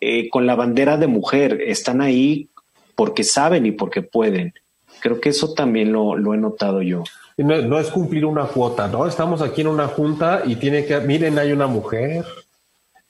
eh, 0.02 0.30
con 0.30 0.46
la 0.46 0.56
bandera 0.56 0.98
de 0.98 1.08
mujer, 1.08 1.62
están 1.66 2.02
ahí 2.02 2.50
porque 2.96 3.24
saben 3.24 3.66
y 3.66 3.72
porque 3.72 4.02
pueden. 4.02 4.54
Creo 5.02 5.20
que 5.20 5.30
eso 5.30 5.54
también 5.54 5.92
lo, 5.92 6.16
he 6.34 6.38
notado 6.38 6.82
yo. 6.82 7.04
No, 7.38 7.80
es 7.80 7.90
cumplir 7.90 8.26
una 8.26 8.46
cuota, 8.46 8.88
¿no? 8.88 9.08
Estamos 9.08 9.42
aquí 9.42 9.62
en 9.62 9.68
una 9.68 9.88
junta 9.88 10.44
y 10.46 10.58
tiene 10.58 10.86
que, 10.86 11.00
miren, 11.00 11.40
hay 11.40 11.54
una 11.54 11.68
mujer, 11.68 12.26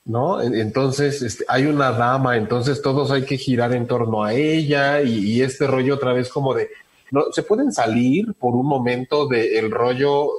¿no? 0.05 0.41
Entonces 0.41 1.23
este, 1.23 1.45
hay 1.47 1.65
una 1.65 1.91
dama, 1.91 2.37
entonces 2.37 2.81
todos 2.81 3.09
hay 3.09 3.23
que 3.23 3.37
girar 3.37 3.73
en 3.73 3.87
torno 3.87 4.23
a 4.23 4.33
ella 4.33 5.01
y, 5.01 5.41
este 5.41 5.65
rollo 5.65 5.95
otra 5.95 6.13
vez 6.13 6.29
como 6.29 6.53
de, 6.53 6.69
no, 7.09 7.23
se 7.31 7.41
pueden 7.41 7.71
salir 7.71 8.33
por 8.35 8.55
un 8.55 8.67
momento 8.67 9.27
del 9.27 9.71
rollo 9.71 10.29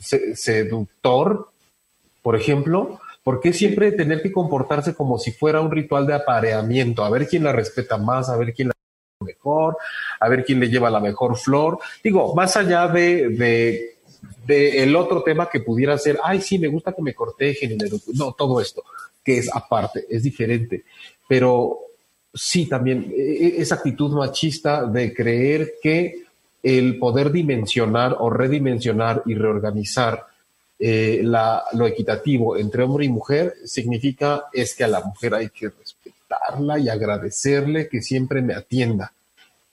seductor, 0.00 1.50
por 2.22 2.36
ejemplo, 2.36 3.00
¿por 3.22 3.40
qué 3.40 3.52
siempre 3.52 3.92
tener 3.92 4.22
que 4.22 4.32
comportarse 4.32 4.94
como 4.94 5.18
si 5.18 5.32
fuera 5.32 5.60
un 5.60 5.70
ritual 5.70 6.06
de 6.06 6.14
apareamiento? 6.14 7.04
A 7.04 7.10
ver 7.10 7.28
quién 7.28 7.44
la 7.44 7.52
respeta 7.52 7.96
más, 7.96 8.28
a 8.28 8.36
ver 8.36 8.52
quién 8.54 8.68
la 8.68 8.74
mejor, 9.24 9.76
a 10.18 10.28
ver 10.28 10.44
quién 10.44 10.60
le 10.60 10.68
lleva 10.68 10.90
la 10.90 11.00
mejor 11.00 11.36
flor. 11.36 11.78
Digo, 12.02 12.34
más 12.34 12.56
allá 12.56 12.88
de, 12.88 13.28
de, 14.46 14.82
el 14.82 14.96
otro 14.96 15.22
tema 15.22 15.48
que 15.48 15.60
pudiera 15.60 15.96
ser, 15.98 16.18
ay, 16.22 16.40
sí, 16.40 16.58
me 16.58 16.68
gusta 16.68 16.92
que 16.92 17.02
me 17.02 17.14
cortejen. 17.14 17.76
No, 18.14 18.32
todo 18.32 18.60
esto, 18.60 18.82
que 19.22 19.38
es 19.38 19.50
aparte, 19.54 20.06
es 20.08 20.22
diferente. 20.22 20.84
Pero 21.28 21.78
sí, 22.32 22.66
también 22.66 23.12
e, 23.16 23.22
e, 23.22 23.60
esa 23.60 23.76
actitud 23.76 24.12
machista 24.12 24.84
de 24.86 25.14
creer 25.14 25.74
que 25.82 26.24
el 26.62 26.98
poder 26.98 27.32
dimensionar 27.32 28.16
o 28.18 28.30
redimensionar 28.30 29.22
y 29.26 29.34
reorganizar 29.34 30.26
eh, 30.78 31.22
lo 31.72 31.86
equitativo 31.86 32.56
entre 32.56 32.82
hombre 32.82 33.04
y 33.04 33.10
mujer 33.10 33.54
significa 33.66 34.44
es 34.52 34.74
que 34.74 34.84
a 34.84 34.88
la 34.88 35.00
mujer 35.02 35.34
hay 35.34 35.50
que 35.50 35.68
respetarla 35.68 36.78
y 36.78 36.88
agradecerle 36.88 37.88
que 37.88 38.00
siempre 38.00 38.40
me 38.40 38.54
atienda 38.54 39.12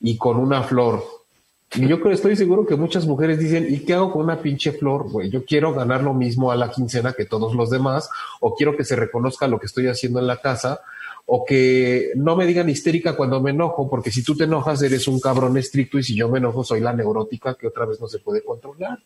y 0.02 0.18
con 0.18 0.38
una 0.38 0.64
flor. 0.64 1.04
Y 1.76 1.88
yo 1.88 1.98
estoy 2.10 2.36
seguro 2.36 2.66
que 2.66 2.76
muchas 2.76 3.06
mujeres 3.06 3.40
dicen, 3.40 3.68
¿y 3.70 3.80
qué 3.80 3.94
hago 3.94 4.12
con 4.12 4.24
una 4.24 4.42
pinche 4.42 4.72
flor? 4.72 5.10
Güey, 5.10 5.30
yo 5.30 5.44
quiero 5.46 5.74
ganar 5.74 6.02
lo 6.02 6.14
mismo 6.14 6.52
a 6.52 6.56
la 6.56 6.72
quincena 6.72 7.14
que 7.14 7.26
todos 7.26 7.56
los 7.56 7.70
demás, 7.70 8.10
o 8.40 8.56
quiero 8.56 8.76
que 8.76 8.86
se 8.86 8.96
reconozca 8.96 9.48
lo 9.48 9.60
que 9.60 9.66
estoy 9.66 9.88
haciendo 9.88 10.20
en 10.20 10.28
la 10.28 10.38
casa, 10.38 10.80
o 11.30 11.44
que 11.44 12.12
no 12.16 12.38
me 12.38 12.46
digan 12.46 12.70
histérica 12.70 13.16
cuando 13.16 13.42
me 13.42 13.52
enojo, 13.52 13.90
porque 13.90 14.12
si 14.12 14.24
tú 14.24 14.36
te 14.36 14.46
enojas 14.46 14.82
eres 14.82 15.08
un 15.10 15.20
cabrón 15.20 15.58
estricto 15.58 16.00
y 16.00 16.04
si 16.04 16.16
yo 16.16 16.30
me 16.30 16.40
enojo 16.40 16.64
soy 16.64 16.80
la 16.80 16.94
neurótica 16.94 17.56
que 17.56 17.68
otra 17.68 17.86
vez 17.86 18.00
no 18.00 18.08
se 18.08 18.20
puede 18.20 18.44
controlar. 18.44 19.00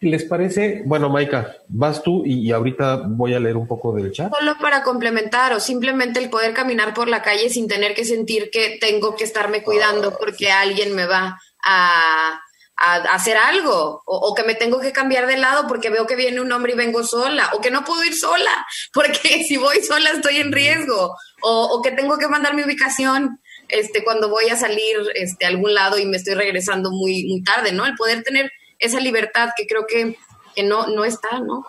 ¿Les 0.00 0.24
parece? 0.24 0.82
Bueno, 0.84 1.08
Maika, 1.08 1.56
vas 1.68 2.02
tú 2.02 2.24
y, 2.24 2.52
ahorita 2.52 3.02
voy 3.06 3.34
a 3.34 3.40
leer 3.40 3.56
un 3.56 3.66
poco 3.66 3.92
del 3.92 4.12
chat. 4.12 4.32
Solo 4.32 4.56
para 4.60 4.82
complementar 4.82 5.52
o 5.52 5.60
simplemente 5.60 6.20
el 6.20 6.30
poder 6.30 6.54
caminar 6.54 6.94
por 6.94 7.08
la 7.08 7.20
calle 7.20 7.50
sin 7.50 7.66
tener 7.66 7.94
que 7.94 8.04
sentir 8.04 8.50
que 8.50 8.78
tengo 8.80 9.16
que 9.16 9.24
estarme 9.24 9.62
cuidando 9.62 10.16
porque 10.16 10.52
alguien 10.52 10.94
me 10.94 11.06
va 11.06 11.40
a, 11.66 12.40
a, 12.76 12.96
hacer 13.14 13.36
algo, 13.36 14.02
o, 14.04 14.34
que 14.34 14.42
me 14.42 14.54
tengo 14.54 14.80
que 14.80 14.92
cambiar 14.92 15.26
de 15.26 15.36
lado 15.36 15.66
porque 15.68 15.90
veo 15.90 16.06
que 16.06 16.16
viene 16.16 16.40
un 16.40 16.50
hombre 16.52 16.72
y 16.72 16.76
vengo 16.76 17.04
sola, 17.04 17.50
o 17.54 17.60
que 17.60 17.70
no 17.70 17.84
puedo 17.84 18.02
ir 18.04 18.14
sola, 18.14 18.66
porque 18.92 19.44
si 19.44 19.56
voy 19.56 19.82
sola 19.82 20.10
estoy 20.10 20.38
en 20.38 20.52
riesgo, 20.52 21.16
o, 21.42 21.82
que 21.82 21.92
tengo 21.92 22.18
que 22.18 22.28
mandar 22.28 22.54
mi 22.54 22.62
ubicación 22.62 23.40
este, 23.68 24.02
cuando 24.02 24.28
voy 24.28 24.48
a 24.48 24.56
salir 24.56 24.96
este, 25.14 25.44
a 25.44 25.48
algún 25.48 25.74
lado 25.74 25.98
y 25.98 26.06
me 26.06 26.16
estoy 26.16 26.34
regresando 26.34 26.90
muy, 26.90 27.26
muy 27.26 27.42
tarde, 27.42 27.72
¿no? 27.72 27.86
El 27.86 27.94
poder 27.94 28.22
tener 28.22 28.50
esa 28.78 29.00
libertad 29.00 29.50
que 29.56 29.66
creo 29.66 29.86
que, 29.86 30.16
que 30.54 30.62
no, 30.62 30.86
no 30.88 31.04
está, 31.04 31.40
¿no? 31.40 31.64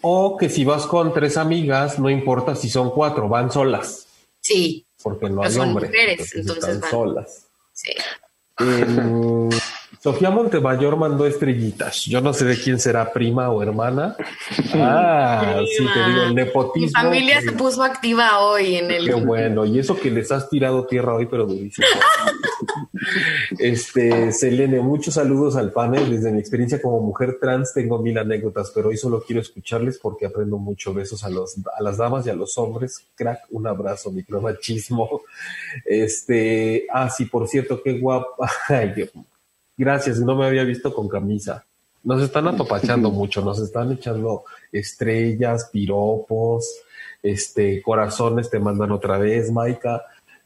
O 0.00 0.36
que 0.36 0.48
si 0.48 0.64
vas 0.64 0.86
con 0.86 1.12
tres 1.12 1.36
amigas, 1.36 1.98
no 1.98 2.10
importa 2.10 2.54
si 2.54 2.68
son 2.68 2.90
cuatro, 2.90 3.28
van 3.28 3.50
solas. 3.50 4.06
Sí. 4.40 4.86
Porque 5.02 5.28
no 5.28 5.42
hay 5.42 5.52
son 5.52 5.72
mujeres, 5.72 6.34
entonces, 6.34 6.80
van. 6.80 6.90
solas. 6.90 7.46
Sí. 7.72 7.92
Em, 8.58 9.48
Sofía 10.02 10.30
Montemayor 10.30 10.96
mandó 10.96 11.26
estrellitas. 11.26 12.06
Yo 12.06 12.20
no 12.20 12.32
sé 12.32 12.44
de 12.44 12.58
quién 12.58 12.80
será 12.80 13.12
prima 13.12 13.50
o 13.50 13.62
hermana. 13.62 14.16
Ah, 14.74 15.60
sí, 15.76 15.84
te 15.92 16.10
digo, 16.10 16.22
el 16.22 16.34
nepotismo. 16.34 16.86
Mi 16.86 16.92
familia 16.92 17.40
se 17.40 17.52
puso 17.52 17.82
activa 17.82 18.40
hoy 18.40 18.76
en 18.76 18.90
el. 18.90 19.06
Qué 19.06 19.14
bueno, 19.14 19.64
y 19.64 19.78
eso 19.78 19.96
que 19.96 20.10
les 20.10 20.32
has 20.32 20.48
tirado 20.48 20.86
tierra 20.86 21.14
hoy, 21.14 21.26
pero 21.26 21.46
durísimo. 21.46 21.86
este, 23.58 24.32
Selene, 24.32 24.80
muchos 24.80 25.14
saludos 25.14 25.56
al 25.56 25.72
panel. 25.72 26.10
Desde 26.10 26.32
mi 26.32 26.40
experiencia 26.40 26.80
como 26.80 27.00
mujer 27.00 27.38
trans 27.40 27.74
tengo 27.74 27.98
mil 27.98 28.16
anécdotas, 28.18 28.72
pero 28.74 28.88
hoy 28.88 28.96
solo 28.96 29.22
quiero 29.24 29.42
escucharles 29.42 29.98
porque 29.98 30.26
aprendo 30.26 30.58
mucho. 30.58 30.94
Besos 30.94 31.22
a, 31.24 31.28
los, 31.28 31.56
a 31.76 31.82
las 31.82 31.98
damas 31.98 32.26
y 32.26 32.30
a 32.30 32.34
los 32.34 32.56
hombres. 32.58 33.06
Crack, 33.14 33.42
un 33.50 33.66
abrazo, 33.66 34.10
micromachismo. 34.10 35.22
Este, 35.84 36.86
ah, 36.90 37.10
sí, 37.10 37.26
por 37.26 37.46
cierto, 37.46 37.82
qué 37.82 37.98
guapa. 37.98 38.50
Ay, 38.68 38.92
Dios 38.94 39.10
Gracias, 39.76 40.20
no 40.20 40.36
me 40.36 40.46
había 40.46 40.64
visto 40.64 40.94
con 40.94 41.08
camisa. 41.08 41.64
Nos 42.04 42.22
están 42.22 42.48
atopachando 42.48 43.10
mucho, 43.12 43.42
nos 43.42 43.58
están 43.60 43.92
echando 43.92 44.44
estrellas, 44.70 45.70
piropos, 45.72 46.82
este, 47.22 47.80
corazones 47.82 48.50
te 48.50 48.58
mandan 48.58 48.90
otra 48.90 49.18
vez, 49.18 49.50
Maika. 49.50 50.02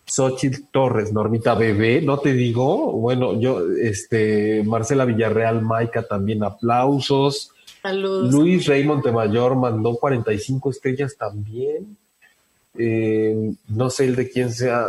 Xochitl 0.08 0.68
Torres, 0.70 1.12
Normita 1.12 1.54
Bebé, 1.56 2.00
no 2.00 2.18
te 2.18 2.32
digo, 2.32 2.92
bueno, 2.92 3.40
yo, 3.40 3.60
este, 3.76 4.62
Marcela 4.64 5.04
Villarreal, 5.04 5.62
Maika 5.62 6.04
también 6.04 6.44
aplausos. 6.44 7.50
Saludos. 7.82 8.32
Luis 8.32 8.66
Raymond 8.66 9.04
Mayor 9.10 9.56
mandó 9.56 9.96
45 9.96 10.70
estrellas 10.70 11.16
también. 11.18 11.96
Eh, 12.78 13.52
no 13.68 13.90
sé 13.90 14.04
el 14.04 14.14
de 14.14 14.30
quién 14.30 14.52
sea 14.52 14.86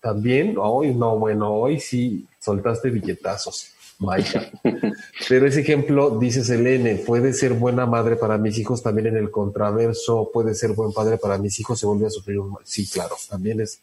también. 0.00 0.56
Hoy 0.58 0.94
no, 0.94 1.18
bueno, 1.18 1.52
hoy 1.52 1.80
sí 1.80 2.26
soltaste 2.38 2.90
billetazos, 2.90 3.72
Maika. 3.98 4.50
Pero 5.28 5.46
ese 5.46 5.60
ejemplo, 5.60 6.18
dice 6.18 6.44
Selene, 6.44 6.96
puede 6.96 7.32
ser 7.32 7.54
buena 7.54 7.86
madre 7.86 8.16
para 8.16 8.38
mis 8.38 8.58
hijos, 8.58 8.82
también 8.82 9.08
en 9.08 9.16
el 9.16 9.30
contraverso, 9.30 10.30
puede 10.32 10.54
ser 10.54 10.72
buen 10.72 10.92
padre 10.92 11.18
para 11.18 11.38
mis 11.38 11.58
hijos, 11.60 11.78
se 11.78 11.86
vuelve 11.86 12.06
a 12.06 12.10
sufrir 12.10 12.38
un... 12.38 12.56
Sí, 12.64 12.88
claro, 12.88 13.16
también 13.28 13.60
es, 13.60 13.82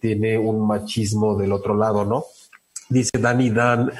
tiene 0.00 0.38
un 0.38 0.66
machismo 0.66 1.36
del 1.36 1.52
otro 1.52 1.76
lado, 1.76 2.04
¿no? 2.04 2.24
Dice 2.88 3.18
Dani 3.18 3.50
Dan, 3.50 3.92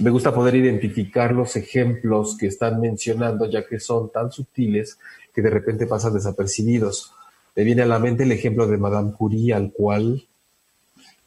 me 0.00 0.10
gusta 0.10 0.34
poder 0.34 0.56
identificar 0.56 1.32
los 1.32 1.54
ejemplos 1.54 2.36
que 2.36 2.46
están 2.46 2.80
mencionando, 2.80 3.48
ya 3.48 3.64
que 3.66 3.78
son 3.78 4.10
tan 4.10 4.32
sutiles 4.32 4.98
que 5.32 5.42
de 5.42 5.50
repente 5.50 5.86
pasan 5.86 6.14
desapercibidos. 6.14 7.12
Me 7.54 7.62
viene 7.62 7.82
a 7.82 7.86
la 7.86 7.98
mente 7.98 8.24
el 8.24 8.32
ejemplo 8.32 8.66
de 8.66 8.78
Madame 8.78 9.12
Curie, 9.12 9.54
al 9.54 9.72
cual 9.72 10.26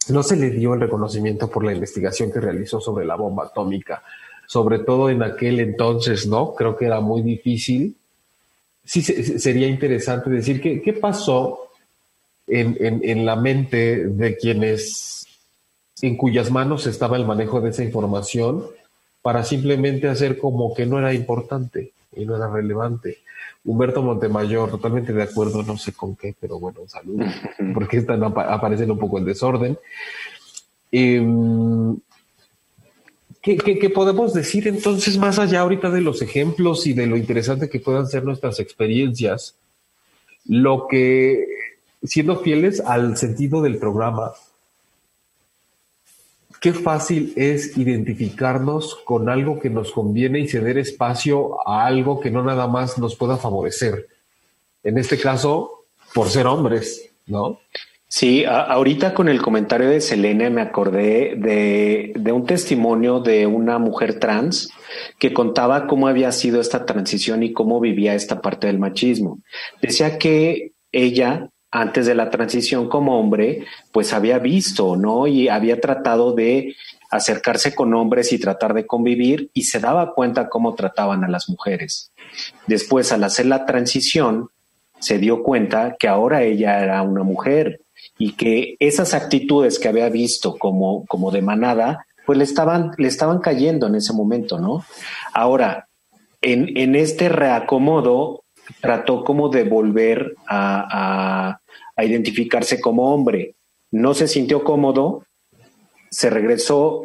no 0.10 0.24
se 0.24 0.36
le 0.36 0.50
dio 0.52 0.74
el 0.74 0.82
reconocimiento 0.82 1.50
por 1.50 1.64
la 1.64 1.74
investigación 1.74 2.32
que 2.32 2.40
realizó 2.40 2.80
sobre 2.80 3.06
la 3.06 3.16
bomba 3.16 3.46
atómica, 3.46 4.04
sobre 4.48 4.80
todo 4.80 5.10
en 5.10 5.24
aquel 5.24 5.60
entonces, 5.60 6.28
¿no? 6.28 6.54
Creo 6.54 6.76
que 6.76 6.86
era 6.86 7.00
muy 7.00 7.22
difícil. 7.22 7.96
Sí, 8.84 9.02
sería 9.02 9.68
interesante 9.68 10.30
decir 10.30 10.62
qué, 10.62 10.82
qué 10.82 10.94
pasó 10.94 11.70
en, 12.48 12.78
en, 12.80 13.26
la 13.26 13.36
mente 13.36 14.06
de 14.06 14.38
quienes, 14.38 15.28
en 16.02 16.16
cuyas 16.16 16.52
manos 16.52 16.86
estaba 16.86 17.18
el 17.18 17.26
manejo 17.26 17.62
de 17.62 17.72
esa 17.72 17.84
información, 17.84 18.66
para 19.24 19.44
simplemente 19.44 20.08
hacer 20.08 20.38
como 20.38 20.76
que 20.76 20.86
no 20.86 21.00
era 21.00 21.14
importante 21.14 21.94
y 22.16 22.26
no 22.26 22.36
era 22.36 22.48
relevante. 22.48 23.20
Humberto 23.66 24.04
Montemayor, 24.04 24.70
totalmente 24.70 25.12
de 25.12 25.24
acuerdo, 25.24 25.64
no 25.64 25.78
sé 25.78 25.92
con 25.92 26.16
qué, 26.16 26.36
pero 26.40 26.60
bueno, 26.60 26.82
saludos, 26.88 27.34
porque 27.74 27.98
están 27.98 28.24
aparecen 28.24 28.92
un 28.92 29.00
poco 29.00 29.18
en 29.18 29.26
desorden. 29.26 29.78
Em, 30.92 31.98
¿qué, 33.42 33.92
podemos 33.94 34.34
decir 34.34 34.68
entonces 34.68 35.18
más 35.18 35.40
allá 35.40 35.62
ahorita 35.62 35.90
de 35.90 36.02
los 36.02 36.22
ejemplos 36.22 36.86
y 36.86 36.94
de 36.94 37.08
lo 37.08 37.18
interesante 37.18 37.70
que 37.70 37.80
puedan 37.80 38.08
ser 38.08 38.24
nuestras 38.24 38.60
experiencias? 38.60 39.56
Lo 40.46 40.88
que, 40.88 41.48
siendo 42.04 42.38
fieles 42.38 42.82
al 42.82 43.18
sentido 43.18 43.64
del 43.64 43.78
programa, 43.78 44.34
qué 46.66 46.74
fácil 46.74 47.32
es 47.36 47.78
identificarnos 47.78 48.96
con 49.06 49.30
algo 49.30 49.60
que 49.60 49.70
nos 49.70 49.92
conviene 49.92 50.40
y 50.40 50.48
ceder 50.48 50.80
espacio 50.80 51.60
a 51.64 51.86
algo 51.86 52.20
que 52.20 52.32
no 52.32 52.42
nada 52.42 52.66
más 52.66 52.98
nos 52.98 53.16
pueda 53.16 53.38
favorecer. 53.38 54.08
En 54.84 54.98
este 54.98 55.20
caso, 55.20 55.86
por 56.16 56.28
ser 56.28 56.48
hombres, 56.48 57.12
¿no? 57.28 57.60
Sí, 58.08 58.46
ahorita 58.46 59.14
con 59.14 59.30
el 59.30 59.44
comentario 59.44 59.88
de 59.88 60.02
Selene 60.02 60.50
me 60.50 60.62
acordé 60.62 61.36
de, 61.38 62.14
de, 62.16 62.32
un 62.32 62.48
testimonio 62.48 63.20
de 63.20 63.46
una 63.46 63.78
mujer 63.78 64.18
trans 64.18 64.72
que 65.20 65.34
contaba 65.34 65.86
cómo 65.86 66.08
había 66.08 66.32
sido 66.32 66.60
esta 66.60 66.84
transición 66.88 67.44
y 67.44 67.54
cómo 67.54 67.80
vivía 67.80 68.16
esta 68.16 68.42
parte 68.42 68.66
del 68.66 68.80
machismo. 68.80 69.38
Decía 69.84 70.18
que 70.18 70.72
ella 70.92 71.52
antes 71.76 72.06
de 72.06 72.16
la 72.16 72.30
transición 72.30 72.88
como 72.88 73.20
hombre, 73.20 73.66
pues 73.92 74.14
había 74.14 74.40
visto, 74.40 74.96
¿no? 74.96 75.28
Y 75.28 75.50
había 75.50 75.82
tratado 75.82 76.32
de 76.32 76.74
acercarse 77.10 77.76
con 77.76 77.94
hombres 77.94 78.32
y 78.32 78.40
tratar 78.40 78.74
de 78.74 78.88
convivir 78.88 79.50
y 79.54 79.64
se 79.64 79.82
daba 79.82 80.14
cuenta 80.14 80.48
cómo 80.48 80.74
trataban 80.74 81.26
a 81.26 81.28
las 81.28 81.50
mujeres. 81.50 82.12
Después, 82.66 83.12
al 83.12 83.26
hacer 83.26 83.48
la 83.48 83.66
transición, 83.66 84.50
se 85.00 85.20
dio 85.20 85.44
cuenta 85.44 85.98
que 86.00 86.08
ahora 86.08 86.44
ella 86.44 86.82
era 86.82 87.02
una 87.02 87.24
mujer 87.24 87.82
y 88.18 88.34
que 88.34 88.78
esas 88.80 89.14
actitudes 89.14 89.78
que 89.78 89.90
había 89.90 90.08
visto 90.08 90.58
como, 90.58 91.06
como 91.08 91.30
de 91.30 91.42
manada, 91.42 92.06
pues 92.26 92.38
le 92.38 92.46
estaban, 92.46 92.92
le 92.98 93.10
estaban 93.10 93.40
cayendo 93.40 93.88
en 93.88 93.96
ese 93.96 94.14
momento, 94.14 94.60
¿no? 94.60 94.86
Ahora, 95.34 95.90
en, 96.42 96.78
en 96.78 96.96
este 96.96 97.28
reacomodo, 97.28 98.45
trató 98.82 99.24
como 99.24 99.50
de 99.50 99.64
volver 99.64 100.36
a, 100.48 101.60
a 101.96 102.04
identificarse 102.04 102.82
como 102.82 103.14
hombre. 103.14 103.56
No 103.92 104.14
se 104.14 104.28
sintió 104.28 104.64
cómodo, 104.64 105.24
se 106.10 106.30
regresó, 106.30 107.04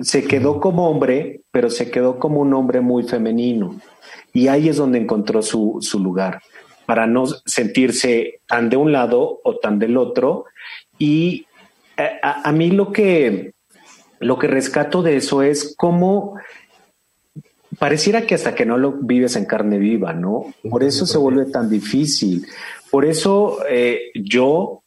se 0.00 0.24
quedó 0.24 0.60
como 0.60 0.88
hombre, 0.88 1.42
pero 1.50 1.70
se 1.70 1.90
quedó 1.90 2.18
como 2.18 2.40
un 2.40 2.54
hombre 2.54 2.80
muy 2.80 3.02
femenino. 3.02 3.80
Y 4.32 4.48
ahí 4.48 4.68
es 4.68 4.76
donde 4.76 4.98
encontró 4.98 5.42
su, 5.42 5.80
lugar, 5.94 6.40
para 6.86 7.06
no 7.06 7.26
sentirse 7.26 8.40
tan 8.46 8.70
de 8.70 8.76
un 8.76 8.92
lado 8.92 9.40
o 9.42 9.56
tan 9.56 9.78
del 9.78 9.96
otro. 9.96 10.44
Y 10.98 11.46
eh, 11.96 12.10
a, 12.22 12.48
a 12.48 12.52
mí 12.52 12.70
lo 12.70 12.92
que, 12.92 13.52
lo 14.20 14.38
que 14.38 14.46
rescato 14.46 15.02
de 15.02 15.16
eso 15.16 15.42
es 15.42 15.74
cómo 15.76 16.38
pareciera 17.78 18.22
que 18.22 18.34
hasta 18.34 18.54
que 18.54 18.66
no 18.66 18.76
lo 18.76 18.92
vives 18.92 19.36
en 19.36 19.44
carne 19.44 19.78
viva, 19.78 20.12
¿no? 20.12 20.52
Por 20.68 20.82
eso 20.82 21.06
se 21.06 21.18
vuelve 21.18 21.46
tan 21.46 21.70
difícil. 21.70 22.46
Por 22.90 23.04
eso 23.04 23.58
eh, 23.68 24.10
yo, 24.14 24.82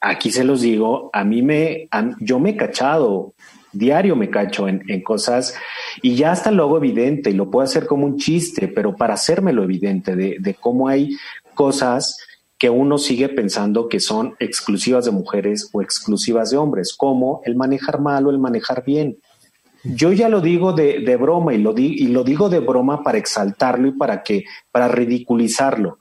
aquí 0.00 0.30
se 0.30 0.44
los 0.44 0.60
digo, 0.60 1.10
a 1.12 1.24
mí 1.24 1.42
me, 1.42 1.88
yo 2.20 2.38
me 2.38 2.50
he 2.50 2.56
cachado, 2.56 3.34
diario 3.72 4.16
me 4.16 4.30
cacho 4.30 4.68
en, 4.68 5.02
cosas 5.02 5.54
y 6.02 6.14
ya 6.14 6.32
está 6.32 6.50
luego 6.50 6.76
evidente 6.76 7.30
y 7.30 7.34
lo 7.34 7.50
puedo 7.50 7.64
hacer 7.64 7.86
como 7.86 8.06
un 8.06 8.18
chiste, 8.18 8.68
pero 8.68 8.96
para 8.96 9.14
hacérmelo 9.14 9.64
evidente 9.64 10.14
de, 10.16 10.36
de 10.40 10.54
cómo 10.54 10.88
hay 10.88 11.16
cosas 11.54 12.18
que 12.58 12.70
uno 12.70 12.98
sigue 12.98 13.28
pensando 13.28 13.88
que 13.88 14.00
son 14.00 14.36
exclusivas 14.38 15.04
de 15.04 15.10
mujeres 15.10 15.70
o 15.72 15.82
exclusivas 15.82 16.50
de 16.50 16.56
hombres, 16.56 16.94
como 16.96 17.40
el 17.44 17.56
manejar 17.56 18.00
mal 18.00 18.26
o 18.26 18.30
el 18.30 18.38
manejar 18.38 18.84
bien. 18.84 19.18
Yo 19.84 20.12
ya 20.12 20.30
lo 20.30 20.40
digo 20.40 20.72
de, 20.72 21.16
broma 21.16 21.52
y 21.52 21.58
lo, 21.58 21.74
digo 21.74 22.48
de 22.48 22.58
broma 22.58 23.02
para 23.02 23.18
exaltarlo 23.18 23.88
y 23.88 23.92
para 23.92 24.22
que, 24.22 24.44
para 24.72 24.88
ridiculizarlo 24.88 25.98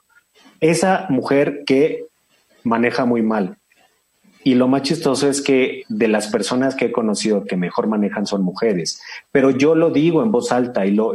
esa 0.61 1.07
mujer 1.09 1.63
que 1.65 2.05
maneja 2.63 3.03
muy 3.03 3.21
mal. 3.21 3.57
Y 4.45 4.55
lo 4.55 4.69
más 4.69 4.83
chistoso 4.83 5.29
es 5.29 5.41
que 5.41 5.83
de 5.89 6.07
las 6.07 6.27
personas 6.27 6.75
que 6.75 6.85
he 6.85 6.91
conocido 6.93 7.43
que 7.43 7.57
mejor 7.57 7.87
manejan 7.87 8.25
son 8.25 8.43
mujeres. 8.43 9.01
Pero 9.31 9.51
yo 9.51 9.75
lo 9.75 9.89
digo 9.89 10.23
en 10.23 10.31
voz 10.31 10.53
alta 10.53 10.85
y 10.85 10.91
lo, 10.91 11.11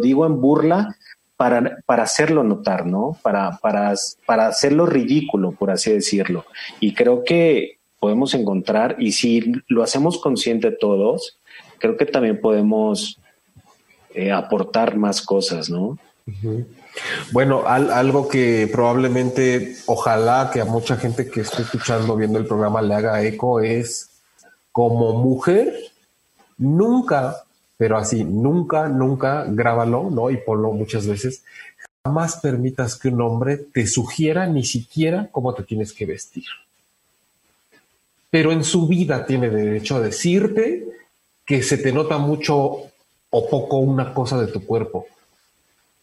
digo 0.00 0.26
en 0.26 0.40
burla 0.40 0.94
para, 1.36 1.78
hacerlo 1.86 2.44
notar, 2.44 2.84
¿no? 2.84 3.16
Para 3.22 3.58
hacerlo 4.46 4.84
ridículo, 4.84 5.52
por 5.52 5.70
así 5.70 5.90
decirlo. 5.90 6.44
Y 6.80 6.92
creo 6.92 7.24
que 7.24 7.78
podemos 7.98 8.34
encontrar, 8.34 8.96
y 8.98 9.12
si 9.12 9.50
lo 9.66 9.82
hacemos 9.82 10.20
consciente 10.20 10.70
todos, 10.70 11.38
creo 11.84 11.98
que 11.98 12.06
también 12.06 12.40
podemos 12.40 13.20
eh, 14.14 14.32
aportar 14.32 14.96
más 14.96 15.20
cosas, 15.20 15.68
¿no? 15.68 15.98
Bueno, 17.30 17.64
algo 17.66 18.26
que 18.26 18.70
probablemente, 18.72 19.76
ojalá 19.84 20.50
que 20.50 20.62
a 20.62 20.64
mucha 20.64 20.96
gente 20.96 21.28
que 21.30 21.42
esté 21.42 21.60
escuchando, 21.60 22.16
viendo 22.16 22.38
el 22.38 22.46
programa 22.46 22.80
le 22.80 22.94
haga 22.94 23.22
eco 23.22 23.60
es, 23.60 24.08
como 24.72 25.12
mujer, 25.12 25.74
nunca, 26.56 27.42
pero 27.76 27.98
así, 27.98 28.24
nunca, 28.24 28.88
nunca, 28.88 29.44
grábalo, 29.46 30.08
¿no? 30.10 30.30
Y 30.30 30.38
ponlo 30.38 30.72
muchas 30.72 31.06
veces, 31.06 31.42
jamás 32.02 32.36
permitas 32.36 32.96
que 32.96 33.08
un 33.08 33.20
hombre 33.20 33.58
te 33.58 33.86
sugiera 33.86 34.46
ni 34.46 34.64
siquiera 34.64 35.28
cómo 35.30 35.52
te 35.52 35.64
tienes 35.64 35.92
que 35.92 36.06
vestir. 36.06 36.46
Pero 38.30 38.52
en 38.52 38.64
su 38.64 38.88
vida 38.88 39.26
tiene 39.26 39.50
derecho 39.50 39.96
a 39.96 40.00
decirte 40.00 40.94
que 41.44 41.62
se 41.62 41.78
te 41.78 41.92
nota 41.92 42.18
mucho 42.18 42.90
o 43.30 43.48
poco 43.50 43.78
una 43.78 44.14
cosa 44.14 44.40
de 44.40 44.50
tu 44.50 44.64
cuerpo. 44.64 45.06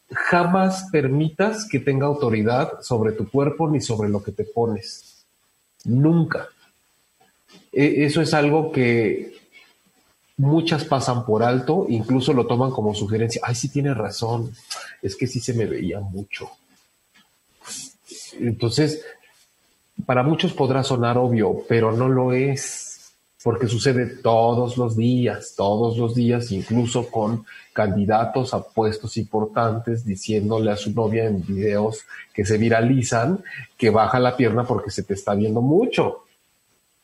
Jamás 0.09 0.87
permitas 0.91 1.67
que 1.67 1.79
tenga 1.79 2.05
autoridad 2.05 2.81
sobre 2.81 3.13
tu 3.13 3.29
cuerpo 3.29 3.69
ni 3.69 3.79
sobre 3.79 4.09
lo 4.09 4.21
que 4.21 4.33
te 4.33 4.43
pones. 4.43 5.25
Nunca. 5.85 6.49
E, 7.71 8.05
eso 8.05 8.21
es 8.21 8.33
algo 8.33 8.71
que 8.71 9.39
muchas 10.37 10.83
pasan 10.83 11.25
por 11.25 11.43
alto, 11.43 11.85
incluso 11.87 12.33
lo 12.33 12.47
toman 12.47 12.71
como 12.71 12.93
sugerencia. 12.93 13.41
Ay, 13.43 13.55
sí 13.55 13.69
tienes 13.69 13.95
razón, 13.95 14.53
es 15.01 15.15
que 15.15 15.27
sí 15.27 15.39
se 15.39 15.53
me 15.53 15.65
veía 15.65 15.99
mucho. 16.01 16.49
Entonces, 18.39 19.03
para 20.05 20.23
muchos 20.23 20.51
podrá 20.53 20.83
sonar 20.83 21.17
obvio, 21.17 21.63
pero 21.67 21.91
no 21.91 22.09
lo 22.09 22.33
es 22.33 22.90
porque 23.43 23.67
sucede 23.67 24.05
todos 24.05 24.77
los 24.77 24.95
días, 24.95 25.53
todos 25.57 25.97
los 25.97 26.13
días, 26.13 26.51
incluso 26.51 27.09
con 27.09 27.45
candidatos 27.73 28.53
a 28.53 28.63
puestos 28.63 29.17
importantes 29.17 30.05
diciéndole 30.05 30.71
a 30.71 30.77
su 30.77 30.91
novia 30.91 31.25
en 31.25 31.43
videos 31.43 32.01
que 32.33 32.45
se 32.45 32.57
viralizan 32.57 33.43
que 33.77 33.89
baja 33.89 34.19
la 34.19 34.37
pierna 34.37 34.65
porque 34.65 34.91
se 34.91 35.03
te 35.03 35.15
está 35.15 35.33
viendo 35.33 35.61
mucho. 35.61 36.25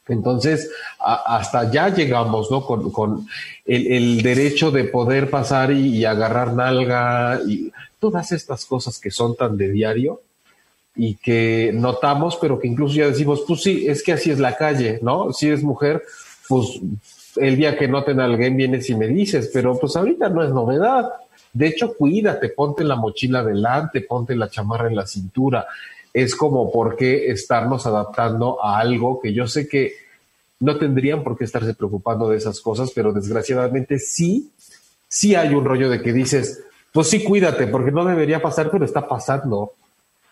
Entonces, 0.07 0.69
hasta 0.99 1.69
ya 1.71 1.89
llegamos, 1.89 2.49
¿no? 2.49 2.65
Con, 2.65 3.27
el, 3.65 4.21
derecho 4.21 4.71
de 4.71 4.85
poder 4.85 5.29
pasar 5.29 5.71
y, 5.71 6.05
agarrar 6.05 6.53
nalga 6.53 7.41
y 7.45 7.71
todas 7.99 8.31
estas 8.31 8.65
cosas 8.65 8.99
que 8.99 9.11
son 9.11 9.35
tan 9.35 9.57
de 9.57 9.69
diario 9.69 10.21
y 10.95 11.15
que 11.15 11.71
notamos, 11.73 12.37
pero 12.39 12.59
que 12.59 12.67
incluso 12.67 12.95
ya 12.95 13.07
decimos, 13.07 13.43
pues 13.47 13.61
sí, 13.61 13.85
es 13.87 14.01
que 14.01 14.13
así 14.13 14.31
es 14.31 14.39
la 14.39 14.55
calle, 14.55 14.99
¿no? 15.01 15.33
Si 15.33 15.47
eres 15.47 15.61
mujer, 15.61 16.01
pues 16.47 16.79
el 17.35 17.55
día 17.55 17.77
que 17.77 17.87
no 17.87 18.03
te 18.03 18.11
alguien 18.11 18.57
vienes 18.57 18.89
y 18.89 18.95
me 18.95 19.07
dices, 19.07 19.49
pero 19.53 19.77
pues 19.77 19.95
ahorita 19.95 20.29
no 20.29 20.43
es 20.43 20.51
novedad. 20.51 21.09
De 21.53 21.67
hecho, 21.67 21.95
cuídate, 21.95 22.49
ponte 22.49 22.83
la 22.83 22.95
mochila 22.95 23.43
delante, 23.43 24.01
ponte 24.01 24.35
la 24.35 24.49
chamarra 24.49 24.87
en 24.87 24.95
la 24.95 25.07
cintura. 25.07 25.67
Es 26.13 26.35
como 26.35 26.71
por 26.71 26.95
qué 26.95 27.31
estarnos 27.31 27.85
adaptando 27.85 28.63
a 28.63 28.79
algo 28.79 29.19
que 29.19 29.33
yo 29.33 29.47
sé 29.47 29.67
que 29.67 29.93
no 30.59 30.77
tendrían 30.77 31.23
por 31.23 31.37
qué 31.37 31.43
estarse 31.43 31.75
preocupando 31.75 32.29
de 32.29 32.37
esas 32.37 32.59
cosas, 32.61 32.91
pero 32.93 33.13
desgraciadamente 33.13 33.99
sí, 33.99 34.51
sí 35.07 35.35
hay 35.35 35.53
un 35.53 35.65
rollo 35.65 35.89
de 35.89 36.01
que 36.01 36.13
dices, 36.13 36.63
pues 36.91 37.09
sí, 37.09 37.23
cuídate, 37.23 37.67
porque 37.67 37.91
no 37.91 38.05
debería 38.05 38.41
pasar, 38.41 38.71
pero 38.71 38.85
está 38.85 39.07
pasando. 39.07 39.73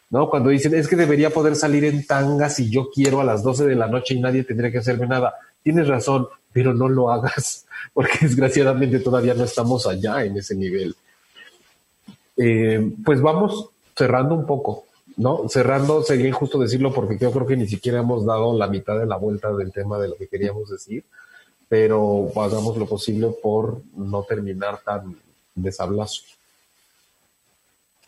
¿No? 0.07 0.29
Cuando 0.29 0.49
dicen, 0.49 0.75
es 0.75 0.87
que 0.87 0.95
debería 0.95 1.31
poder 1.31 1.55
salir 1.55 1.83
en 1.83 2.05
tanga 2.05 2.47
si 2.49 2.69
yo 2.69 2.89
quiero 2.93 3.21
a 3.21 3.23
las 3.23 3.41
12 3.41 3.65
de 3.65 3.75
la 3.75 3.87
noche 3.87 4.13
y 4.13 4.21
nadie 4.21 4.43
tendría 4.43 4.71
que 4.71 4.77
hacerme 4.77 5.07
nada 5.07 5.33
tienes 5.65 5.87
razón, 5.87 6.27
pero 6.53 6.75
no 6.75 6.87
lo 6.87 7.11
hagas, 7.11 7.65
porque 7.93 8.19
desgraciadamente 8.21 8.99
todavía 8.99 9.33
no 9.33 9.43
estamos 9.43 9.87
allá 9.87 10.23
en 10.23 10.37
ese 10.37 10.55
nivel. 10.55 10.95
Eh, 12.37 12.91
pues 13.03 13.19
vamos 13.19 13.69
cerrando 13.97 14.35
un 14.35 14.45
poco, 14.45 14.85
¿no? 15.17 15.49
Cerrando 15.49 16.03
sería 16.03 16.27
injusto 16.27 16.59
decirlo 16.59 16.93
porque 16.93 17.17
yo 17.17 17.31
creo 17.31 17.47
que 17.47 17.57
ni 17.57 17.67
siquiera 17.67 17.99
hemos 17.99 18.25
dado 18.25 18.55
la 18.55 18.67
mitad 18.67 18.99
de 18.99 19.07
la 19.07 19.17
vuelta 19.17 19.51
del 19.53 19.71
tema 19.71 19.97
de 19.97 20.09
lo 20.09 20.15
que 20.15 20.27
queríamos 20.27 20.69
decir, 20.69 21.03
pero 21.67 22.31
hagamos 22.35 22.77
lo 22.77 22.85
posible 22.85 23.29
por 23.41 23.81
no 23.95 24.21
terminar 24.21 24.81
tan 24.85 25.17
desablazo. 25.55 26.21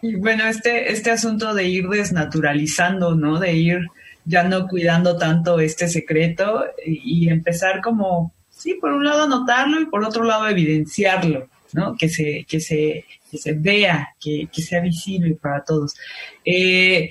Bueno, 0.04 0.46
este, 0.46 0.92
este 0.92 1.10
asunto 1.10 1.56
de 1.56 1.64
ir 1.64 1.88
desnaturalizando, 1.88 3.16
¿no? 3.16 3.40
De 3.40 3.54
ir 3.54 3.80
ya 4.28 4.44
no 4.44 4.68
cuidando 4.68 5.18
tanto 5.18 5.60
este 5.60 5.88
secreto 5.88 6.66
y, 6.86 7.30
empezar 7.30 7.82
como, 7.82 8.34
sí, 8.50 8.76
por 8.76 8.92
un 8.92 9.06
lado 9.06 9.28
notarlo 9.28 9.82
y 9.82 9.86
por 9.86 10.04
otro 10.04 10.24
lado 10.24 10.48
evidenciarlo, 10.48 11.48
¿no? 11.74 11.96
Que 11.96 12.10
se, 12.10 12.46
que 12.48 12.60
se, 12.60 13.06
que 13.32 13.38
se 13.38 13.54
vea, 13.54 14.10
que, 14.20 14.50
que 14.52 14.62
sea 14.62 14.82
visible 14.82 15.36
para 15.42 15.64
todos. 15.64 15.96
Eh, 16.44 17.10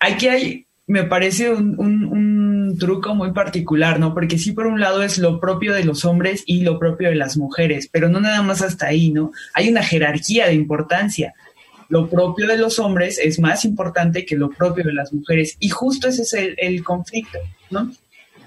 aquí 0.00 0.28
hay, 0.28 0.66
me 0.86 1.04
parece 1.04 1.52
un, 1.52 1.78
un, 1.78 2.28
truco 2.78 3.14
muy 3.14 3.32
particular, 3.32 3.98
¿no? 3.98 4.14
Porque 4.14 4.38
sí, 4.38 4.52
por 4.52 4.66
un 4.66 4.78
lado 4.78 5.02
es 5.02 5.18
lo 5.18 5.40
propio 5.40 5.74
de 5.74 5.84
los 5.84 6.04
hombres 6.04 6.44
y 6.46 6.60
lo 6.60 6.78
propio 6.78 7.08
de 7.08 7.16
las 7.16 7.36
mujeres, 7.36 7.88
pero 7.90 8.08
no 8.08 8.20
nada 8.20 8.42
más 8.42 8.62
hasta 8.62 8.86
ahí, 8.86 9.10
¿no? 9.10 9.32
Hay 9.54 9.68
una 9.68 9.82
jerarquía 9.82 10.46
de 10.46 10.54
importancia 10.54 11.34
lo 11.88 12.08
propio 12.08 12.46
de 12.46 12.58
los 12.58 12.78
hombres 12.78 13.18
es 13.18 13.38
más 13.38 13.64
importante 13.64 14.26
que 14.26 14.36
lo 14.36 14.50
propio 14.50 14.84
de 14.84 14.92
las 14.92 15.12
mujeres. 15.12 15.56
Y 15.58 15.70
justo 15.70 16.08
ese 16.08 16.22
es 16.22 16.54
el, 16.56 16.84
conflicto, 16.84 17.38
¿no? 17.70 17.90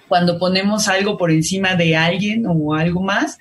Cuando 0.07 0.37
ponemos 0.37 0.87
algo 0.87 1.17
por 1.17 1.31
encima 1.31 1.75
de 1.75 1.95
alguien 1.95 2.45
o 2.45 2.75
algo 2.75 3.01
más, 3.01 3.39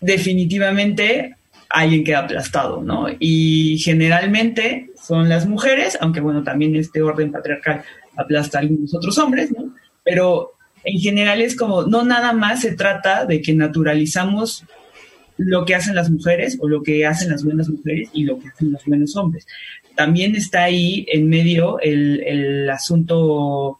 definitivamente 0.00 1.36
alguien 1.68 2.04
queda 2.04 2.20
aplastado, 2.20 2.82
¿no? 2.82 3.06
Y 3.18 3.78
generalmente 3.78 4.90
son 5.02 5.28
las 5.28 5.46
mujeres, 5.46 5.98
aunque 6.00 6.20
bueno, 6.20 6.42
también 6.42 6.76
este 6.76 7.02
orden 7.02 7.32
patriarcal 7.32 7.82
aplasta 8.16 8.58
a 8.58 8.60
algunos 8.62 8.94
otros 8.94 9.18
hombres, 9.18 9.50
¿no? 9.50 9.74
Pero 10.02 10.52
en 10.84 10.98
general 10.98 11.40
es 11.40 11.56
como, 11.56 11.82
no 11.82 12.04
nada 12.04 12.32
más 12.32 12.60
se 12.60 12.72
trata 12.72 13.26
de 13.26 13.42
que 13.42 13.52
naturalizamos 13.54 14.64
lo 15.36 15.64
que 15.64 15.74
hacen 15.74 15.94
las 15.94 16.10
mujeres 16.10 16.58
o 16.60 16.68
lo 16.68 16.82
que 16.82 17.06
hacen 17.06 17.30
las 17.30 17.44
buenas 17.44 17.68
mujeres 17.68 18.08
y 18.12 18.24
lo 18.24 18.38
que 18.38 18.48
hacen 18.48 18.72
los 18.72 18.84
buenos 18.84 19.16
hombres. 19.16 19.46
También 19.94 20.34
está 20.34 20.64
ahí 20.64 21.06
en 21.12 21.28
medio 21.28 21.78
el, 21.80 22.68
asunto 22.70 23.78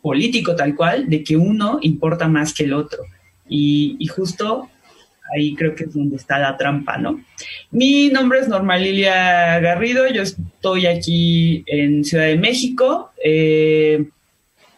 político 0.00 0.54
tal 0.56 0.74
cual, 0.74 1.08
de 1.08 1.22
que 1.22 1.36
uno 1.36 1.78
importa 1.82 2.28
más 2.28 2.52
que 2.52 2.64
el 2.64 2.72
otro. 2.72 3.04
Y, 3.48 4.06
justo 4.06 4.68
ahí 5.34 5.54
creo 5.54 5.74
que 5.74 5.84
es 5.84 5.94
donde 5.94 6.16
está 6.16 6.38
la 6.38 6.56
trampa, 6.56 6.98
¿no? 6.98 7.24
Mi 7.70 8.08
nombre 8.10 8.40
es 8.40 8.48
Norma 8.48 8.76
Lilia 8.76 9.58
Garrido, 9.60 10.06
yo 10.08 10.22
estoy 10.22 10.86
aquí 10.86 11.64
en 11.66 12.04
Ciudad 12.04 12.26
de 12.26 12.36
México, 12.36 13.12
eh, 13.24 14.08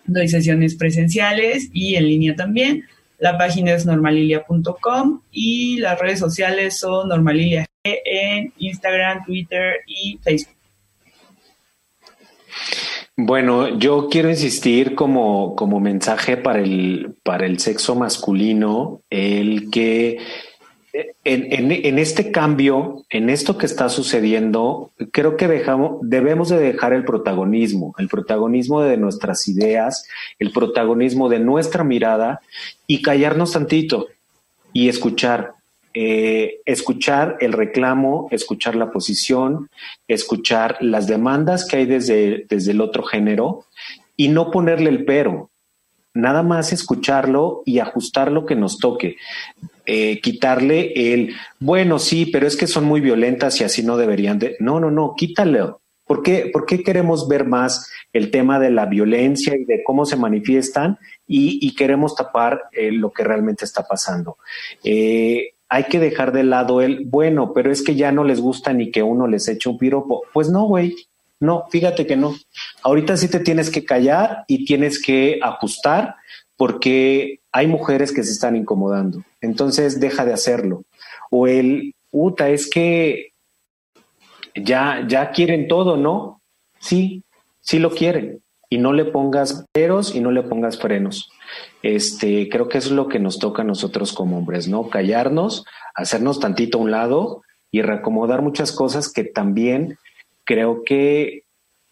doy 0.06 0.28
sesiones 0.28 0.76
presenciales 0.76 1.70
y 1.72 1.96
en 1.96 2.06
línea 2.06 2.36
también. 2.36 2.84
La 3.24 3.38
página 3.38 3.72
es 3.72 3.86
normalilia.com 3.86 5.22
y 5.32 5.78
las 5.78 5.98
redes 5.98 6.18
sociales 6.18 6.78
son 6.78 7.08
normalilia 7.08 7.64
en 7.82 8.52
Instagram, 8.58 9.24
Twitter 9.24 9.76
y 9.86 10.18
Facebook. 10.22 10.54
Bueno, 13.16 13.78
yo 13.78 14.10
quiero 14.10 14.28
insistir 14.28 14.94
como, 14.94 15.56
como 15.56 15.80
mensaje 15.80 16.36
para 16.36 16.60
el, 16.60 17.16
para 17.22 17.46
el 17.46 17.60
sexo 17.60 17.94
masculino, 17.94 19.00
el 19.08 19.70
que 19.70 20.18
en, 21.24 21.98
este 21.98 22.30
cambio, 22.30 23.04
en 23.10 23.28
esto 23.28 23.58
que 23.58 23.66
está 23.66 23.88
sucediendo, 23.88 24.92
creo 25.10 25.36
que 25.36 25.48
dejamos, 25.48 25.98
debemos 26.02 26.50
de 26.50 26.58
dejar 26.58 26.92
el 26.92 27.04
protagonismo, 27.04 27.94
el 27.98 28.08
protagonismo 28.08 28.80
de 28.82 28.96
nuestras 28.96 29.48
ideas, 29.48 30.06
el 30.38 30.52
protagonismo 30.52 31.28
de 31.28 31.40
nuestra 31.40 31.82
mirada 31.82 32.40
y 32.86 33.02
callarnos 33.02 33.52
tantito 33.52 34.06
y 34.72 34.88
escuchar, 34.88 35.54
eh, 35.94 36.60
escuchar 36.64 37.38
el 37.40 37.52
reclamo, 37.52 38.28
escuchar 38.30 38.76
la 38.76 38.92
posición, 38.92 39.70
escuchar 40.06 40.78
las 40.80 41.08
demandas 41.08 41.66
que 41.66 41.78
hay 41.78 41.86
desde, 41.86 42.46
desde 42.48 42.70
el 42.70 42.80
otro 42.80 43.02
género 43.02 43.64
y 44.16 44.28
no 44.28 44.52
ponerle 44.52 44.90
el 44.90 45.04
pero, 45.04 45.50
nada 46.12 46.44
más 46.44 46.72
escucharlo 46.72 47.62
y 47.64 47.80
ajustar 47.80 48.30
lo 48.30 48.46
que 48.46 48.54
nos 48.54 48.78
toque. 48.78 49.16
Eh, 49.86 50.20
quitarle 50.20 50.92
el, 51.12 51.34
bueno, 51.60 51.98
sí, 51.98 52.26
pero 52.26 52.46
es 52.46 52.56
que 52.56 52.66
son 52.66 52.84
muy 52.84 53.00
violentas 53.00 53.60
y 53.60 53.64
así 53.64 53.82
no 53.82 53.96
deberían 53.96 54.38
de... 54.38 54.56
No, 54.58 54.80
no, 54.80 54.90
no, 54.90 55.14
quítalo. 55.16 55.82
¿Por 56.06 56.22
qué, 56.22 56.50
¿Por 56.52 56.66
qué 56.66 56.82
queremos 56.82 57.28
ver 57.28 57.46
más 57.46 57.90
el 58.12 58.30
tema 58.30 58.58
de 58.58 58.70
la 58.70 58.86
violencia 58.86 59.56
y 59.56 59.64
de 59.64 59.82
cómo 59.84 60.04
se 60.04 60.16
manifiestan 60.16 60.98
y, 61.26 61.74
queremos 61.74 62.14
tapar 62.14 62.64
eh, 62.72 62.92
lo 62.92 63.10
que 63.10 63.24
realmente 63.24 63.64
está 63.64 63.84
pasando? 63.84 64.36
Eh, 64.84 65.54
hay 65.68 65.84
que 65.84 65.98
dejar 65.98 66.32
de 66.32 66.44
lado 66.44 66.80
el, 66.82 67.04
bueno, 67.06 67.52
pero 67.54 67.72
es 67.72 67.82
que 67.82 67.94
ya 67.94 68.12
no 68.12 68.24
les 68.24 68.40
gusta 68.40 68.72
ni 68.72 68.90
que 68.90 69.02
uno 69.02 69.26
les 69.26 69.48
eche 69.48 69.68
un 69.68 69.78
piropo. 69.78 70.22
Pues 70.32 70.50
no, 70.50 70.64
güey, 70.66 70.94
no, 71.40 71.66
fíjate 71.70 72.06
que 72.06 72.16
no. 72.16 72.34
Ahorita 72.82 73.16
sí 73.16 73.28
te 73.28 73.40
tienes 73.40 73.70
que 73.70 73.84
callar 73.84 74.44
y 74.46 74.64
tienes 74.64 75.00
que 75.00 75.40
ajustar 75.42 76.16
porque 76.56 77.40
hay 77.54 77.68
mujeres 77.68 78.10
que 78.10 78.24
se 78.24 78.32
están 78.32 78.56
incomodando, 78.56 79.22
entonces 79.40 80.00
deja 80.00 80.26
de 80.26 80.32
hacerlo. 80.32 80.82
O 81.30 81.46
el, 81.46 81.94
Uta, 82.10 82.50
es 82.50 82.68
que 82.68 83.28
ya, 84.56 85.06
ya 85.06 85.30
quieren 85.30 85.68
todo, 85.68 85.96
¿no? 85.96 86.40
Sí, 86.80 87.22
sí 87.60 87.78
lo 87.78 87.90
quieren. 87.90 88.42
Y 88.68 88.78
no 88.78 88.92
le 88.92 89.04
pongas 89.04 89.66
peros 89.70 90.16
y 90.16 90.20
no 90.20 90.32
le 90.32 90.42
pongas 90.42 90.78
frenos. 90.78 91.30
Este, 91.84 92.48
creo 92.48 92.68
que 92.68 92.78
es 92.78 92.90
lo 92.90 93.06
que 93.06 93.20
nos 93.20 93.38
toca 93.38 93.62
a 93.62 93.64
nosotros 93.64 94.12
como 94.12 94.36
hombres, 94.36 94.66
¿no? 94.66 94.88
Callarnos, 94.88 95.64
hacernos 95.94 96.40
tantito 96.40 96.78
a 96.78 96.80
un 96.80 96.90
lado 96.90 97.42
y 97.70 97.82
reacomodar 97.82 98.42
muchas 98.42 98.72
cosas 98.72 99.12
que 99.12 99.22
también 99.22 99.96
creo 100.42 100.82
que 100.82 101.44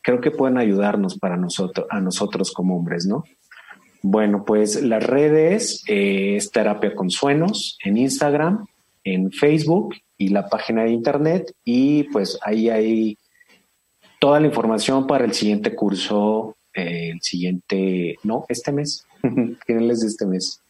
creo 0.02 0.20
que 0.20 0.32
pueden 0.32 0.58
ayudarnos 0.58 1.20
para 1.20 1.36
nosotros, 1.36 1.86
a 1.88 2.00
nosotros 2.00 2.50
como 2.50 2.76
hombres, 2.76 3.06
¿no? 3.06 3.22
Bueno, 4.02 4.44
pues 4.44 4.82
las 4.82 5.04
redes 5.04 5.84
eh, 5.86 6.36
es 6.36 6.50
Terapia 6.50 6.94
con 6.94 7.08
Suenos 7.08 7.78
en 7.84 7.96
Instagram, 7.96 8.66
en 9.04 9.30
Facebook 9.30 9.94
y 10.18 10.28
la 10.28 10.48
página 10.48 10.82
de 10.82 10.90
internet 10.90 11.52
y 11.64 12.04
pues 12.04 12.36
ahí 12.42 12.68
hay 12.68 13.16
toda 14.18 14.40
la 14.40 14.48
información 14.48 15.06
para 15.06 15.24
el 15.24 15.34
siguiente 15.34 15.74
curso, 15.76 16.56
eh, 16.74 17.10
el 17.12 17.22
siguiente, 17.22 18.16
no, 18.24 18.44
este 18.48 18.72
mes, 18.72 19.06
finales 19.66 20.00
de 20.00 20.08
este 20.08 20.26
mes. 20.26 20.60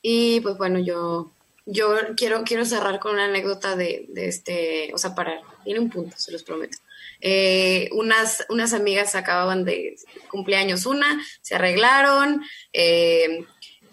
Y 0.00 0.40
pues 0.40 0.56
bueno, 0.56 0.78
yo, 0.78 1.30
yo 1.66 1.94
quiero, 2.16 2.42
quiero 2.44 2.64
cerrar 2.64 3.00
con 3.00 3.14
una 3.14 3.26
anécdota 3.26 3.76
de, 3.76 4.06
de 4.08 4.28
este, 4.28 4.94
o 4.94 4.98
sea, 4.98 5.14
para, 5.14 5.42
tiene 5.62 5.80
un 5.80 5.90
punto, 5.90 6.16
se 6.16 6.32
los 6.32 6.42
prometo. 6.42 6.78
Eh, 7.20 7.88
unas, 7.92 8.46
unas 8.48 8.72
amigas 8.72 9.14
acababan 9.14 9.64
de 9.64 9.96
cumpleaños 10.30 10.86
una, 10.86 11.22
se 11.42 11.54
arreglaron, 11.54 12.42
eh, 12.72 13.44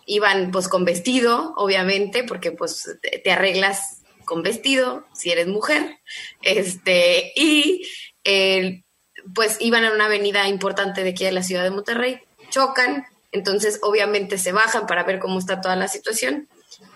iban 0.05 0.51
pues 0.51 0.67
con 0.67 0.85
vestido, 0.85 1.53
obviamente, 1.57 2.23
porque 2.23 2.51
pues 2.51 2.97
te, 3.01 3.31
arreglas 3.31 4.01
con 4.25 4.43
vestido 4.43 5.05
si 5.13 5.31
eres 5.31 5.47
mujer, 5.47 5.99
este, 6.41 7.33
y 7.35 7.87
eh, 8.23 8.83
pues 9.35 9.57
iban 9.59 9.83
a 9.85 9.91
una 9.91 10.05
avenida 10.05 10.47
importante 10.47 11.03
de 11.03 11.09
aquí 11.09 11.25
de 11.25 11.31
la 11.31 11.43
ciudad 11.43 11.63
de 11.63 11.71
Monterrey, 11.71 12.21
chocan, 12.49 13.05
entonces 13.31 13.79
obviamente 13.81 14.37
se 14.37 14.53
bajan 14.53 14.87
para 14.87 15.03
ver 15.03 15.19
cómo 15.19 15.39
está 15.39 15.61
toda 15.61 15.75
la 15.75 15.87
situación. 15.87 16.47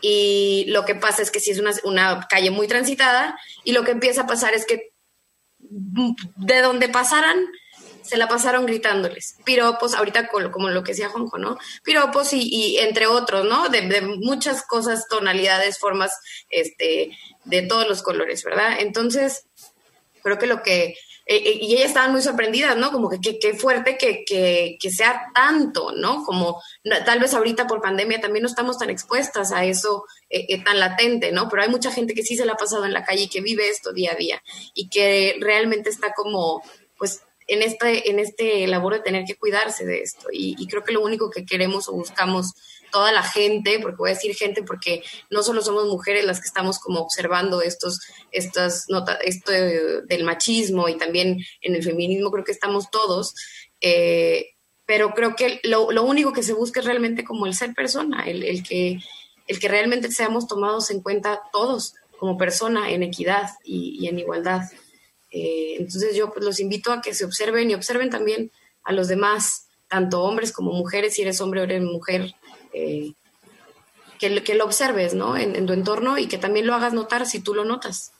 Y 0.02 0.66
lo 0.68 0.86
que 0.86 0.96
pasa 0.96 1.22
es 1.22 1.32
que 1.32 1.40
si 1.40 1.52
es 1.52 1.60
una, 1.60 1.72
una 1.84 2.28
calle 2.30 2.52
muy 2.52 2.68
transitada 2.68 3.40
y 3.64 3.72
lo 3.72 3.84
que 3.84 3.92
empieza 3.92 4.22
a 4.22 4.28
pasar 4.28 4.54
es 4.54 4.66
que 4.66 4.91
de 5.72 6.62
donde 6.62 6.90
pasaran, 6.90 7.38
se 8.02 8.18
la 8.18 8.28
pasaron 8.28 8.66
gritándoles. 8.66 9.38
Piropos, 9.46 9.94
ahorita 9.94 10.28
como 10.28 10.70
lo 10.70 10.84
que 10.84 10.92
decía 10.92 11.10
Juanjo, 11.10 11.38
¿no? 11.38 11.58
Piropos 11.84 12.34
y, 12.34 12.78
entre 12.80 13.08
otros, 13.08 13.46
¿no? 13.46 13.70
De, 13.70 14.02
muchas 14.02 14.64
cosas, 14.64 15.08
tonalidades, 15.08 15.80
formas, 15.80 16.12
este, 16.50 17.18
de 17.46 17.62
todos 17.62 17.88
los 17.88 18.04
colores, 18.04 18.44
¿verdad? 18.44 18.78
Entonces, 18.80 19.46
creo 20.24 20.38
que 20.38 20.48
lo 20.48 20.62
que 20.62 20.96
eh, 21.28 21.36
eh, 21.38 21.60
y 21.62 21.76
ellas 21.76 21.90
estaban 21.90 22.12
muy 22.12 22.22
sorprendidas, 22.22 22.76
¿no? 22.76 22.92
Como 22.92 23.10
que 23.10 23.20
qué 23.40 23.54
fuerte 23.54 23.98
que, 23.98 24.26
que, 24.26 24.78
que, 24.82 24.90
sea 24.90 25.30
tanto, 25.34 25.94
¿no? 25.96 26.26
Como 26.26 26.62
tal 27.06 27.20
vez 27.20 27.34
ahorita 27.34 27.68
por 27.68 27.82
pandemia 27.82 28.20
también 28.20 28.44
no 28.44 28.50
estamos 28.50 28.78
tan 28.78 28.90
expuestas 28.90 29.54
a 29.54 29.64
eso 29.64 30.04
eh, 30.32 30.64
tan 30.64 30.80
latente, 30.80 31.32
¿no? 31.32 31.50
Pero 31.50 31.64
hay 31.64 31.70
mucha 31.70 31.92
gente 31.92 32.14
que 32.14 32.24
sí 32.24 32.36
se 32.36 32.46
la 32.46 32.54
ha 32.54 32.58
pasado 32.58 32.86
en 32.86 32.94
la 32.94 33.04
calle 33.04 33.24
y 33.24 33.30
que 33.30 33.42
vive 33.42 33.70
esto 33.70 33.94
día 33.94 34.14
a 34.14 34.16
día 34.16 34.44
y 34.74 34.90
que 34.90 35.36
realmente 35.40 35.90
está 35.90 36.14
como, 36.14 36.64
pues, 36.98 37.22
en 37.48 37.62
este, 37.62 38.10
en 38.10 38.20
este 38.20 38.66
labor 38.68 38.94
de 38.94 39.02
tener 39.02 39.26
que 39.26 39.36
cuidarse 39.36 39.86
de 39.86 40.02
esto. 40.02 40.28
Y, 40.32 40.56
y 40.58 40.68
creo 40.68 40.84
que 40.84 40.94
lo 40.94 41.02
único 41.02 41.30
que 41.30 41.46
queremos 41.46 41.90
o 41.90 41.94
buscamos 41.94 42.54
toda 42.92 43.12
la 43.12 43.24
gente, 43.24 43.80
porque 43.80 43.98
voy 43.98 44.12
a 44.12 44.14
decir 44.14 44.36
gente 44.36 44.62
porque 44.62 45.02
no 45.30 45.42
solo 45.42 45.62
somos 45.62 45.88
mujeres 45.88 46.26
las 46.26 46.40
que 46.40 46.48
estamos 46.48 46.78
como 46.78 47.00
observando 47.00 47.62
estos, 47.62 48.00
estas 48.32 48.86
notas, 48.90 49.18
esto 49.24 49.52
del 49.52 50.24
machismo 50.24 50.88
y 50.90 50.98
también 50.98 51.40
en 51.62 51.76
el 51.76 51.84
feminismo 51.84 52.30
creo 52.32 52.44
que 52.44 52.52
estamos 52.52 52.92
todos, 52.92 53.34
eh, 53.80 54.50
pero 54.86 55.14
creo 55.14 55.36
que 55.36 55.62
lo, 55.64 55.88
único 56.04 56.34
que 56.34 56.44
se 56.44 56.54
busca 56.54 56.82
es 56.82 56.86
realmente 56.86 57.24
como 57.24 57.46
el 57.46 57.56
ser 57.56 57.74
persona, 57.74 58.24
el, 58.26 58.62
que, 58.64 59.00
el 59.48 59.60
que 59.60 59.68
realmente 59.68 60.12
seamos 60.12 60.48
tomados 60.48 60.92
en 60.92 61.02
cuenta 61.02 61.42
todos 61.52 61.96
como 62.20 62.38
persona 62.38 62.92
en 62.92 63.04
equidad 63.04 63.50
y, 63.64 64.08
en 64.08 64.20
igualdad. 64.20 64.62
Eh, 65.32 65.76
entonces 65.80 66.16
yo 66.16 66.32
pues, 66.32 66.46
los 66.46 66.60
invito 66.60 66.92
a 66.92 67.02
que 67.02 67.14
se 67.14 67.26
observen 67.26 67.72
y 67.72 67.74
observen 67.74 68.10
también 68.10 68.52
a 68.84 68.94
los 68.94 69.08
demás, 69.08 69.68
tanto 69.88 70.22
hombres 70.24 70.52
como 70.52 70.72
mujeres, 70.72 71.16
si 71.16 71.24
eres 71.24 71.42
hombre 71.42 71.62
o 71.62 71.64
eres 71.64 71.82
mujer, 71.82 72.34
eh, 72.74 73.14
que, 74.20 74.56
lo 74.56 74.66
observes, 74.66 75.16
¿no? 75.16 75.36
En, 75.36 75.66
tu 75.66 75.74
entorno 75.74 76.18
y 76.18 76.28
que 76.28 76.38
también 76.38 76.68
lo 76.68 76.76
hagas 76.76 76.94
notar 76.94 77.26
si 77.26 77.40
tú 77.40 77.56
lo 77.56 77.66
notas. 77.66 78.12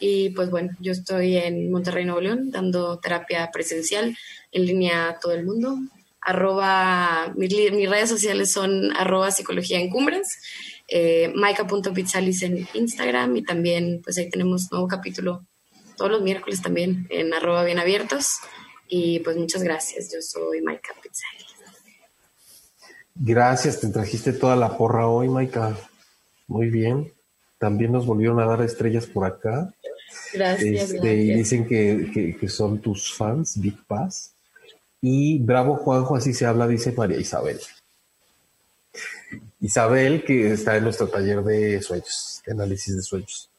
Y 0.00 0.30
pues 0.30 0.50
bueno, 0.50 0.70
yo 0.80 0.92
estoy 0.92 1.36
en 1.36 1.70
Monterrey, 1.70 2.04
Nuevo 2.04 2.20
León, 2.20 2.50
dando 2.50 2.98
terapia 2.98 3.48
presencial 3.52 4.16
en 4.50 4.66
línea 4.66 5.08
a 5.08 5.20
todo 5.20 5.32
el 5.32 5.46
mundo. 5.46 5.78
Arroba, 6.24 7.32
mis, 7.36 7.52
redes 7.88 8.08
sociales 8.08 8.50
son 8.52 8.96
arroba 8.96 9.30
psicología 9.30 9.78
en 9.78 9.90
cumbres, 9.90 10.28
eh, 10.88 11.32
maika.pizzalis 11.34 12.42
en 12.42 12.66
Instagram 12.74 13.36
y 13.36 13.42
también 13.42 14.00
pues 14.02 14.18
ahí 14.18 14.30
tenemos 14.30 14.70
nuevo 14.70 14.88
capítulo 14.88 15.44
todos 15.96 16.10
los 16.10 16.22
miércoles 16.22 16.62
también 16.62 17.06
en 17.10 17.32
arroba 17.34 17.64
bien 17.64 17.78
abiertos. 17.78 18.38
Y 18.88 19.20
pues 19.20 19.36
muchas 19.36 19.62
gracias, 19.62 20.12
yo 20.12 20.20
soy 20.20 20.60
Maika 20.60 20.92
Pizzalis. 21.02 21.54
Gracias, 23.14 23.80
te 23.80 23.88
trajiste 23.88 24.32
toda 24.32 24.56
la 24.56 24.76
porra 24.76 25.06
hoy, 25.06 25.28
Maika. 25.28 25.76
Muy 26.46 26.68
bien. 26.68 27.12
También 27.58 27.92
nos 27.92 28.06
volvieron 28.06 28.40
a 28.40 28.46
dar 28.46 28.60
estrellas 28.62 29.06
por 29.06 29.24
acá. 29.24 29.72
Gracias. 30.32 30.90
Este, 30.90 31.14
y 31.14 31.34
dicen 31.34 31.66
que, 31.66 32.48
son 32.48 32.80
tus 32.80 33.14
fans, 33.14 33.58
Big 33.60 33.86
Pass. 33.86 34.33
Y 35.06 35.38
bravo 35.38 35.76
Juanjo, 35.76 36.16
así 36.16 36.32
se 36.32 36.46
habla, 36.46 36.66
dice 36.66 36.92
María 36.92 37.18
Isabel. 37.18 37.60
Isabel, 39.60 40.24
que 40.24 40.52
está 40.52 40.78
en 40.78 40.84
nuestro 40.84 41.08
taller 41.08 41.44
de 41.44 41.82
sueños, 41.82 42.40
de 42.46 42.52
análisis 42.52 42.96
de 42.96 43.02
sueños. 43.02 43.50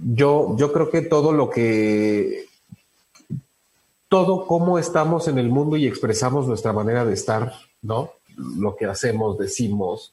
Yo, 0.00 0.54
yo 0.56 0.72
creo 0.72 0.90
que 0.90 1.02
todo 1.02 1.32
lo 1.32 1.50
que 1.50 2.46
todo 4.08 4.46
cómo 4.46 4.78
estamos 4.78 5.26
en 5.26 5.38
el 5.38 5.48
mundo 5.48 5.76
y 5.76 5.88
expresamos 5.88 6.46
nuestra 6.46 6.72
manera 6.72 7.04
de 7.04 7.14
estar 7.14 7.52
¿no? 7.82 8.12
Lo 8.36 8.76
que 8.76 8.86
hacemos, 8.86 9.38
decimos, 9.38 10.12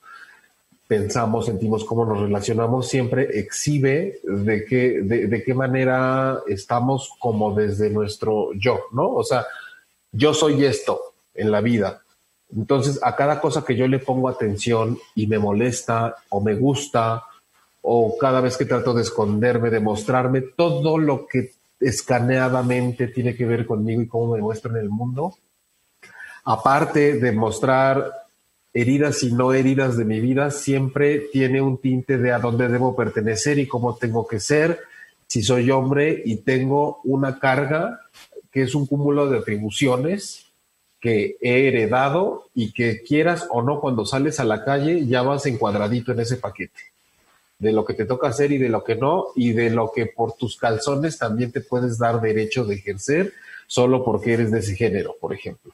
pensamos, 0.87 1.45
sentimos, 1.45 1.85
cómo 1.85 2.03
nos 2.03 2.19
relacionamos, 2.19 2.87
siempre 2.87 3.39
exhibe 3.39 4.19
de 4.23 4.65
qué, 4.65 5.01
de, 5.03 5.43
qué 5.43 5.53
manera 5.53 6.41
estamos 6.47 7.13
como 7.19 7.53
desde 7.53 7.91
nuestro 7.91 8.53
yo, 8.53 8.79
¿no? 8.91 9.09
O 9.09 9.23
sea, 9.23 9.45
yo 10.11 10.33
soy 10.33 10.65
esto 10.65 10.99
en 11.33 11.51
la 11.51 11.61
vida. 11.61 12.01
Entonces, 12.55 12.99
a 13.03 13.15
cada 13.15 13.41
cosa 13.41 13.65
que 13.65 13.75
yo 13.75 13.87
le 13.87 13.99
pongo 13.99 14.29
atención 14.29 14.97
y 15.15 15.27
me 15.27 15.39
molesta 15.39 16.15
o 16.29 16.41
me 16.41 16.55
gusta, 16.55 17.23
o 17.81 18.17
cada 18.17 18.41
vez 18.41 18.57
que 18.57 18.65
trato 18.65 18.93
de 18.93 19.01
esconderme, 19.01 19.69
de 19.69 19.79
mostrarme, 19.79 20.41
todo 20.41 20.97
lo 20.97 21.27
que 21.27 21.51
escaneadamente 21.79 23.07
tiene 23.07 23.35
que 23.35 23.45
ver 23.45 23.65
conmigo 23.65 24.01
y 24.01 24.07
cómo 24.07 24.33
me 24.33 24.41
muestro 24.41 24.71
en 24.71 24.77
el 24.77 24.89
mundo, 24.89 25.35
aparte 26.45 27.19
de 27.19 27.31
mostrar 27.31 28.11
heridas 28.73 29.23
y 29.23 29.33
no 29.33 29.53
heridas 29.53 29.97
de 29.97 30.05
mi 30.05 30.19
vida, 30.19 30.51
siempre 30.51 31.19
tiene 31.31 31.61
un 31.61 31.77
tinte 31.77 32.17
de 32.17 32.31
a 32.31 32.39
dónde 32.39 32.67
debo 32.67 32.95
pertenecer 32.95 33.59
y 33.59 33.67
cómo 33.67 33.95
tengo 33.95 34.27
que 34.27 34.39
ser, 34.39 34.79
si 35.27 35.43
soy 35.43 35.71
hombre 35.71 36.21
y 36.25 36.37
tengo 36.37 37.01
una 37.03 37.39
carga 37.39 38.01
que 38.57 38.63
es 38.63 38.73
un 38.73 38.87
cúmulo 38.87 39.29
de 39.29 39.37
atribuciones 39.37 40.47
que 40.99 41.37
he 41.41 41.67
heredado 41.67 42.45
y 42.55 42.73
que 42.73 43.03
quieras 43.03 43.45
o 43.51 43.61
no, 43.61 43.79
cuando 43.79 44.03
sales 44.03 44.39
a 44.39 44.45
la 44.45 44.65
calle 44.65 45.05
ya 45.05 45.21
vas 45.21 45.45
encuadradito 45.45 46.11
en 46.11 46.21
ese 46.21 46.37
paquete 46.37 46.79
de 47.59 47.71
lo 47.71 47.85
que 47.85 47.93
te 47.93 48.05
toca 48.05 48.29
hacer 48.29 48.51
y 48.51 48.57
de 48.57 48.69
lo 48.69 48.83
que 48.83 48.95
no, 48.95 49.27
y 49.35 49.51
de 49.51 49.69
lo 49.69 49.91
que 49.91 50.07
por 50.07 50.33
tus 50.33 50.57
calzones 50.57 51.19
también 51.19 51.51
te 51.51 51.61
puedes 51.61 51.99
dar 51.99 52.19
derecho 52.19 52.65
de 52.65 52.73
ejercer 52.73 53.31
solo 53.67 54.03
porque 54.03 54.33
eres 54.33 54.49
de 54.49 54.57
ese 54.57 54.75
género, 54.75 55.15
por 55.21 55.35
ejemplo. 55.35 55.71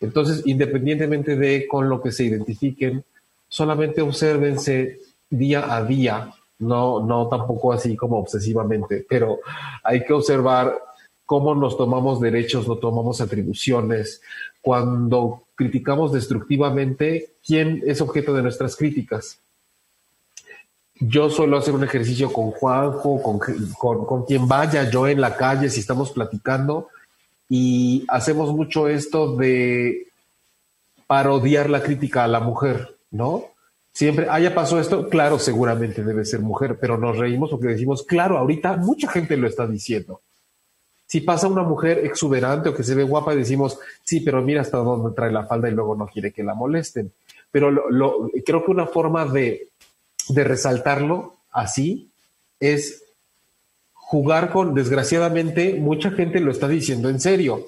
Entonces, 0.00 0.42
independientemente 0.44 1.36
de 1.36 1.68
con 1.68 1.88
lo 1.88 2.02
que 2.02 2.10
se 2.10 2.24
identifiquen, 2.24 3.04
solamente 3.48 4.02
obsérvense 4.02 4.98
día 5.30 5.72
a 5.72 5.84
día, 5.84 6.34
no, 6.58 6.98
no 7.06 7.28
tampoco 7.28 7.72
así 7.72 7.94
como 7.94 8.18
obsesivamente, 8.18 9.06
pero 9.08 9.38
hay 9.84 10.04
que 10.04 10.14
observar 10.14 10.76
cómo 11.32 11.54
nos 11.54 11.78
tomamos 11.78 12.20
derechos, 12.20 12.68
no 12.68 12.76
tomamos 12.76 13.22
atribuciones. 13.22 14.20
Cuando 14.60 15.44
criticamos 15.54 16.12
destructivamente, 16.12 17.30
¿quién 17.42 17.82
es 17.86 18.02
objeto 18.02 18.34
de 18.34 18.42
nuestras 18.42 18.76
críticas? 18.76 19.38
Yo 21.00 21.30
suelo 21.30 21.56
hacer 21.56 21.72
un 21.72 21.84
ejercicio 21.84 22.30
con 22.30 22.50
Juanjo, 22.50 23.22
con, 23.22 23.38
con, 23.78 24.04
con 24.04 24.26
quien 24.26 24.46
vaya 24.46 24.90
yo 24.90 25.08
en 25.08 25.22
la 25.22 25.34
calle, 25.34 25.70
si 25.70 25.80
estamos 25.80 26.10
platicando, 26.10 26.88
y 27.48 28.04
hacemos 28.08 28.52
mucho 28.52 28.86
esto 28.86 29.34
de 29.34 30.08
parodiar 31.06 31.70
la 31.70 31.82
crítica 31.82 32.24
a 32.24 32.28
la 32.28 32.40
mujer, 32.40 32.98
¿no? 33.10 33.46
Siempre, 33.94 34.26
ah, 34.28 34.38
ya 34.38 34.54
pasó 34.54 34.78
esto, 34.78 35.08
claro, 35.08 35.38
seguramente 35.38 36.04
debe 36.04 36.26
ser 36.26 36.40
mujer, 36.40 36.76
pero 36.78 36.98
nos 36.98 37.16
reímos 37.16 37.48
porque 37.48 37.68
decimos, 37.68 38.02
claro, 38.02 38.36
ahorita 38.36 38.76
mucha 38.76 39.10
gente 39.10 39.38
lo 39.38 39.46
está 39.46 39.66
diciendo. 39.66 40.20
Si 41.12 41.20
pasa 41.20 41.46
una 41.46 41.62
mujer 41.62 42.06
exuberante 42.06 42.70
o 42.70 42.74
que 42.74 42.82
se 42.82 42.94
ve 42.94 43.02
guapa, 43.02 43.34
decimos, 43.34 43.78
sí, 44.02 44.20
pero 44.20 44.40
mira 44.40 44.62
hasta 44.62 44.78
dónde 44.78 45.14
trae 45.14 45.30
la 45.30 45.44
falda 45.44 45.68
y 45.68 45.72
luego 45.72 45.94
no 45.94 46.06
quiere 46.06 46.32
que 46.32 46.42
la 46.42 46.54
molesten. 46.54 47.12
Pero 47.50 47.70
lo, 47.70 48.30
creo 48.46 48.64
que 48.64 48.70
una 48.70 48.86
forma 48.86 49.26
de, 49.26 49.68
de 50.30 50.44
resaltarlo 50.44 51.34
así 51.50 52.08
es 52.60 53.04
jugar 53.92 54.52
con, 54.52 54.72
desgraciadamente, 54.72 55.74
mucha 55.74 56.12
gente 56.12 56.40
lo 56.40 56.50
está 56.50 56.66
diciendo 56.66 57.10
en 57.10 57.20
serio. 57.20 57.66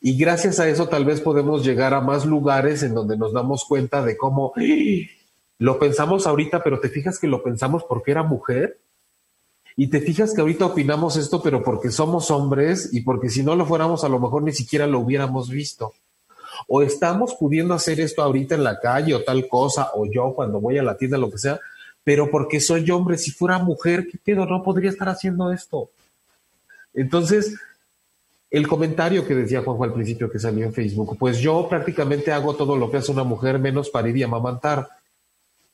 Y 0.00 0.18
gracias 0.18 0.58
a 0.58 0.68
eso 0.68 0.88
tal 0.88 1.04
vez 1.04 1.20
podemos 1.20 1.64
llegar 1.64 1.94
a 1.94 2.00
más 2.00 2.26
lugares 2.26 2.82
en 2.82 2.94
donde 2.94 3.16
nos 3.16 3.32
damos 3.32 3.66
cuenta 3.66 4.02
de 4.02 4.16
cómo 4.16 4.52
lo 5.58 5.78
pensamos 5.78 6.26
ahorita, 6.26 6.64
pero 6.64 6.80
te 6.80 6.88
fijas 6.88 7.20
que 7.20 7.28
lo 7.28 7.44
pensamos 7.44 7.84
porque 7.84 8.10
era 8.10 8.24
mujer. 8.24 8.80
Y 9.80 9.86
te 9.86 10.02
fijas 10.02 10.34
que 10.34 10.42
ahorita 10.42 10.66
opinamos 10.66 11.16
esto, 11.16 11.42
pero 11.42 11.62
porque 11.62 11.90
somos 11.90 12.30
hombres 12.30 12.90
y 12.92 13.00
porque 13.00 13.30
si 13.30 13.42
no 13.42 13.56
lo 13.56 13.64
fuéramos, 13.64 14.04
a 14.04 14.10
lo 14.10 14.20
mejor 14.20 14.42
ni 14.42 14.52
siquiera 14.52 14.86
lo 14.86 14.98
hubiéramos 14.98 15.48
visto. 15.48 15.94
O 16.68 16.82
estamos 16.82 17.34
pudiendo 17.34 17.72
hacer 17.72 17.98
esto 17.98 18.22
ahorita 18.22 18.56
en 18.56 18.62
la 18.62 18.78
calle 18.78 19.14
o 19.14 19.24
tal 19.24 19.48
cosa, 19.48 19.92
o 19.94 20.04
yo 20.04 20.34
cuando 20.34 20.60
voy 20.60 20.76
a 20.76 20.82
la 20.82 20.98
tienda, 20.98 21.16
lo 21.16 21.30
que 21.30 21.38
sea, 21.38 21.58
pero 22.04 22.30
porque 22.30 22.60
soy 22.60 22.90
hombre, 22.90 23.16
si 23.16 23.30
fuera 23.30 23.58
mujer, 23.58 24.06
¿qué 24.06 24.18
pedo? 24.22 24.44
No 24.44 24.62
podría 24.62 24.90
estar 24.90 25.08
haciendo 25.08 25.50
esto. 25.50 25.88
Entonces, 26.92 27.54
el 28.50 28.68
comentario 28.68 29.26
que 29.26 29.34
decía 29.34 29.62
Juanjo 29.62 29.84
al 29.84 29.94
principio 29.94 30.30
que 30.30 30.38
salió 30.38 30.66
en 30.66 30.74
Facebook, 30.74 31.16
pues 31.18 31.38
yo 31.38 31.66
prácticamente 31.70 32.32
hago 32.32 32.54
todo 32.54 32.76
lo 32.76 32.90
que 32.90 32.98
hace 32.98 33.12
una 33.12 33.24
mujer 33.24 33.58
menos 33.58 33.88
parir 33.88 34.14
y 34.18 34.24
amamantar. 34.24 34.90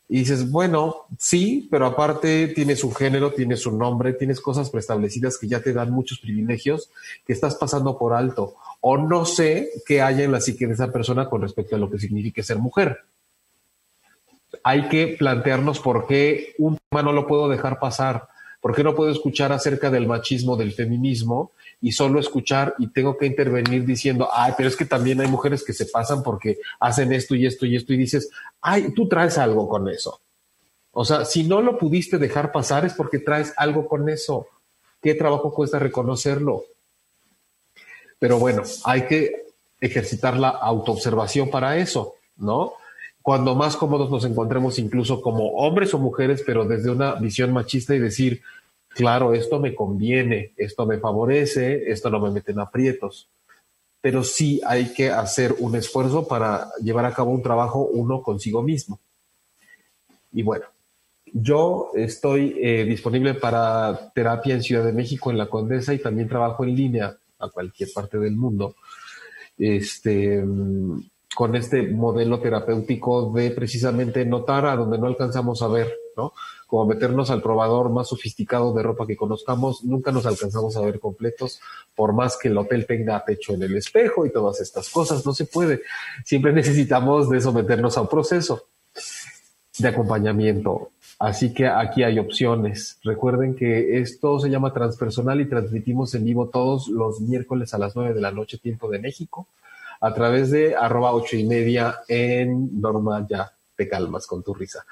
Y 0.08 0.20
dices, 0.20 0.50
bueno, 0.50 1.06
sí, 1.18 1.66
pero 1.70 1.86
aparte 1.86 2.48
tiene 2.48 2.76
su 2.76 2.92
género, 2.92 3.32
tiene 3.32 3.56
su 3.56 3.76
nombre, 3.76 4.12
tienes 4.12 4.40
cosas 4.40 4.70
preestablecidas 4.70 5.36
que 5.36 5.48
ya 5.48 5.60
te 5.60 5.72
dan 5.72 5.90
muchos 5.90 6.20
privilegios 6.20 6.90
que 7.26 7.32
estás 7.32 7.56
pasando 7.56 7.98
por 7.98 8.14
alto. 8.14 8.54
O 8.80 8.96
no 8.96 9.24
sé 9.24 9.70
qué 9.84 10.02
haya 10.02 10.22
en 10.22 10.30
la 10.30 10.40
psique 10.40 10.68
de 10.68 10.74
esa 10.74 10.92
persona 10.92 11.28
con 11.28 11.42
respecto 11.42 11.74
a 11.74 11.78
lo 11.78 11.90
que 11.90 11.98
significa 11.98 12.42
ser 12.42 12.58
mujer. 12.58 13.00
Hay 14.62 14.88
que 14.88 15.16
plantearnos 15.18 15.80
por 15.80 16.06
qué 16.06 16.54
un 16.58 16.78
tema 16.88 17.02
no 17.02 17.12
lo 17.12 17.26
puedo 17.26 17.48
dejar 17.48 17.80
pasar, 17.80 18.28
por 18.60 18.74
qué 18.74 18.84
no 18.84 18.94
puedo 18.94 19.10
escuchar 19.10 19.52
acerca 19.52 19.90
del 19.90 20.06
machismo, 20.06 20.56
del 20.56 20.72
feminismo 20.72 21.50
y 21.80 21.92
solo 21.92 22.20
escuchar 22.20 22.74
y 22.78 22.88
tengo 22.88 23.16
que 23.16 23.26
intervenir 23.26 23.84
diciendo, 23.84 24.28
ay, 24.32 24.54
pero 24.56 24.68
es 24.68 24.76
que 24.76 24.84
también 24.84 25.20
hay 25.20 25.28
mujeres 25.28 25.62
que 25.62 25.72
se 25.72 25.86
pasan 25.86 26.22
porque 26.22 26.58
hacen 26.80 27.12
esto 27.12 27.34
y 27.34 27.46
esto 27.46 27.66
y 27.66 27.76
esto 27.76 27.92
y 27.92 27.98
dices, 27.98 28.30
ay, 28.60 28.92
tú 28.94 29.08
traes 29.08 29.38
algo 29.38 29.68
con 29.68 29.88
eso. 29.88 30.20
O 30.92 31.04
sea, 31.04 31.24
si 31.24 31.44
no 31.44 31.60
lo 31.60 31.76
pudiste 31.76 32.18
dejar 32.18 32.52
pasar 32.52 32.86
es 32.86 32.94
porque 32.94 33.18
traes 33.18 33.52
algo 33.58 33.86
con 33.86 34.08
eso. 34.08 34.46
¿Qué 35.02 35.14
trabajo 35.14 35.52
cuesta 35.52 35.78
reconocerlo? 35.78 36.64
Pero 38.18 38.38
bueno, 38.38 38.62
hay 38.84 39.06
que 39.06 39.46
ejercitar 39.78 40.38
la 40.38 40.48
autoobservación 40.48 41.50
para 41.50 41.76
eso, 41.76 42.14
¿no? 42.36 42.72
Cuando 43.20 43.54
más 43.54 43.76
cómodos 43.76 44.10
nos 44.10 44.24
encontremos 44.24 44.78
incluso 44.78 45.20
como 45.20 45.48
hombres 45.56 45.92
o 45.92 45.98
mujeres, 45.98 46.42
pero 46.46 46.64
desde 46.64 46.90
una 46.90 47.16
visión 47.16 47.52
machista 47.52 47.94
y 47.94 47.98
decir, 47.98 48.40
claro, 48.96 49.34
esto 49.34 49.60
me 49.60 49.74
conviene, 49.74 50.54
esto 50.56 50.86
me 50.86 50.98
favorece, 50.98 51.90
esto 51.90 52.08
no 52.08 52.18
me 52.18 52.30
mete 52.30 52.52
en 52.52 52.60
aprietos. 52.60 53.28
Pero 54.00 54.24
sí 54.24 54.60
hay 54.66 54.94
que 54.94 55.10
hacer 55.10 55.54
un 55.58 55.76
esfuerzo 55.76 56.26
para 56.26 56.70
llevar 56.82 57.04
a 57.04 57.12
cabo 57.12 57.30
un 57.30 57.42
trabajo 57.42 57.86
uno 57.86 58.22
consigo 58.22 58.62
mismo. 58.62 58.98
Y 60.32 60.42
bueno, 60.42 60.64
yo 61.26 61.90
estoy 61.94 62.56
eh, 62.58 62.84
disponible 62.84 63.34
para 63.34 64.12
terapia 64.14 64.54
en 64.54 64.62
Ciudad 64.62 64.84
de 64.84 64.92
México, 64.92 65.30
en 65.30 65.38
la 65.38 65.50
Condesa, 65.50 65.92
y 65.92 65.98
también 65.98 66.28
trabajo 66.28 66.64
en 66.64 66.74
línea 66.74 67.18
a 67.38 67.48
cualquier 67.50 67.90
parte 67.94 68.18
del 68.18 68.36
mundo. 68.36 68.76
Este, 69.58 70.42
con 71.34 71.54
este 71.54 71.82
modelo 71.82 72.40
terapéutico 72.40 73.30
de 73.32 73.50
precisamente 73.50 74.24
notar 74.24 74.64
a 74.66 74.76
donde 74.76 74.98
no 74.98 75.06
alcanzamos 75.06 75.60
a 75.60 75.68
ver, 75.68 75.94
¿no? 76.16 76.32
Como 76.66 76.86
meternos 76.86 77.30
al 77.30 77.42
probador 77.42 77.90
más 77.90 78.08
sofisticado 78.08 78.72
de 78.74 78.82
ropa 78.82 79.06
que 79.06 79.16
conozcamos, 79.16 79.84
nunca 79.84 80.10
nos 80.10 80.26
alcanzamos 80.26 80.76
a 80.76 80.80
ver 80.80 80.98
completos, 80.98 81.60
por 81.94 82.12
más 82.12 82.36
que 82.36 82.48
el 82.48 82.58
hotel 82.58 82.86
tenga 82.86 83.24
techo 83.24 83.54
en 83.54 83.62
el 83.62 83.76
espejo 83.76 84.26
y 84.26 84.32
todas 84.32 84.60
estas 84.60 84.90
cosas, 84.90 85.24
no 85.24 85.32
se 85.32 85.44
puede. 85.44 85.82
Siempre 86.24 86.52
necesitamos 86.52 87.30
de 87.30 87.40
someternos 87.40 87.96
a 87.96 88.02
un 88.02 88.08
proceso 88.08 88.64
de 89.78 89.88
acompañamiento. 89.88 90.90
Así 91.18 91.54
que 91.54 91.66
aquí 91.66 92.02
hay 92.02 92.18
opciones. 92.18 92.98
Recuerden 93.02 93.54
que 93.54 93.98
esto 94.00 94.38
se 94.40 94.50
llama 94.50 94.72
transpersonal 94.72 95.40
y 95.40 95.48
transmitimos 95.48 96.14
en 96.14 96.24
vivo 96.24 96.48
todos 96.48 96.88
los 96.88 97.20
miércoles 97.20 97.72
a 97.72 97.78
las 97.78 97.96
nueve 97.96 98.12
de 98.12 98.20
la 98.20 98.32
noche, 98.32 98.58
tiempo 98.58 98.90
de 98.90 98.98
México 98.98 99.46
a 100.00 100.14
través 100.14 100.50
de 100.50 100.74
arroba 100.76 101.12
ocho 101.12 101.36
y 101.36 101.44
media 101.44 102.00
en 102.08 102.80
Norma, 102.80 103.26
ya 103.28 103.52
te 103.76 103.88
calmas 103.88 104.26
con 104.26 104.42
tu 104.42 104.54
risa, 104.54 104.86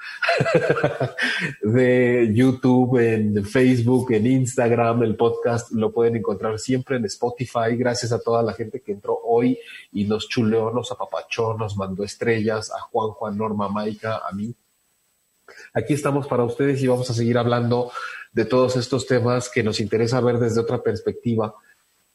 de 1.61 2.31
YouTube, 2.33 2.99
en 2.99 3.43
Facebook, 3.43 4.11
en 4.11 4.27
Instagram, 4.27 5.03
el 5.03 5.15
podcast 5.15 5.71
lo 5.71 5.91
pueden 5.91 6.17
encontrar 6.17 6.59
siempre 6.59 6.97
en 6.97 7.05
Spotify, 7.05 7.75
gracias 7.75 8.11
a 8.11 8.19
toda 8.19 8.43
la 8.43 8.53
gente 8.53 8.81
que 8.81 8.91
entró 8.91 9.19
hoy 9.23 9.57
y 9.91 10.05
nos 10.05 10.29
chuleó, 10.29 10.71
nos 10.71 10.91
apapachó, 10.91 11.55
nos 11.55 11.75
mandó 11.75 12.03
estrellas, 12.03 12.71
a 12.71 12.79
Juan, 12.79 13.09
Juan, 13.09 13.37
Norma, 13.37 13.69
Maika, 13.69 14.21
a 14.27 14.31
mí. 14.31 14.53
Aquí 15.73 15.93
estamos 15.93 16.27
para 16.27 16.43
ustedes 16.43 16.81
y 16.81 16.87
vamos 16.87 17.09
a 17.09 17.13
seguir 17.13 17.37
hablando 17.37 17.91
de 18.31 18.45
todos 18.45 18.75
estos 18.75 19.07
temas 19.07 19.49
que 19.49 19.63
nos 19.63 19.79
interesa 19.79 20.21
ver 20.21 20.37
desde 20.39 20.61
otra 20.61 20.81
perspectiva, 20.81 21.55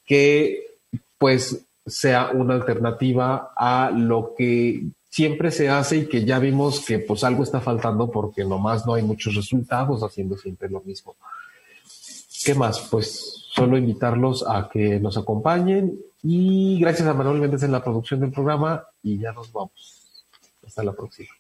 que 0.05 0.77
pues 1.19 1.65
sea 1.87 2.31
una 2.31 2.55
alternativa 2.55 3.53
a 3.57 3.91
lo 3.91 4.35
que 4.37 4.85
siempre 5.11 5.51
se 5.51 5.69
hace 5.69 5.99
y 5.99 6.07
que 6.07 6.25
ya 6.25 6.39
vimos 6.39 6.81
que 6.87 7.01
pues 7.01 7.25
algo 7.25 7.43
está 7.43 7.61
faltando 7.61 8.11
porque 8.11 8.45
nomás 8.45 8.87
no 8.87 8.95
hay 8.95 9.03
muchos 9.03 9.35
resultados 9.35 10.03
haciendo 10.03 10.39
siempre 10.39 10.71
lo 10.71 10.81
mismo. 10.81 11.17
¿Qué 12.45 12.55
más? 12.55 12.81
Pues 12.91 13.49
solo 13.53 13.77
invitarlos 13.77 14.47
a 14.49 14.71
que 14.73 15.01
nos 15.01 15.19
acompañen 15.19 15.99
y 16.23 16.79
gracias 16.81 17.09
a 17.09 17.15
Manuel 17.15 17.41
Méndez 17.41 17.65
en 17.65 17.73
la 17.73 17.83
producción 17.83 18.21
del 18.21 18.31
programa 18.31 18.85
y 19.03 19.19
ya 19.19 19.33
nos 19.33 19.53
vamos. 19.53 20.25
Hasta 20.65 20.85
la 20.85 20.93
próxima. 20.93 21.40